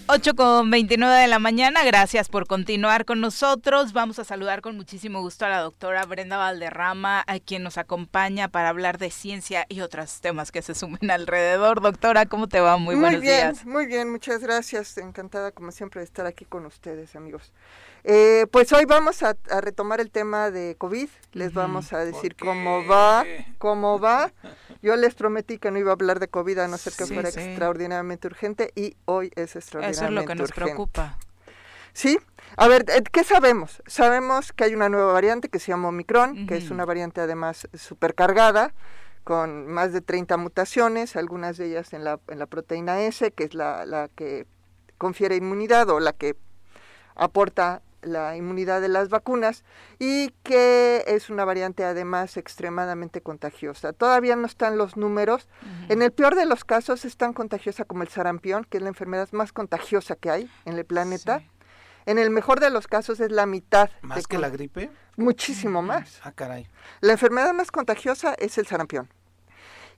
[0.08, 3.92] 8 con 29 de la mañana, gracias por continuar con nosotros.
[3.92, 8.48] Vamos a saludar con muchísimo gusto a la doctora Brenda Valderrama, a quien nos acompaña
[8.48, 11.80] para hablar de ciencia y otros temas que se sumen alrededor.
[11.80, 12.76] Doctora, ¿cómo te va?
[12.76, 13.66] Muy, muy buenos bien, días.
[13.66, 14.96] Muy bien, muchas gracias.
[14.96, 17.52] Encantada, como siempre, de estar aquí con ustedes, amigos.
[18.08, 21.08] Eh, pues hoy vamos a, retomar el tema de COVID.
[21.32, 23.24] Les vamos a decir cómo va,
[23.58, 24.32] cómo va.
[24.80, 27.28] Yo les prometí que no iba a hablar de COVID a no ser que fuera
[27.28, 31.18] extraordinariamente urgente y hoy es extraordinariamente Eso es lo que nos preocupa.
[31.92, 32.18] Sí,
[32.56, 33.82] a ver, eh, ¿qué sabemos?
[33.86, 37.68] Sabemos que hay una nueva variante que se llama Omicron, que es una variante además
[37.74, 38.74] supercargada,
[39.24, 43.44] con más de 30 mutaciones, algunas de ellas en la, en la proteína S, que
[43.44, 44.46] es la, la que
[44.98, 46.36] confiere inmunidad o la que
[47.14, 49.64] aporta la inmunidad de las vacunas
[49.98, 53.92] y que es una variante además extremadamente contagiosa.
[53.92, 55.48] Todavía no están los números.
[55.88, 58.88] En el peor de los casos es tan contagiosa como el sarampión, que es la
[58.88, 61.42] enfermedad más contagiosa que hay en el planeta.
[62.06, 63.90] En el mejor de los casos es la mitad.
[64.02, 64.90] ¿Más que la gripe?
[65.16, 66.20] Muchísimo más.
[66.22, 66.68] Ah, caray.
[67.00, 69.08] La enfermedad más contagiosa es el sarampión.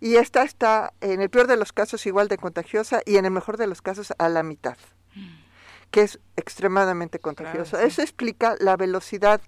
[0.01, 3.33] Y esta está, en el peor de los casos, igual de contagiosa y en el
[3.33, 4.79] mejor de los casos a la mitad
[5.91, 7.79] que es extremadamente contagioso.
[7.79, 9.41] Eso explica la velocidad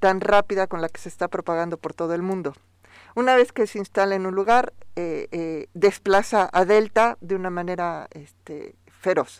[0.00, 2.54] tan rápida con la que se está propagando por todo el mundo.
[3.14, 7.50] Una vez que se instala en un lugar, eh, eh, desplaza a Delta de una
[7.50, 9.38] manera este, feroz.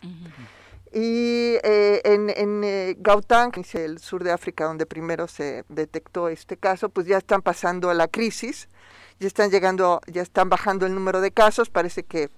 [0.93, 6.87] Y eh, en, en Gauteng, el sur de África, donde primero se detectó este caso,
[6.87, 8.69] pues ya están pasando a la crisis,
[9.19, 12.29] ya están llegando, ya están bajando el número de casos, parece que,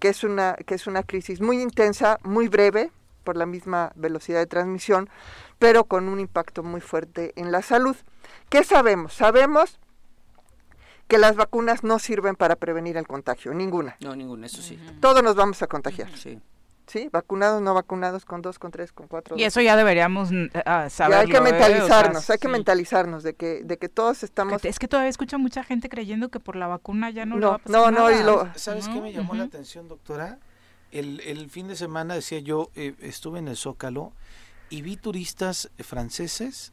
[0.00, 2.90] que, es, una, que es una crisis muy intensa, muy breve,
[3.20, 5.08] por la misma velocidad de transmisión,
[5.58, 7.96] pero con un impacto muy fuerte en la salud.
[8.48, 9.14] ¿Qué sabemos?
[9.14, 9.78] Sabemos
[11.10, 13.96] que las vacunas no sirven para prevenir el contagio, ninguna.
[14.00, 14.78] No, ninguna, eso sí.
[15.00, 16.16] Todos nos vamos a contagiar.
[16.16, 16.40] Sí.
[16.86, 17.08] ¿Sí?
[17.12, 19.36] Vacunados, no vacunados, con dos, con tres, con cuatro.
[19.36, 20.48] Y eso ya deberíamos uh,
[20.88, 21.20] saberlo.
[21.20, 21.40] hay que ¿eh?
[21.40, 24.64] mentalizarnos, hay que mentalizarnos de que, de que todos estamos...
[24.64, 27.54] Es que todavía escucho mucha gente creyendo que por la vacuna ya no, le va
[27.54, 30.38] a pasar no, No, no, ¿Sabes qué me llamó la atención, doctora?
[30.92, 34.12] El, el fin de semana, decía yo, eh, estuve en el Zócalo
[34.70, 36.72] y vi turistas franceses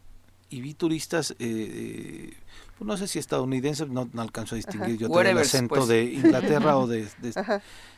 [0.49, 2.33] y vi turistas, eh,
[2.77, 5.87] pues no sé si estadounidenses, no, no alcanzo a distinguir yo el acento pues.
[5.87, 7.07] de Inglaterra o de,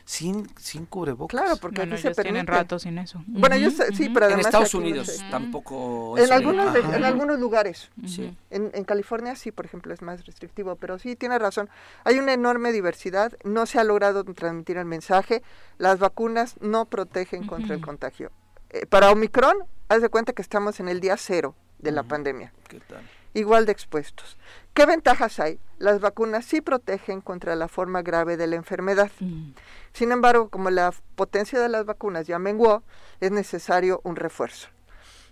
[0.06, 1.38] sin sin cubrebocas.
[1.38, 3.22] Claro, porque no, se tienen rato sin eso.
[3.26, 6.16] Bueno, ellos sí, pero además en Estados Unidos tampoco.
[6.16, 7.90] En algunos en algunos lugares.
[8.06, 8.34] Sí.
[8.48, 11.68] En, en, California sí, por ejemplo, es más restrictivo, pero sí tiene razón.
[12.04, 15.42] Hay una enorme diversidad, no se ha logrado transmitir el mensaje.
[15.76, 18.32] Las vacunas no protegen contra el contagio.
[18.70, 19.56] Eh, para Omicron,
[19.88, 22.52] haz de cuenta que estamos en el día cero de la pandemia.
[22.68, 23.02] ¿Qué tal?
[23.34, 24.36] Igual de expuestos.
[24.80, 25.60] ¿Qué ventajas hay?
[25.76, 29.10] Las vacunas sí protegen contra la forma grave de la enfermedad.
[29.20, 29.50] Mm.
[29.92, 32.82] Sin embargo, como la potencia de las vacunas ya menguó,
[33.20, 34.68] es necesario un refuerzo.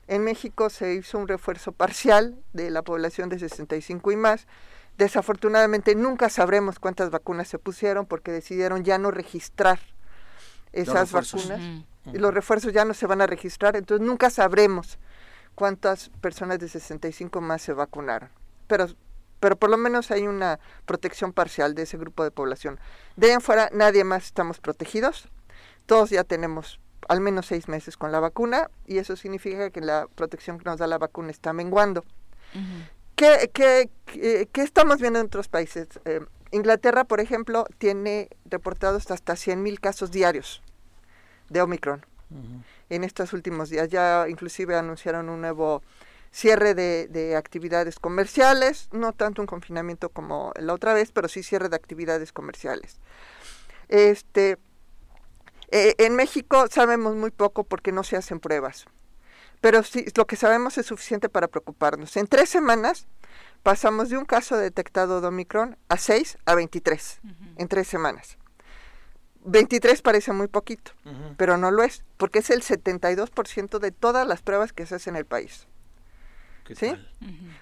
[0.07, 4.47] En México se hizo un refuerzo parcial de la población de 65 y más.
[4.99, 9.81] Desafortunadamente nunca sabremos cuántas vacunas se pusieron porque decidieron ya no registrar
[10.75, 11.87] esas vacunas.
[12.05, 14.99] Y los refuerzos ya no se van a registrar, entonces nunca sabremos
[15.55, 18.29] cuántas personas de 65 más se vacunaron.
[18.67, 18.89] Pero,
[19.41, 22.79] pero por lo menos hay una protección parcial de ese grupo de población.
[23.17, 25.29] De ahí en fuera, nadie más estamos protegidos.
[25.87, 30.07] Todos ya tenemos al menos seis meses con la vacuna y eso significa que la
[30.15, 32.05] protección que nos da la vacuna está menguando.
[33.17, 35.89] ¿Qué, qué, qué- qué estamos viendo en otros países?
[36.05, 36.21] Eh,
[36.51, 40.63] Inglaterra, por ejemplo, tiene reportados hasta 100.000 casos diarios
[41.51, 42.05] de Omicron
[42.91, 43.89] en estos últimos días.
[43.89, 45.83] Ya inclusive anunciaron un nuevo
[46.31, 51.43] cierre de, de actividades comerciales, no tanto un confinamiento como la otra vez, pero sí
[51.43, 52.99] cierre de actividades comerciales.
[53.89, 54.59] Este,
[55.71, 58.87] eh, en México sabemos muy poco porque no se hacen pruebas,
[59.61, 62.17] pero sí, lo que sabemos es suficiente para preocuparnos.
[62.17, 63.07] En tres semanas
[63.63, 67.21] pasamos de un caso detectado de Omicron a 6 a 23,
[67.57, 68.39] en tres semanas.
[69.45, 70.93] 23 parece muy poquito,
[71.37, 75.15] pero no lo es, porque es el 72% de todas las pruebas que se hacen
[75.15, 75.67] en el país.
[76.69, 76.91] ¿Qué ¿Sí?
[76.91, 77.11] tal?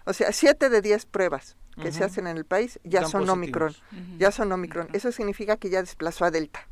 [0.05, 3.31] O sea, 7 de 10 pruebas que se hacen en el país ya son positivos.
[3.31, 3.77] Omicron.
[4.19, 4.89] Ya son Omicron.
[4.93, 6.67] Eso significa que ya desplazó a Delta.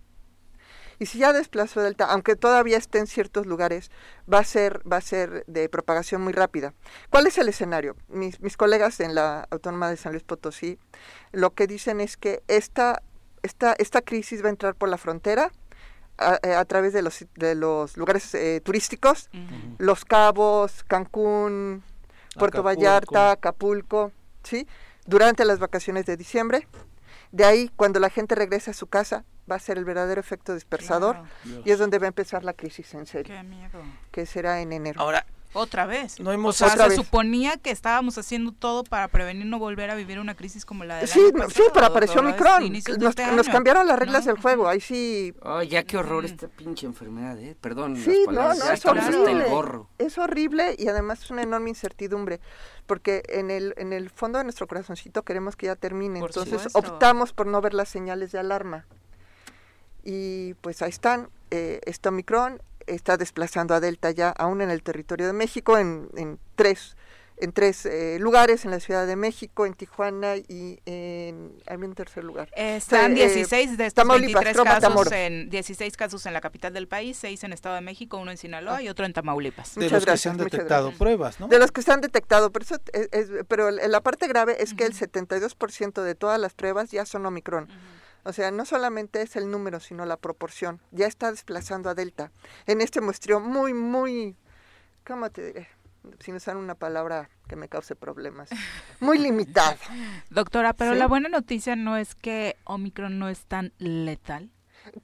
[0.99, 3.91] Y si ya desplazó a Delta, aunque todavía esté en ciertos lugares,
[4.33, 6.75] va a ser, va a ser de propagación muy rápida.
[7.11, 7.97] ¿Cuál es el escenario?
[8.09, 10.79] Mis, mis colegas en la Autónoma de San Luis Potosí
[11.33, 13.03] lo que dicen es que esta,
[13.43, 15.53] esta, esta crisis va a entrar por la frontera
[16.19, 19.31] a, eh, a través de los, de los lugares eh, turísticos,
[19.79, 21.83] Los Cabos, Cancún,
[22.35, 22.63] Puerto Acapulco.
[22.81, 24.13] Vallarta, Acapulco,
[24.43, 24.67] ¿sí?
[25.07, 26.67] Durante las vacaciones de diciembre.
[27.33, 30.55] De ahí, cuando la gente regrese a su casa, va a ser el verdadero efecto
[30.55, 31.63] dispersador Claro.
[31.65, 33.81] y es donde va a empezar la crisis en serio, Qué miedo.
[34.13, 35.01] que será en enero.
[35.01, 36.21] Ahora, Otra vez.
[36.21, 36.57] no O hemos...
[36.57, 36.97] sea, Otra se vez.
[36.97, 40.97] suponía que estábamos haciendo todo para prevenir no volver a vivir una crisis como la
[40.99, 42.73] de sí, no, sí, pero apareció Omicron.
[42.99, 44.69] Nos, nos cambiaron las reglas del juego.
[44.69, 47.57] Ahí sí, Ay, ya qué horror esta pinche enfermedad, ¿eh?
[47.61, 49.45] Perdón Sí, las no, palabras, no, es estamos hasta el horrible.
[49.49, 49.89] gorro.
[49.99, 52.41] Es horrible y además es una enorme incertidumbre,
[52.87, 56.63] porque en el, en el fondo de nuestro corazoncito queremos que ya termine, Por entonces
[56.63, 56.79] supuesto.
[56.93, 58.87] optamos por no ver las señales de alarma.
[60.03, 64.83] Y pues ahí están, eh, este Omicron está desplazando a Delta ya aún en el
[64.83, 66.97] territorio de México, en, en tres,
[67.37, 71.95] en tres eh, lugares, en la Ciudad de México, en Tijuana y en, hay un
[71.95, 72.49] tercer lugar.
[72.55, 75.13] Están Eh, 16 de estos Tamaulipas, 23 creo casos Matamoros.
[75.13, 78.37] en 16 casos en la capital del país, 6 en Estado de México, uno en
[78.37, 79.75] Sinaloa y otro en Tamaulipas.
[79.75, 81.49] de Muchas los que se han detectado pruebas, ¿no?
[81.49, 84.63] De los que se han detectado, pero, eso es- es- pero el- la parte grave
[84.63, 87.69] es que el 72% de todas las pruebas ya son Omicron.
[88.25, 90.81] O sea, no solamente es el número, sino la proporción.
[90.91, 92.33] Ya está desplazando a Delta.
[92.67, 94.37] En este muestreo muy, muy,
[95.07, 95.69] ¿cómo te diré?
[96.21, 98.51] Sin usar una palabra que me cause problemas.
[99.01, 99.77] Muy limitado.
[100.29, 100.99] Doctora, pero Sí.
[100.99, 104.51] la buena noticia no es que Omicron no es tan letal.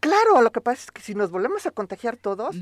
[0.01, 2.55] Claro, lo que pasa es que si nos volvemos a contagiar todos,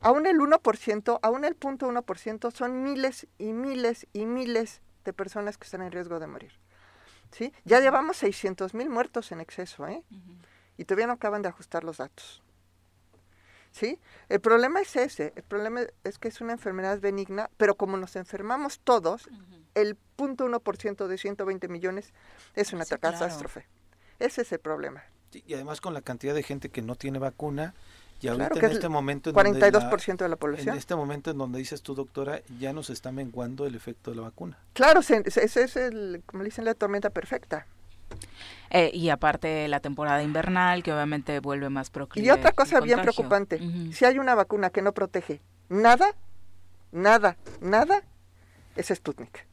[0.00, 5.64] aún el 1%, aún el 0.1% son miles y miles y miles de personas que
[5.64, 6.52] están en riesgo de morir.
[7.36, 7.52] ¿Sí?
[7.64, 10.02] Ya llevamos 600 mil muertos en exceso, ¿eh?
[10.78, 12.42] Y todavía no acaban de ajustar los datos.
[13.72, 13.98] ¿Sí?
[14.30, 18.16] El problema es ese, el problema es que es una enfermedad benigna, pero como nos
[18.16, 19.28] enfermamos todos,
[19.74, 22.14] el 0.1% de 120 millones
[22.54, 23.18] es una Sí, claro.
[23.18, 23.66] catástrofe.
[24.18, 25.04] Ese es el problema.
[25.30, 27.74] Sí, Y además con la cantidad de gente que no tiene vacuna,
[28.20, 29.30] y ahorita Claro que en es este momento...
[29.30, 30.70] En 42% de la población.
[30.74, 34.16] En este momento en donde dices tú, doctora, ya nos está menguando el efecto de
[34.16, 34.58] la vacuna.
[34.72, 37.66] Claro, se- ese es el, como le dicen, la tormenta perfecta.
[38.70, 42.26] Eh, y aparte la temporada invernal, que obviamente vuelve más proclive.
[42.26, 43.12] Y otra cosa bien contagio.
[43.28, 46.14] preocupante, si hay una vacuna que no protege nada,
[46.92, 48.02] nada, nada,
[48.76, 49.46] es Sputnik.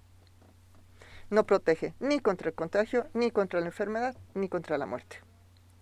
[1.30, 5.18] No protege ni contra el contagio, ni contra la enfermedad, ni contra la muerte.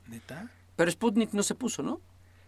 [0.08, 0.50] ¿Neta?
[0.76, 2.00] Pero Sputnik no se puso, ¿no?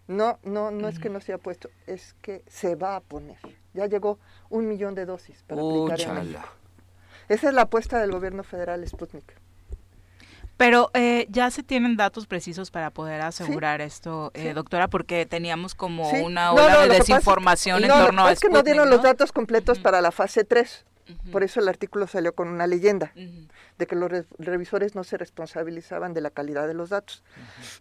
[0.08, 3.38] No, no, no es que no se ha puesto, es que se va a poner.
[3.74, 4.20] Ya llegó
[4.50, 6.22] un millón de dosis para aplicar en Úchala.
[6.24, 6.50] México.
[7.30, 9.34] Esa es la apuesta del gobierno federal Sputnik.
[10.58, 14.54] Pero eh, ya se tienen datos precisos para poder asegurar esto, eh, Sí.
[14.54, 16.18] doctora, porque teníamos como Sí.
[16.22, 18.56] una ola no, de es que- desinformación en no, torno a pasa es que no
[18.58, 20.86] Sputnik, dieron los datos completos para la fase 3.
[21.32, 23.12] Por eso el artículo salió con una leyenda.
[23.78, 27.24] De que los re- revisores no se responsabilizaban de la calidad de los datos.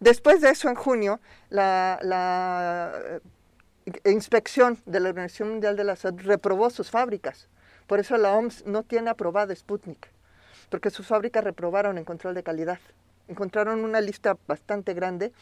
[0.00, 1.20] Después de eso, en junio,
[1.50, 2.92] la, la,
[3.84, 7.48] eh, inspección de la Organización Mundial de la Salud reprobó sus fábricas
[7.86, 10.08] Por eso la OMS no tiene aprobado Sputnik,
[10.70, 12.78] porque sus fábricas reprobaron en control de calidad.
[13.28, 15.32] Encontraron una lista bastante grande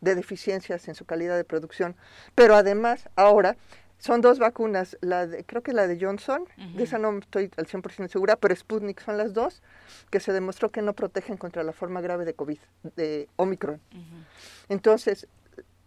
[0.00, 1.96] de deficiencias en su calidad de producción.
[2.34, 3.56] Pero además, ahora
[3.98, 6.44] son dos vacunas, la de, creo que la de Johnson,
[6.74, 9.62] de esa no estoy al 100% segura, pero Sputnik son las dos,
[10.10, 12.58] que se demostró que no protegen contra la forma grave de COVID,
[12.96, 13.80] de Omicron.
[14.68, 15.26] Entonces,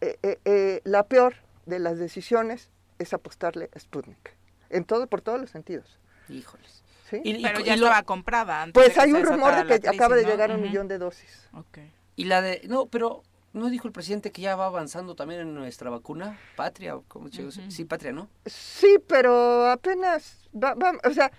[0.01, 4.35] eh, eh, eh, la peor de las decisiones es apostarle a Sputnik,
[4.69, 5.99] en todo, por todos los sentidos.
[6.29, 6.83] Híjoles.
[7.09, 7.21] ¿sí?
[7.23, 9.65] Y- y- Pero y ya lo- estaba comprada antes Pues de que hay un rumor
[9.67, 11.47] de que acaba de llegar a un millón de dosis.
[11.53, 11.79] Ok.
[12.15, 13.23] Y la de, no, pero
[13.53, 16.37] ¿no dijo el presidente que ya va avanzando también en nuestra vacuna?
[16.55, 17.57] Patria, o cómo chicos?
[17.57, 17.71] Ujú.
[17.71, 18.29] Sí, Patria, ¿no?
[18.45, 21.31] Sí, pero apenas, va, va- o sea,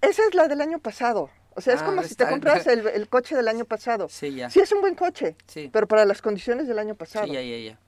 [0.00, 1.30] esa es la del año pasado.
[1.56, 4.08] O sea, es Ah, como si te compras el, el coche del año pasado.
[4.08, 4.48] Sí, ya.
[4.48, 5.68] Sí, es un buen coche, Sí.
[5.72, 7.26] pero para las condiciones del año pasado.
[7.26, 7.78] Sí, ya, ya, ya.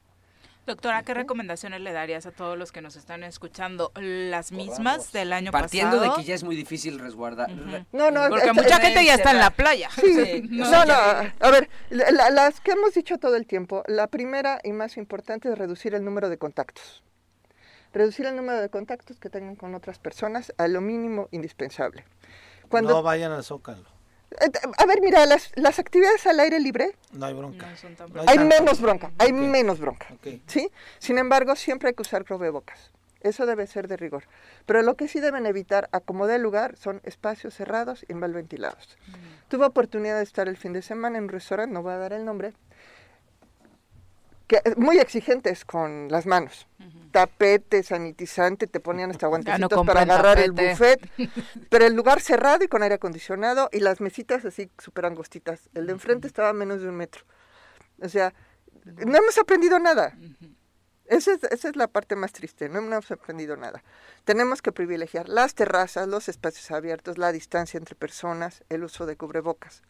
[0.70, 3.90] Doctora, ¿qué recomendaciones le darías a todos los que nos están escuchando?
[3.96, 6.16] ¿Las mismas del año Partiendo pasado?
[6.16, 7.50] de que ya es muy difícil resguardar.
[7.50, 7.84] Ujú.
[7.92, 9.90] No, no, Porque mucha gente ya está en la playa.
[10.00, 13.82] Sí, no, no, ya- a ver, la- la- las que hemos dicho todo el tiempo,
[13.88, 17.02] la primera y más importante es reducir el número de contactos.
[17.92, 22.04] Reducir el número de contactos que tengan con otras personas a lo mínimo indispensable.
[22.68, 23.88] Cuando, No vayan al Zócalo.
[24.40, 27.68] Eh, a ver, mira, las, las actividades al aire libre No hay bronca.
[27.68, 30.06] No son tan No hay menos bronca, hay menos bronca.
[30.46, 30.70] ¿sí?
[30.98, 32.90] Sin embargo, siempre hay que usar cubrebocas.
[33.20, 34.24] Eso debe ser de rigor.
[34.64, 38.32] Pero lo que sí deben evitar, a como dé lugar, son espacios cerrados y mal
[38.32, 38.96] ventilados.
[39.48, 42.14] Tuve oportunidad de estar el fin de semana en un restaurante, no voy a dar
[42.14, 42.54] el nombre,
[44.50, 46.66] que muy exigentes con las manos.
[47.12, 51.08] Tapete, sanitizante, te ponían hasta guantecitos para agarrar el buffet.
[51.70, 55.70] Pero el lugar cerrado y con aire acondicionado y las mesitas así súper angostitas.
[55.72, 57.24] El de enfrente estaba a menos de un metro.
[58.02, 58.34] O sea,
[58.84, 60.16] no hemos aprendido nada.
[61.06, 63.84] Esa es, esa es la parte más triste, no hemos aprendido nada.
[64.24, 69.16] Tenemos que privilegiar las terrazas, los espacios abiertos, la distancia entre personas, el uso de
[69.16, 69.82] cubrebocas.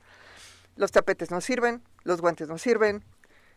[0.77, 3.05] Los tapetes no sirven, los guantes no sirven,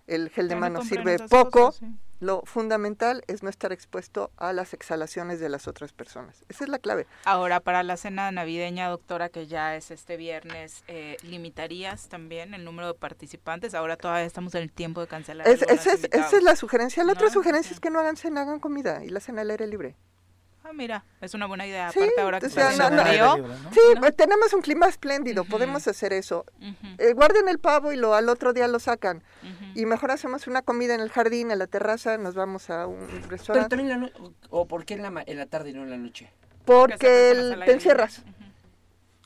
[0.08, 1.68] el gel de Ya mano sirve poco.
[1.68, 1.96] cosas, sí.
[2.20, 6.46] Lo fundamental es no estar expuesto a las exhalaciones de las otras personas.
[6.48, 7.06] Esa es la clave.
[7.26, 12.64] Ahora, para la cena navideña, doctora, que ya es este viernes, eh, ¿limitarías también el
[12.64, 13.74] número de participantes?
[13.74, 15.46] Ahora todavía estamos en el tiempo de cancelar.
[15.50, 16.34] Es- esa, es, esa invitados.
[16.34, 17.04] es la sugerencia.
[17.04, 19.68] La otra sugerencia es que no hagan cena, hagan comida y la cena al aire
[19.68, 19.98] libre.
[20.65, 21.91] Ah, mira, es una buena idea.
[21.91, 23.03] Sí, Aparte, ahora que o sea, no, no.
[23.03, 23.72] Libre, ¿no?
[23.73, 26.45] Sí, pues, tenemos un clima espléndido, podemos hacer eso.
[26.99, 29.23] Eh, guarden el pavo y lo al otro día lo sacan.
[29.76, 33.07] Y mejor hacemos una comida en el jardín, en la terraza, nos vamos a un
[33.07, 33.69] Pero restaurante.
[33.76, 34.10] también la no-
[34.49, 36.31] ¿O por qué en la, ma- en la tarde y no en la noche?
[36.65, 38.23] Porque Que se presta más el- te encierras.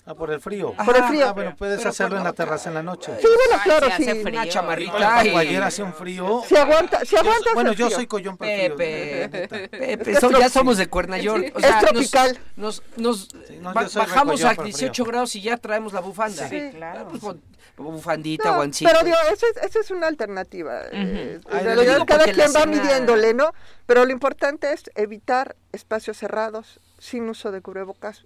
[0.10, 0.74] Ah, por el frío.
[0.74, 1.28] Por el Ajá, frío.
[1.28, 3.12] Ah, bueno, puedes Pero hacerlo en la terraza en la noche.
[3.20, 4.40] Sí, bueno, Ay, claro, sí hace frío.
[4.42, 5.18] Una chamarrita.
[5.20, 6.44] Ayer hace un frío.
[6.48, 8.50] Si aguanta, si Yo- aguantas bueno, yo soy collón para.
[8.52, 9.68] Pepe.
[9.70, 11.54] Pepe, so- ya somos de Cuernayork.
[11.56, 12.38] o Es sea, tropical.
[12.56, 15.12] Nos, nos, Sí, no, bajamos a para el 18 frío.
[15.12, 16.48] grados y ya traemos la bufanda.
[16.48, 17.08] Sí, Ah, claro.
[17.10, 17.40] pues, bu-
[17.76, 18.90] bufandita, No, guancito.
[18.92, 20.84] pero digo, esa es, esa es una alternativa.
[20.92, 23.52] eh, Ay, en lo realidad digo cada quien va midiéndole, ¿no?
[23.86, 28.26] Pero lo importante es evitar espacios cerrados sin uso de cubrebocas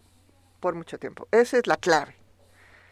[0.62, 1.28] por mucho tiempo.
[1.32, 2.16] Esa es la clave.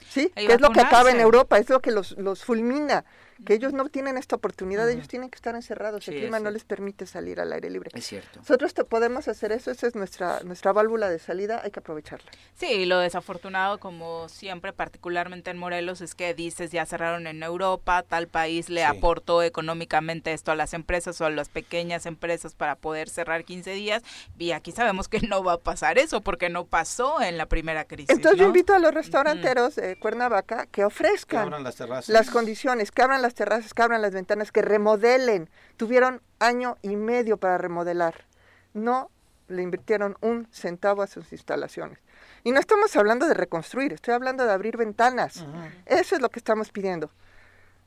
[0.09, 0.29] ¿Sí?
[0.35, 1.19] Que es lo que acaba en.
[1.21, 3.05] Europa, es lo que los, los fulmina,
[3.45, 6.51] que ellos no tienen esta oportunidad, ellos tienen que estar encerrados, Sí, el clima no
[6.51, 7.89] les permite salir al aire libre.
[7.93, 8.39] Es cierto.
[8.39, 12.29] Nosotros te podemos hacer eso, esa es nuestra, nuestra válvula de salida, hay que aprovecharla.
[12.55, 18.03] Sí, lo desafortunado, como siempre, particularmente en Morelos, es que dices ya cerraron en Europa,
[18.03, 18.85] tal país le Sí.
[18.87, 23.71] aportó económicamente esto a las empresas o a las pequeñas empresas para poder cerrar 15
[23.71, 24.03] días,
[24.37, 27.85] y aquí sabemos que no va a pasar eso porque no pasó en la primera
[27.85, 28.09] crisis.
[28.09, 28.49] Entonces yo ¿no?
[28.49, 32.09] invito a los restauranteros de Cuernavaca que Que ofrezcan abran las terrazas.
[32.09, 35.49] las condiciones, que abran las terrazas, que abran las ventanas, que remodelen.
[35.77, 38.25] Tuvieron año y medio para remodelar.
[38.73, 39.09] No
[39.47, 41.99] le invirtieron un centavo a sus instalaciones.
[42.43, 45.45] Y no estamos hablando de reconstruir, estoy hablando de abrir ventanas.
[45.85, 47.11] Eso es lo que estamos pidiendo.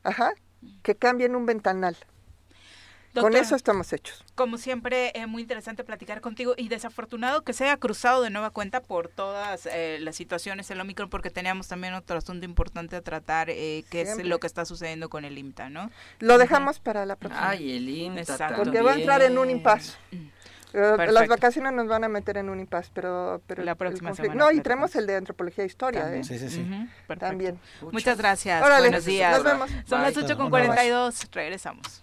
[0.02, 0.32] Ajá,
[0.82, 1.96] que cambien un ventanal.
[3.20, 4.24] Con eso estamos hechos.
[4.34, 8.50] Como siempre, es muy interesante platicar contigo y desafortunado que se haya cruzado de nueva
[8.50, 13.02] cuenta por todas eh, las situaciones el Omicron, porque teníamos también otro asunto importante a
[13.02, 15.90] tratar, eh, que es lo que está sucediendo con el IMTA, ¿no?
[16.20, 17.50] Lo dejamos para la próxima.
[17.50, 18.56] Ay, el INTA Exacto.
[18.56, 19.92] porque va a entrar en un impasse.
[20.74, 21.12] Eh, Perfecto.
[21.12, 24.50] Las vacaciones nos van a meter en un impasse, pero, pero La próxima semana No,
[24.50, 26.22] y traemos el de antropología e historia, También.
[26.22, 26.24] ¿eh?
[26.24, 26.66] Sí, sí, sí.
[27.18, 27.60] También.
[27.90, 28.62] Muchas gracias.
[28.64, 29.34] Órale, Buenos días.
[29.34, 29.70] nos vemos.
[29.86, 30.14] Son Bye.
[30.14, 30.72] las 8 con Un abrazo.
[30.72, 31.28] 42.
[31.32, 32.02] Regresamos.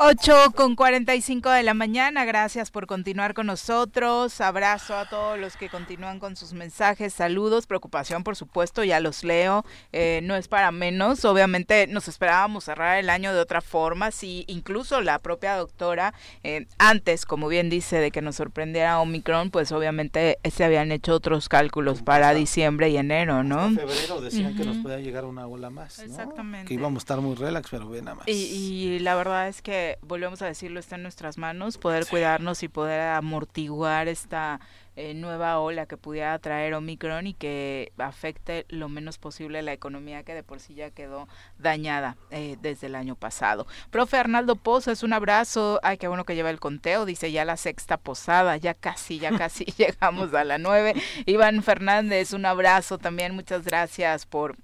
[0.00, 4.40] 8 con 45 de la mañana, gracias por continuar con nosotros.
[4.40, 9.24] Abrazo a todos los que continúan con sus mensajes, saludos, preocupación, por supuesto, ya los
[9.24, 9.64] leo.
[9.92, 14.44] Eh, no es para menos, obviamente nos esperábamos cerrar el año de otra forma, si
[14.46, 16.14] incluso la propia doctora,
[16.44, 21.12] eh, antes, como bien dice, de que nos sorprendiera Omicron, pues obviamente se habían hecho
[21.12, 23.66] otros cálculos para diciembre y enero, ¿no?
[23.66, 25.98] En febrero decían que nos podía llegar una ola más.
[25.98, 26.04] ¿no?
[26.04, 26.68] Exactamente.
[26.68, 28.28] Que íbamos a estar muy relax, pero ve nada más.
[28.28, 32.62] Y, y la verdad es que volvemos a decirlo, está en nuestras manos poder cuidarnos
[32.62, 34.60] y poder amortiguar esta
[35.00, 40.24] eh, nueva ola que pudiera traer Omicron y que afecte lo menos posible la economía
[40.24, 43.68] que de por sí ya quedó dañada eh, desde el año pasado.
[43.90, 45.78] Profe Arnaldo Pozas, un abrazo.
[45.84, 47.04] Ay, qué bueno que lleva el conteo.
[47.04, 50.94] Dice ya la sexta posada, ya casi, ya casi llegamos a la nueve.
[51.26, 53.36] Iván Fernández, un abrazo también.
[53.36, 54.56] Muchas gracias por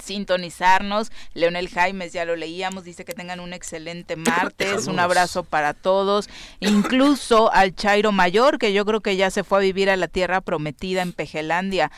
[0.00, 1.10] sintonizarnos.
[1.34, 6.28] Leonel Jaimes, ya lo leíamos, dice que tengan un excelente martes, un abrazo para todos,
[6.60, 10.08] incluso al Chairo Mayor, que yo creo que ya se fue a vivir a la
[10.08, 11.90] tierra prometida en Pejelandia.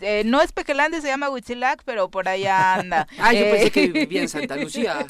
[0.00, 3.06] Eh, no es Pejelandia, se llama Huitzilac, pero por allá anda.
[3.18, 5.06] ah, yo pensé que Eh, vivía en Santa Lucía.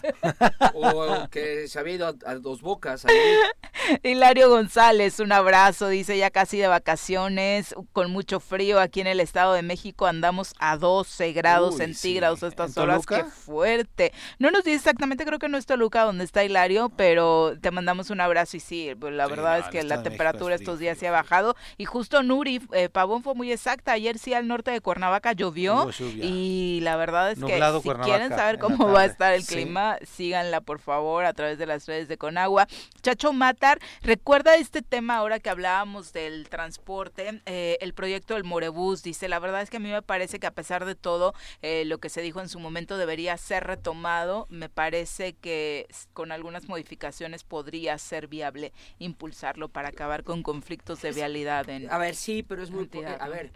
[0.75, 3.05] o que se había ido a, a dos bocas.
[3.05, 3.15] ahí.
[4.03, 9.20] Hilario González, un abrazo, dice ya casi de vacaciones, con mucho frío aquí en el
[9.20, 12.38] Estado de México, andamos a 12 grados Uy, centígrados sí.
[12.47, 13.24] A estas ¿En horas, Toluca?
[13.24, 14.12] qué fuerte.
[14.39, 18.10] No nos dice exactamente, creo que no es Toluca donde está Hilario, pero te mandamos
[18.10, 20.78] un abrazo y sí, pues la Sí, verdad no, es que la temperatura es estos
[20.78, 24.47] días se ha bajado y justo Nuri eh, Pavón fue muy exacta, ayer sí al
[24.48, 25.89] norte de Cuernavaca llovió
[26.23, 29.55] y la verdad es Nublado que si quieren saber cómo va a estar el Sí.
[29.55, 32.66] clima, síganla por favor a través de las redes de Conagua.
[33.02, 39.02] Chacho Matar, recuerda este tema ahora que hablábamos del transporte, eh, el proyecto del Morebús,
[39.02, 41.85] dice, la verdad es que a mí me parece que a pesar de todo eh,
[41.86, 46.69] lo que se dijo en su momento debería ser retomado, me parece que con algunas
[46.69, 51.90] modificaciones podría ser viable impulsarlo para acabar con conflictos de vialidad en...
[51.90, 52.89] A ver, sí, pero es muy...
[52.93, 53.53] eh, A ver,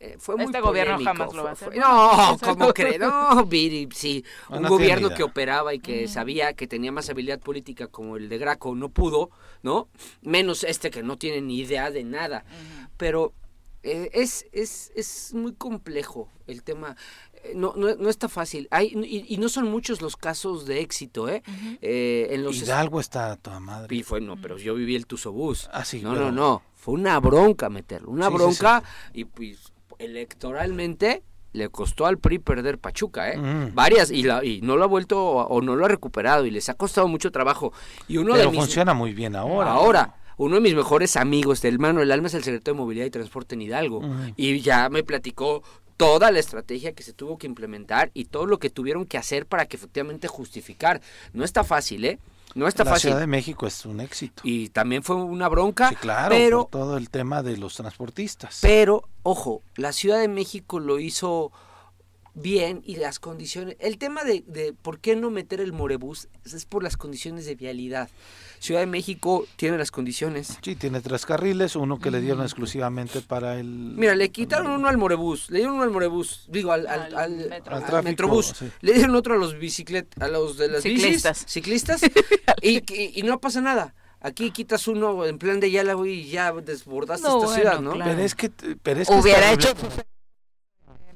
[0.00, 1.68] eh, fue muy Este gobierno polémico, jamás lo va a hacer.
[1.72, 2.98] fue- No, ¿cómo cree?
[2.98, 4.24] No, Viri, sí.
[4.48, 8.38] Un gobierno que operaba y que sabía que tenía más habilidad política como el de
[8.38, 9.30] Graco no pudo,
[9.62, 9.88] ¿no?
[10.22, 12.44] Menos este que no tiene ni idea de nada.
[12.96, 13.32] Pero
[13.82, 16.96] eh, es, es, es muy complejo el tema.
[17.44, 18.68] Eh, No, no, no está fácil.
[18.70, 21.42] Hay, y, y no son muchos los casos de éxito, ¿eh?
[21.82, 23.94] Eh, en los Hidalgo está a toda madre.
[23.96, 25.68] y fue, no, pero yo viví el Tusobús.
[25.72, 26.62] Ah, sí, no, pero- no, no.
[26.74, 28.10] Fue una bronca meterlo.
[28.10, 28.82] Una Sí, sí, bronca.
[29.12, 33.38] Y pues electoralmente le costó al PRI perder Pachuca, ¿eh?
[33.38, 33.74] Ujú.
[33.74, 34.10] Varias.
[34.10, 36.46] Y, la, y no lo ha vuelto o no lo ha recuperado.
[36.46, 37.72] Y les ha costado mucho trabajo.
[38.06, 38.60] Y uno pero de mis.
[38.60, 39.72] funciona muy bien ahora.
[39.72, 40.14] Ahora.
[40.36, 43.10] Uno de mis mejores amigos del mano del alma es el secretario de Movilidad y
[43.10, 44.02] Transporte en Hidalgo.
[44.36, 45.64] Y ya me platicó
[45.98, 49.44] toda la estrategia que se tuvo que implementar y todo lo que tuvieron que hacer
[49.44, 51.02] para que efectivamente justificar.
[51.34, 52.18] No está fácil, ¿eh?
[52.54, 53.10] No está la fácil.
[53.10, 54.40] Ciudad de México es un éxito.
[54.44, 55.90] Y también fue una bronca.
[55.90, 58.60] Sí, claro, pero, por todo el tema de los transportistas.
[58.62, 61.52] pero, ojo, la Ciudad de México lo hizo
[62.40, 63.76] bien y las condiciones.
[63.80, 67.54] El tema de, de por qué no meter el Morebús es por las condiciones de
[67.54, 68.08] vialidad.
[68.60, 70.58] Ciudad de México tiene las condiciones.
[70.62, 73.66] Sí, tiene tres carriles, uno que le dieron exclusivamente para el...
[73.66, 77.16] Mira, le quitaron uno al Morebús, le dieron uno al Morebús, digo al, al, Al
[77.16, 77.76] al- metro.
[77.76, 78.68] al Al tráfico, Metrobús, sí.
[78.80, 81.38] le dieron otro a los biciclet, a los de las Ciclistas.
[81.44, 82.00] bicis, ciclistas,
[82.62, 83.94] y, y, y no pasa nada.
[84.20, 87.80] Aquí quitas uno en plan de Yala, güey, y ya desbordaste No, esta bueno, ciudad,
[87.80, 87.92] ¿no?
[87.92, 88.10] claro.
[88.10, 88.50] Pero es que...
[88.82, 89.72] Pero es que Hubiera hecho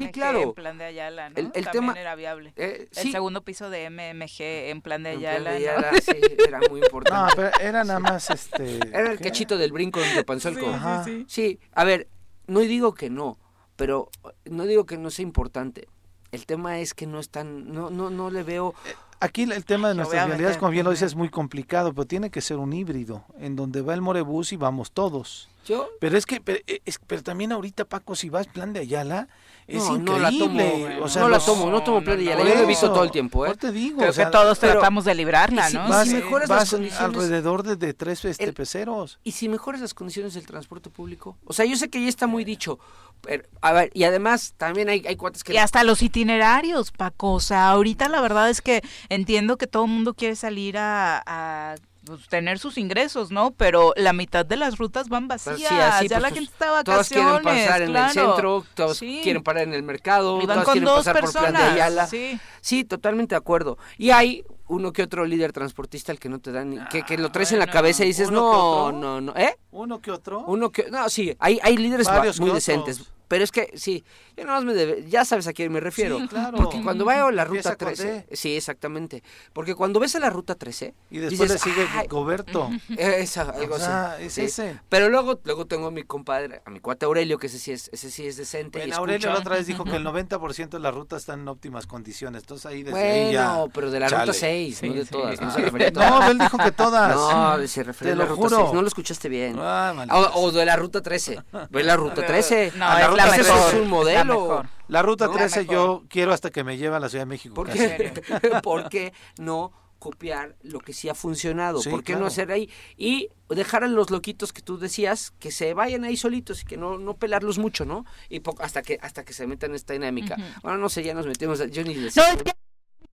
[0.03, 0.43] Sí, MG claro.
[0.43, 1.37] En plan de Ayala, ¿no?
[1.37, 2.53] El- el También tema- era viable.
[2.57, 5.65] Eh, El sí, segundo piso de MMG en plan de en plan Ayala, de ¿no?
[5.65, 7.33] Yala, sí, era muy No, importante.
[7.37, 8.77] pero era nada más este...
[8.97, 9.25] Era el ¿qué?
[9.25, 10.69] cachito del brinco de Panzolco.
[10.69, 11.05] Ajá.
[11.27, 12.09] Sí, a ver,
[12.47, 13.39] no digo que no,
[13.77, 14.09] pero
[14.45, 15.89] no digo que no sea importante.
[16.31, 18.75] El tema es que no están, no, no, no le veo.
[19.21, 22.07] Aquí el tema de nuestras Obviamente, realidades, como bien lo dices, es muy complicado, pero
[22.07, 25.49] tiene que ser un híbrido, en donde va el Morebús y vamos todos.
[25.67, 29.29] Yo Pero es que, pero, es- pero también ahorita, Paco, si vas plan de Ayala,
[29.67, 30.65] es no, no la increíble.
[30.71, 31.05] tomo, bueno.
[31.05, 32.67] o sea, no la tomo, no tomo no, plan de no, por yo lo he
[32.67, 33.49] visto todo el tiempo, ¿eh?
[33.51, 35.89] por te digo, Creo o sea, que todos pero- tratamos de librarla, si- ¿no?
[35.89, 39.19] vas, si mejoras las vas condiciones- alrededor de, de tres este, El- peceros.
[39.25, 41.37] ¿Y si mejoras las condiciones del transporte público?
[41.45, 42.79] O sea, yo sé que ya está muy dicho,
[43.21, 45.53] pero, a ver, y además también hay, hay cuates que...
[45.55, 47.33] Y hasta los itinerarios, Paco.
[47.33, 51.23] O sea, ahorita la verdad es que entiendo que todo el mundo quiere salir a,
[51.25, 51.75] a,
[52.05, 53.53] pues, tener sus ingresos, ¿no?
[53.53, 55.61] Pero la mitad de las rutas van vacías.
[55.61, 57.25] Vacías, sí, ya pues, la pues, gente está de Todos vacaciones.
[57.43, 59.21] quieren pasar en el centro, todos Sí.
[59.23, 61.51] quieren parar en el mercado, Y van todos con quieren dos pasar por plan de
[61.53, 61.73] personas.
[61.75, 62.07] Ayala.
[62.07, 62.41] Sí.
[62.61, 63.79] Sí, totalmente de acuerdo.
[63.99, 67.19] Y hay uno que otro líder transportista al que no te dan, ni- que, que
[67.19, 68.99] lo traes en la cabeza y dices, no, otro.
[68.99, 69.59] no, no, ¿eh?
[69.71, 70.41] Uno que otro.
[70.47, 73.13] Uno que, no, sí, hay, hay líderes Varios muy decentes, otros.
[73.33, 74.05] Pero es que sí,
[74.37, 76.19] yo nada más me debe- ya sabes a quién me refiero.
[76.19, 76.59] Sí, claro.
[76.59, 78.37] Porque cuando veo la ruta con 13, D.
[78.37, 79.23] sí, exactamente.
[79.55, 82.69] Porque cuando ves a la ruta 13 Y después dices, le sigue "Ay, Goberto.
[82.99, 84.25] esa, algo O sea, así.
[84.25, 84.41] es sí.
[84.43, 84.81] ese.
[84.91, 87.89] Pero luego, luego tengo a mi compadre, a mi cuate Aurelio, que ese sí es,
[87.91, 88.87] ese sí es decente.
[88.87, 91.87] y Aurelio la otra vez dijo que el 90% de la ruta está en óptimas
[91.87, 92.43] condiciones.
[92.43, 92.99] Entonces ahí desde
[93.29, 93.53] ahí ya.
[93.55, 94.35] Bueno, pero de la ruta chale.
[94.35, 95.11] 6, no de sí.
[95.11, 95.41] todas.
[95.41, 96.11] No se refería a todas.
[96.11, 97.15] No, él dijo que todas.
[97.17, 98.63] No, se refería Te a la lo ruta juro.
[98.65, 98.75] 6.
[98.75, 99.57] No lo escuchaste bien.
[99.59, 99.95] Ah,
[100.35, 101.43] O, o de la ruta 13.
[101.71, 102.73] Ve la ruta 13.
[102.83, 103.69] No, A la ruta la mejor.
[103.69, 104.41] es un la modelo.
[104.41, 104.69] mejor.
[104.89, 105.75] La ruta No, 13 mejor.
[105.75, 107.55] yo quiero hasta que me lleve a la Ciudad de México.
[107.55, 108.13] ¿Por qué?
[108.63, 111.81] ¿Por qué no copiar lo que sí ha funcionado?
[111.81, 112.21] Sí, ¿Por qué claro.
[112.23, 112.69] no hacer ahí?
[112.97, 116.77] Y dejar a los loquitos que tú decías que se vayan ahí solitos y que
[116.77, 118.05] no, no pelarlos mucho, ¿no?
[118.29, 120.35] Y hasta que hasta que se metan en esta dinámica.
[120.35, 120.45] Ujú.
[120.63, 121.61] Bueno, no sé, ya nos metimos.
[121.61, 122.53] a- Yo ni les- No, que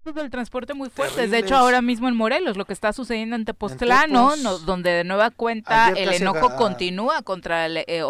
[0.05, 1.30] del transporte muy fuertes.
[1.30, 4.11] De hecho, ahora mismo en Morelos, lo que está sucediendo en Tepoztlán,
[4.65, 8.01] donde de nueva cuenta el enojo continúa contra el eh,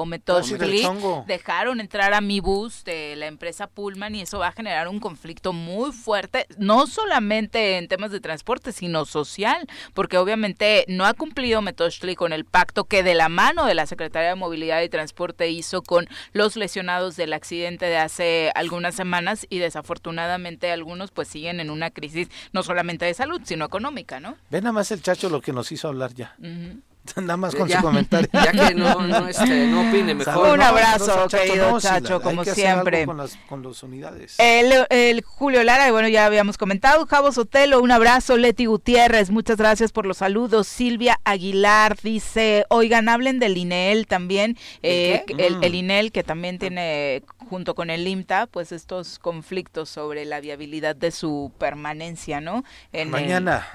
[0.81, 1.25] chongo.
[1.27, 4.99] Dejaron entrar a mi bus de la empresa Pullman y eso va a generar un
[4.99, 11.13] conflicto muy fuerte, no solamente en temas de transporte, sino social, porque obviamente no ha
[11.15, 14.89] cumplido Metoxtli con el pacto que de la mano de la Secretaría de Movilidad y
[14.89, 21.27] Transporte hizo con los lesionados del accidente de hace algunas semanas y desafortunadamente algunos pues
[21.27, 24.37] siguen en una crisis no solamente de salud, sino económica, ¿no?
[24.49, 26.35] Ve nada más el chacho lo que nos hizo hablar ya.
[26.39, 26.81] Ujú.
[27.15, 27.77] Nada más con Ya.
[27.77, 28.29] su comentario.
[28.33, 30.33] Ya que no, no, este, no opine mejor.
[30.33, 33.05] Salud, Un abrazo, querido no, Chacho, la- hay como que hacer algo siempre.
[33.05, 34.35] Con las, con las unidades.
[34.37, 37.05] El, el Julio Lara, y bueno, ya habíamos comentado.
[37.05, 38.37] Javo Sotelo, un abrazo.
[38.37, 40.67] Leti Gutiérrez, muchas gracias por los saludos.
[40.67, 44.57] Silvia Aguilar dice: Oigan, hablen del INEL también.
[44.83, 45.35] eh, qué?
[45.35, 45.63] que el, Mm.
[45.63, 50.95] el INEL, que también tiene, junto con el IMTA, pues estos conflictos sobre la viabilidad
[50.95, 52.63] de su permanencia, ¿no?
[52.93, 53.67] En el- Mañana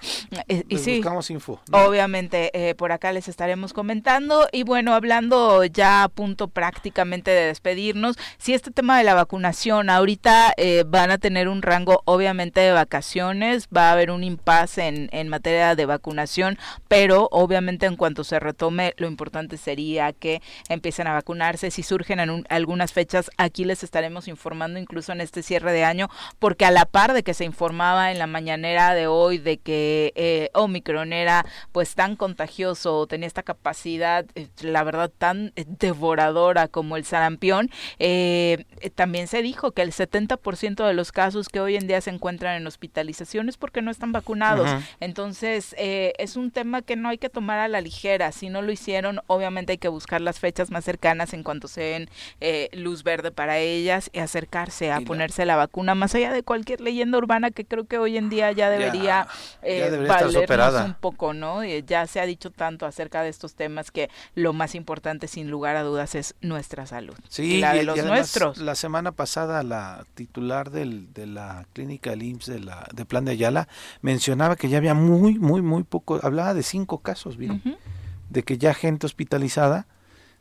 [0.48, 0.96] eh, y les sí.
[0.96, 1.60] buscamos info.
[1.70, 1.78] ¿no?
[1.84, 4.48] Obviamente, eh, por acá les estaremos comentando.
[4.52, 9.90] Y bueno, hablando ya a punto prácticamente de despedirnos, si este tema de la vacunación,
[9.90, 14.86] ahorita eh, van a tener un rango obviamente de vacaciones, va a haber un impasse
[14.88, 20.40] en, en materia de vacunación, pero obviamente en cuanto se retome, lo importante sería que
[20.68, 21.70] empiecen a vacunarse.
[21.70, 25.84] Si surgen en un- algunas fechas, aquí les estaremos informando incluso en este cierre de
[25.84, 29.58] año, porque a la par de que se informaba en la mañanera de hoy de
[29.58, 35.64] que eh, Omicron era pues tan contagioso, tenía esta capacidad, eh, la verdad, tan eh,
[35.66, 37.70] devoradora como el sarampión,
[38.00, 38.64] eh,
[38.96, 42.56] también se dijo que el 70% de los casos que hoy en día se encuentran
[42.56, 44.68] en hospitalizaciones porque no están vacunados.
[44.98, 48.32] Entonces, eh, es un tema que no hay que tomar a la ligera.
[48.32, 51.82] Si no lo hicieron, obviamente hay que buscar las fechas más cercanas en cuanto se
[51.82, 52.10] den
[52.40, 56.42] eh, luz verde para ellas y acercarse a Y ponerse la vacuna, más allá de
[56.42, 59.28] cualquier leyenda urbana que creo que hoy en día ya debería,
[59.62, 61.62] ya debería valernos un poco, ¿no?
[61.64, 65.76] Ya se ha dicho tanto acerca de estos temas que lo más importante, sin lugar
[65.76, 67.14] a dudas, es nuestra salud.
[67.28, 68.58] Sí, y la de y los además, nuestros.
[68.58, 73.24] La semana pasada la titular del, de la clínica del IMSS de, la, de Plan
[73.24, 73.68] de Ayala
[74.02, 77.76] mencionaba que ya había muy, muy, muy poco, hablaba de cinco casos, Ujú.
[78.30, 79.86] de que ya gente hospitalizada,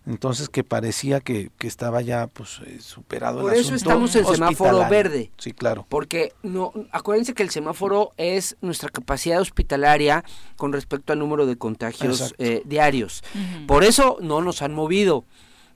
[0.05, 4.15] entonces que parecía que, que estaba ya pues eh, superado Por el eso asunto estamos
[4.15, 5.31] en semáforo verde.
[5.37, 5.85] Sí, claro.
[5.87, 10.23] Porque no, acuérdense que el semáforo es nuestra capacidad hospitalaria
[10.57, 13.23] con respecto al número de contagios eh, diarios.
[13.67, 15.25] Por eso no nos han movido.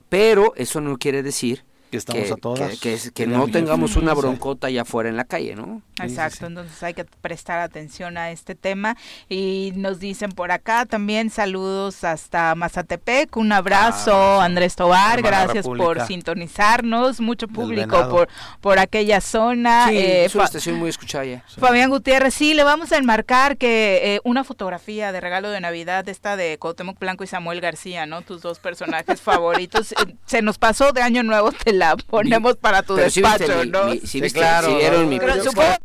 [0.09, 2.71] Pero eso no quiere decir Que estamos que, a todas.
[2.71, 5.81] que- que es- que en no tengamos una broncota allá afuera en la calle, ¿no?
[6.01, 8.95] Exacto, entonces hay que prestar atención a este tema
[9.29, 13.67] y nos dicen por acá también saludos hasta Mazatepec, un abrazo
[14.11, 14.41] Abrazo.
[14.41, 18.27] Andrés Tobar, Hermana gracias por sintonizarnos, mucho público por
[18.61, 19.87] por aquella zona.
[19.89, 21.43] sí, eh, es una estación muy escuchada ya.
[21.57, 26.07] Fabián Gutiérrez, sí, le vamos a enmarcar que eh, una fotografía de regalo de Navidad,
[26.09, 28.21] esta de Cuauhtémoc Blanco y Samuel García, ¿no?
[28.21, 29.91] Tus dos personajes favoritos.
[29.93, 33.85] Eh, Se nos pasó de año nuevo, te la ponemos para tu despacho, mi- ¿no?
[33.85, 35.75] mi- sí Sí, viste- claro, sí vieron mi- Pero Yo- supongo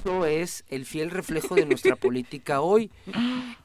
[0.00, 2.90] Eso es el fiel reflejo de nuestra política hoy.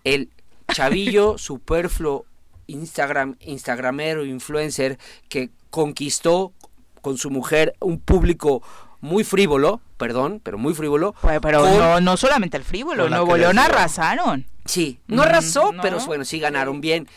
[0.04, 0.30] El
[0.74, 2.26] chavillo superfluo
[2.68, 4.98] Instagram, instagramero, influencer
[5.30, 6.54] que conquistó
[7.02, 8.64] con su mujer un público
[9.02, 11.14] muy frívolo, perdón, pero muy frívolo.
[11.22, 14.48] Pues, pero con- no, no solamente el frívolo, Nuevo León arrasaron.
[14.66, 15.82] Sí, no Mm, arrasó, no.
[15.82, 17.08] pero bueno, sí ganaron bien.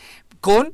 [0.41, 0.73] Con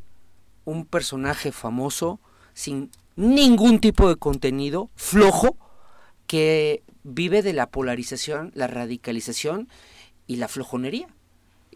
[0.65, 2.19] un personaje famoso,
[2.53, 5.57] sin ningún tipo de contenido, flojo,
[6.27, 9.67] que vive de la polarización, la radicalización
[10.27, 11.07] y la flojonería,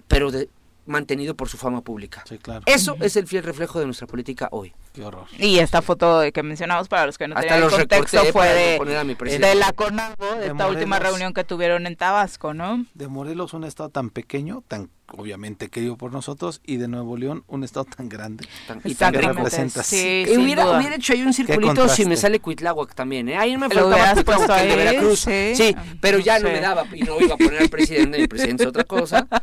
[0.08, 0.50] pero de-
[0.86, 2.24] mantenido por su fama pública.
[2.28, 2.64] Sí, claro.
[2.66, 4.74] Eso es el fiel reflejo de nuestra política hoy.
[4.98, 5.28] Qué horror.
[5.38, 8.78] Y esta foto que mencionamos, para los que no Hasta tenían los contexto, fue de,
[8.80, 9.48] poner a mi presidente.
[9.50, 12.84] de la CONAGO, de, De esta última reunión que tuvieron en Tabasco, ¿no?
[12.96, 17.44] De Morelos, un estado tan pequeño, tan obviamente querido por nosotros, y de Nuevo León,
[17.48, 18.46] un estado tan grande.
[18.68, 19.34] Tan- y tan rico.
[19.34, 19.84] representa.
[19.84, 23.38] Sí, hubiera, hubiera hecho ahí un circulito si me sale Cuitláhuac también, ¿eh?
[23.38, 25.20] Ahí me Lo faltaba Cuitláhuac puesto el de ahí, Veracruz.
[25.20, 25.54] sí.
[25.56, 28.64] Sí, pero ya no me daba y no iba a poner al presidente, mi presidente
[28.64, 29.28] es otra cosa.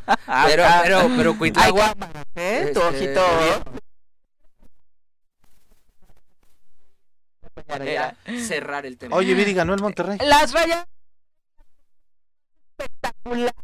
[0.47, 1.97] Pero, pero, pero Cuitláhuac...
[2.35, 2.71] ¿eh?
[2.75, 3.15] Tu este,
[7.69, 8.17] Era
[8.47, 9.17] cerrar el tema.
[9.17, 10.19] Oye, Viri, ganó el Monterrey.
[10.21, 10.87] Las rayas
[12.79, 13.55] espectacular.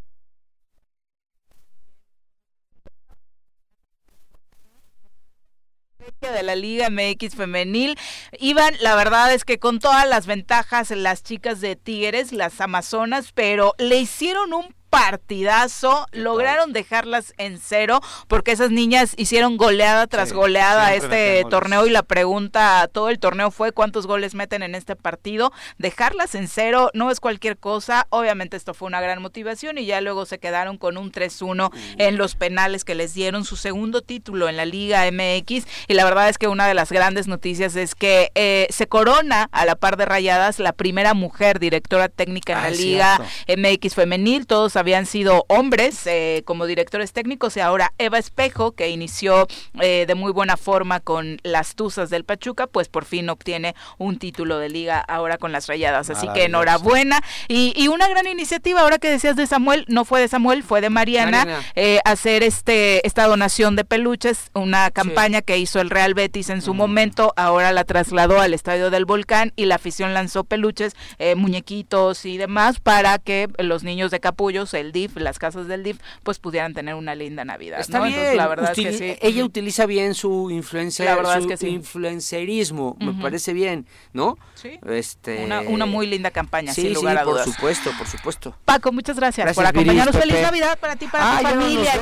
[6.21, 7.99] de la Liga MX femenil
[8.39, 13.33] iban, la verdad es que con todas las ventajas las chicas de Tigres, las Amazonas,
[13.33, 20.31] pero le hicieron un partidazo, lograron dejarlas en cero porque esas niñas hicieron goleada tras
[20.31, 24.75] Sí, goleada este torneo y la pregunta todo el torneo fue cuántos goles meten en
[24.75, 29.79] este partido, dejarlas en cero no es cualquier cosa, obviamente esto fue una gran motivación
[29.79, 33.57] y ya luego se quedaron con un 3-1 en los penales que les dieron su
[33.57, 37.29] segundo título en la Liga MX y la verdad es que una de las grandes
[37.29, 42.09] noticias es que eh, se corona a la par de Rayadas la primera mujer directora
[42.09, 43.63] técnica en Ah, la Liga cierto.
[43.69, 48.89] MX femenil, todos habían sido hombres eh, como directores técnicos y ahora Eva Espejo, que
[48.89, 49.47] inició
[49.81, 54.19] eh, de muy buena forma con las Tuzas del Pachuca, pues por fin obtiene un
[54.19, 56.11] título de liga ahora con las Rayadas.
[56.11, 60.21] Así que enhorabuena y, y una gran iniciativa, ahora que decías de Samuel, no fue
[60.21, 61.65] de Samuel, fue de Mariana, Mariana.
[61.77, 66.63] eh, hacer este esta donación de peluches, una campaña que hizo el Real Betis en
[66.63, 71.35] su momento, ahora la trasladó al Estadio del Volcán y la afición lanzó peluches, eh,
[71.35, 75.99] muñequitos y demás para que los niños de Capullos, el DIF, las casas del DIF,
[76.23, 77.81] pues pudieran tener una linda Navidad.
[77.81, 78.05] Está ¿no?
[78.05, 79.17] bien, Entonces, la verdad es que sí.
[79.21, 81.69] ella utiliza bien su influencia, La verdad es que sí.
[81.69, 84.37] influencerismo, me parece bien, ¿no?
[84.55, 84.79] Sí.
[84.89, 87.47] Este, Una, una muy linda campaña, sí, sin lugar sí, a por dudas.
[87.47, 88.57] supuesto, por supuesto.
[88.65, 90.15] Paco, muchas gracias, Gracias, por acompañarnos.
[90.15, 90.43] Viris, Feliz.
[90.43, 91.93] Navidad para ti, para Ah, tu familia.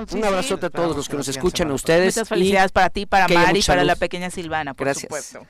[0.00, 0.22] Un sí.
[0.22, 2.16] abrazote a todos los que nos escuchan, a ustedes.
[2.16, 5.02] Muchas y felicidades para ti, para Mari, para la pequeña Silvana, por Gracias.
[5.02, 5.40] supuesto.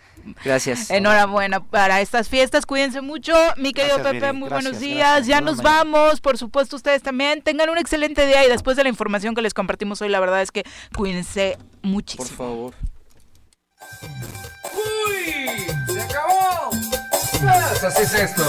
[0.45, 0.91] Gracias.
[0.91, 3.35] Enhorabuena para estas fiestas, cuídense mucho.
[3.57, 4.39] Mi querido Gracias, Pepe, Viri.
[4.39, 4.99] muy Gracias, buenos días.
[4.99, 5.27] gracias.
[5.27, 5.77] Ya nos mañana.
[5.85, 7.41] vamos, por supuesto ustedes también.
[7.41, 10.43] Tengan un excelente día y después de la información que les compartimos hoy, la verdad
[10.43, 10.63] es que
[10.95, 12.37] cuídense Por muchísimo.
[12.37, 12.75] favor.
[14.75, 15.65] ¡Uy!
[15.91, 16.71] ¡Se acabó!
[16.71, 18.45] Pues así es esto.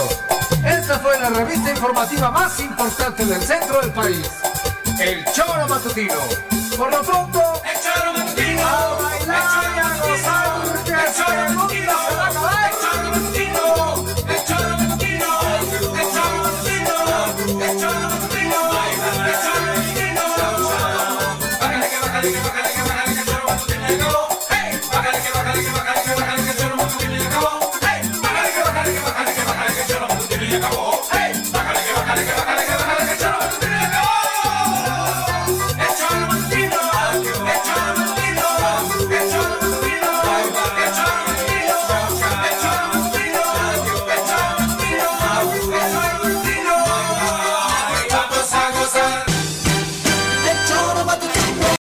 [0.62, 4.30] Esta fue la revista informativa más importante del centro del país.
[5.00, 6.20] El Choro Matutino.
[6.76, 8.66] Por lo pronto, el Choro Matutino.
[8.66, 9.69] A bailar
[30.56, 30.89] acabou.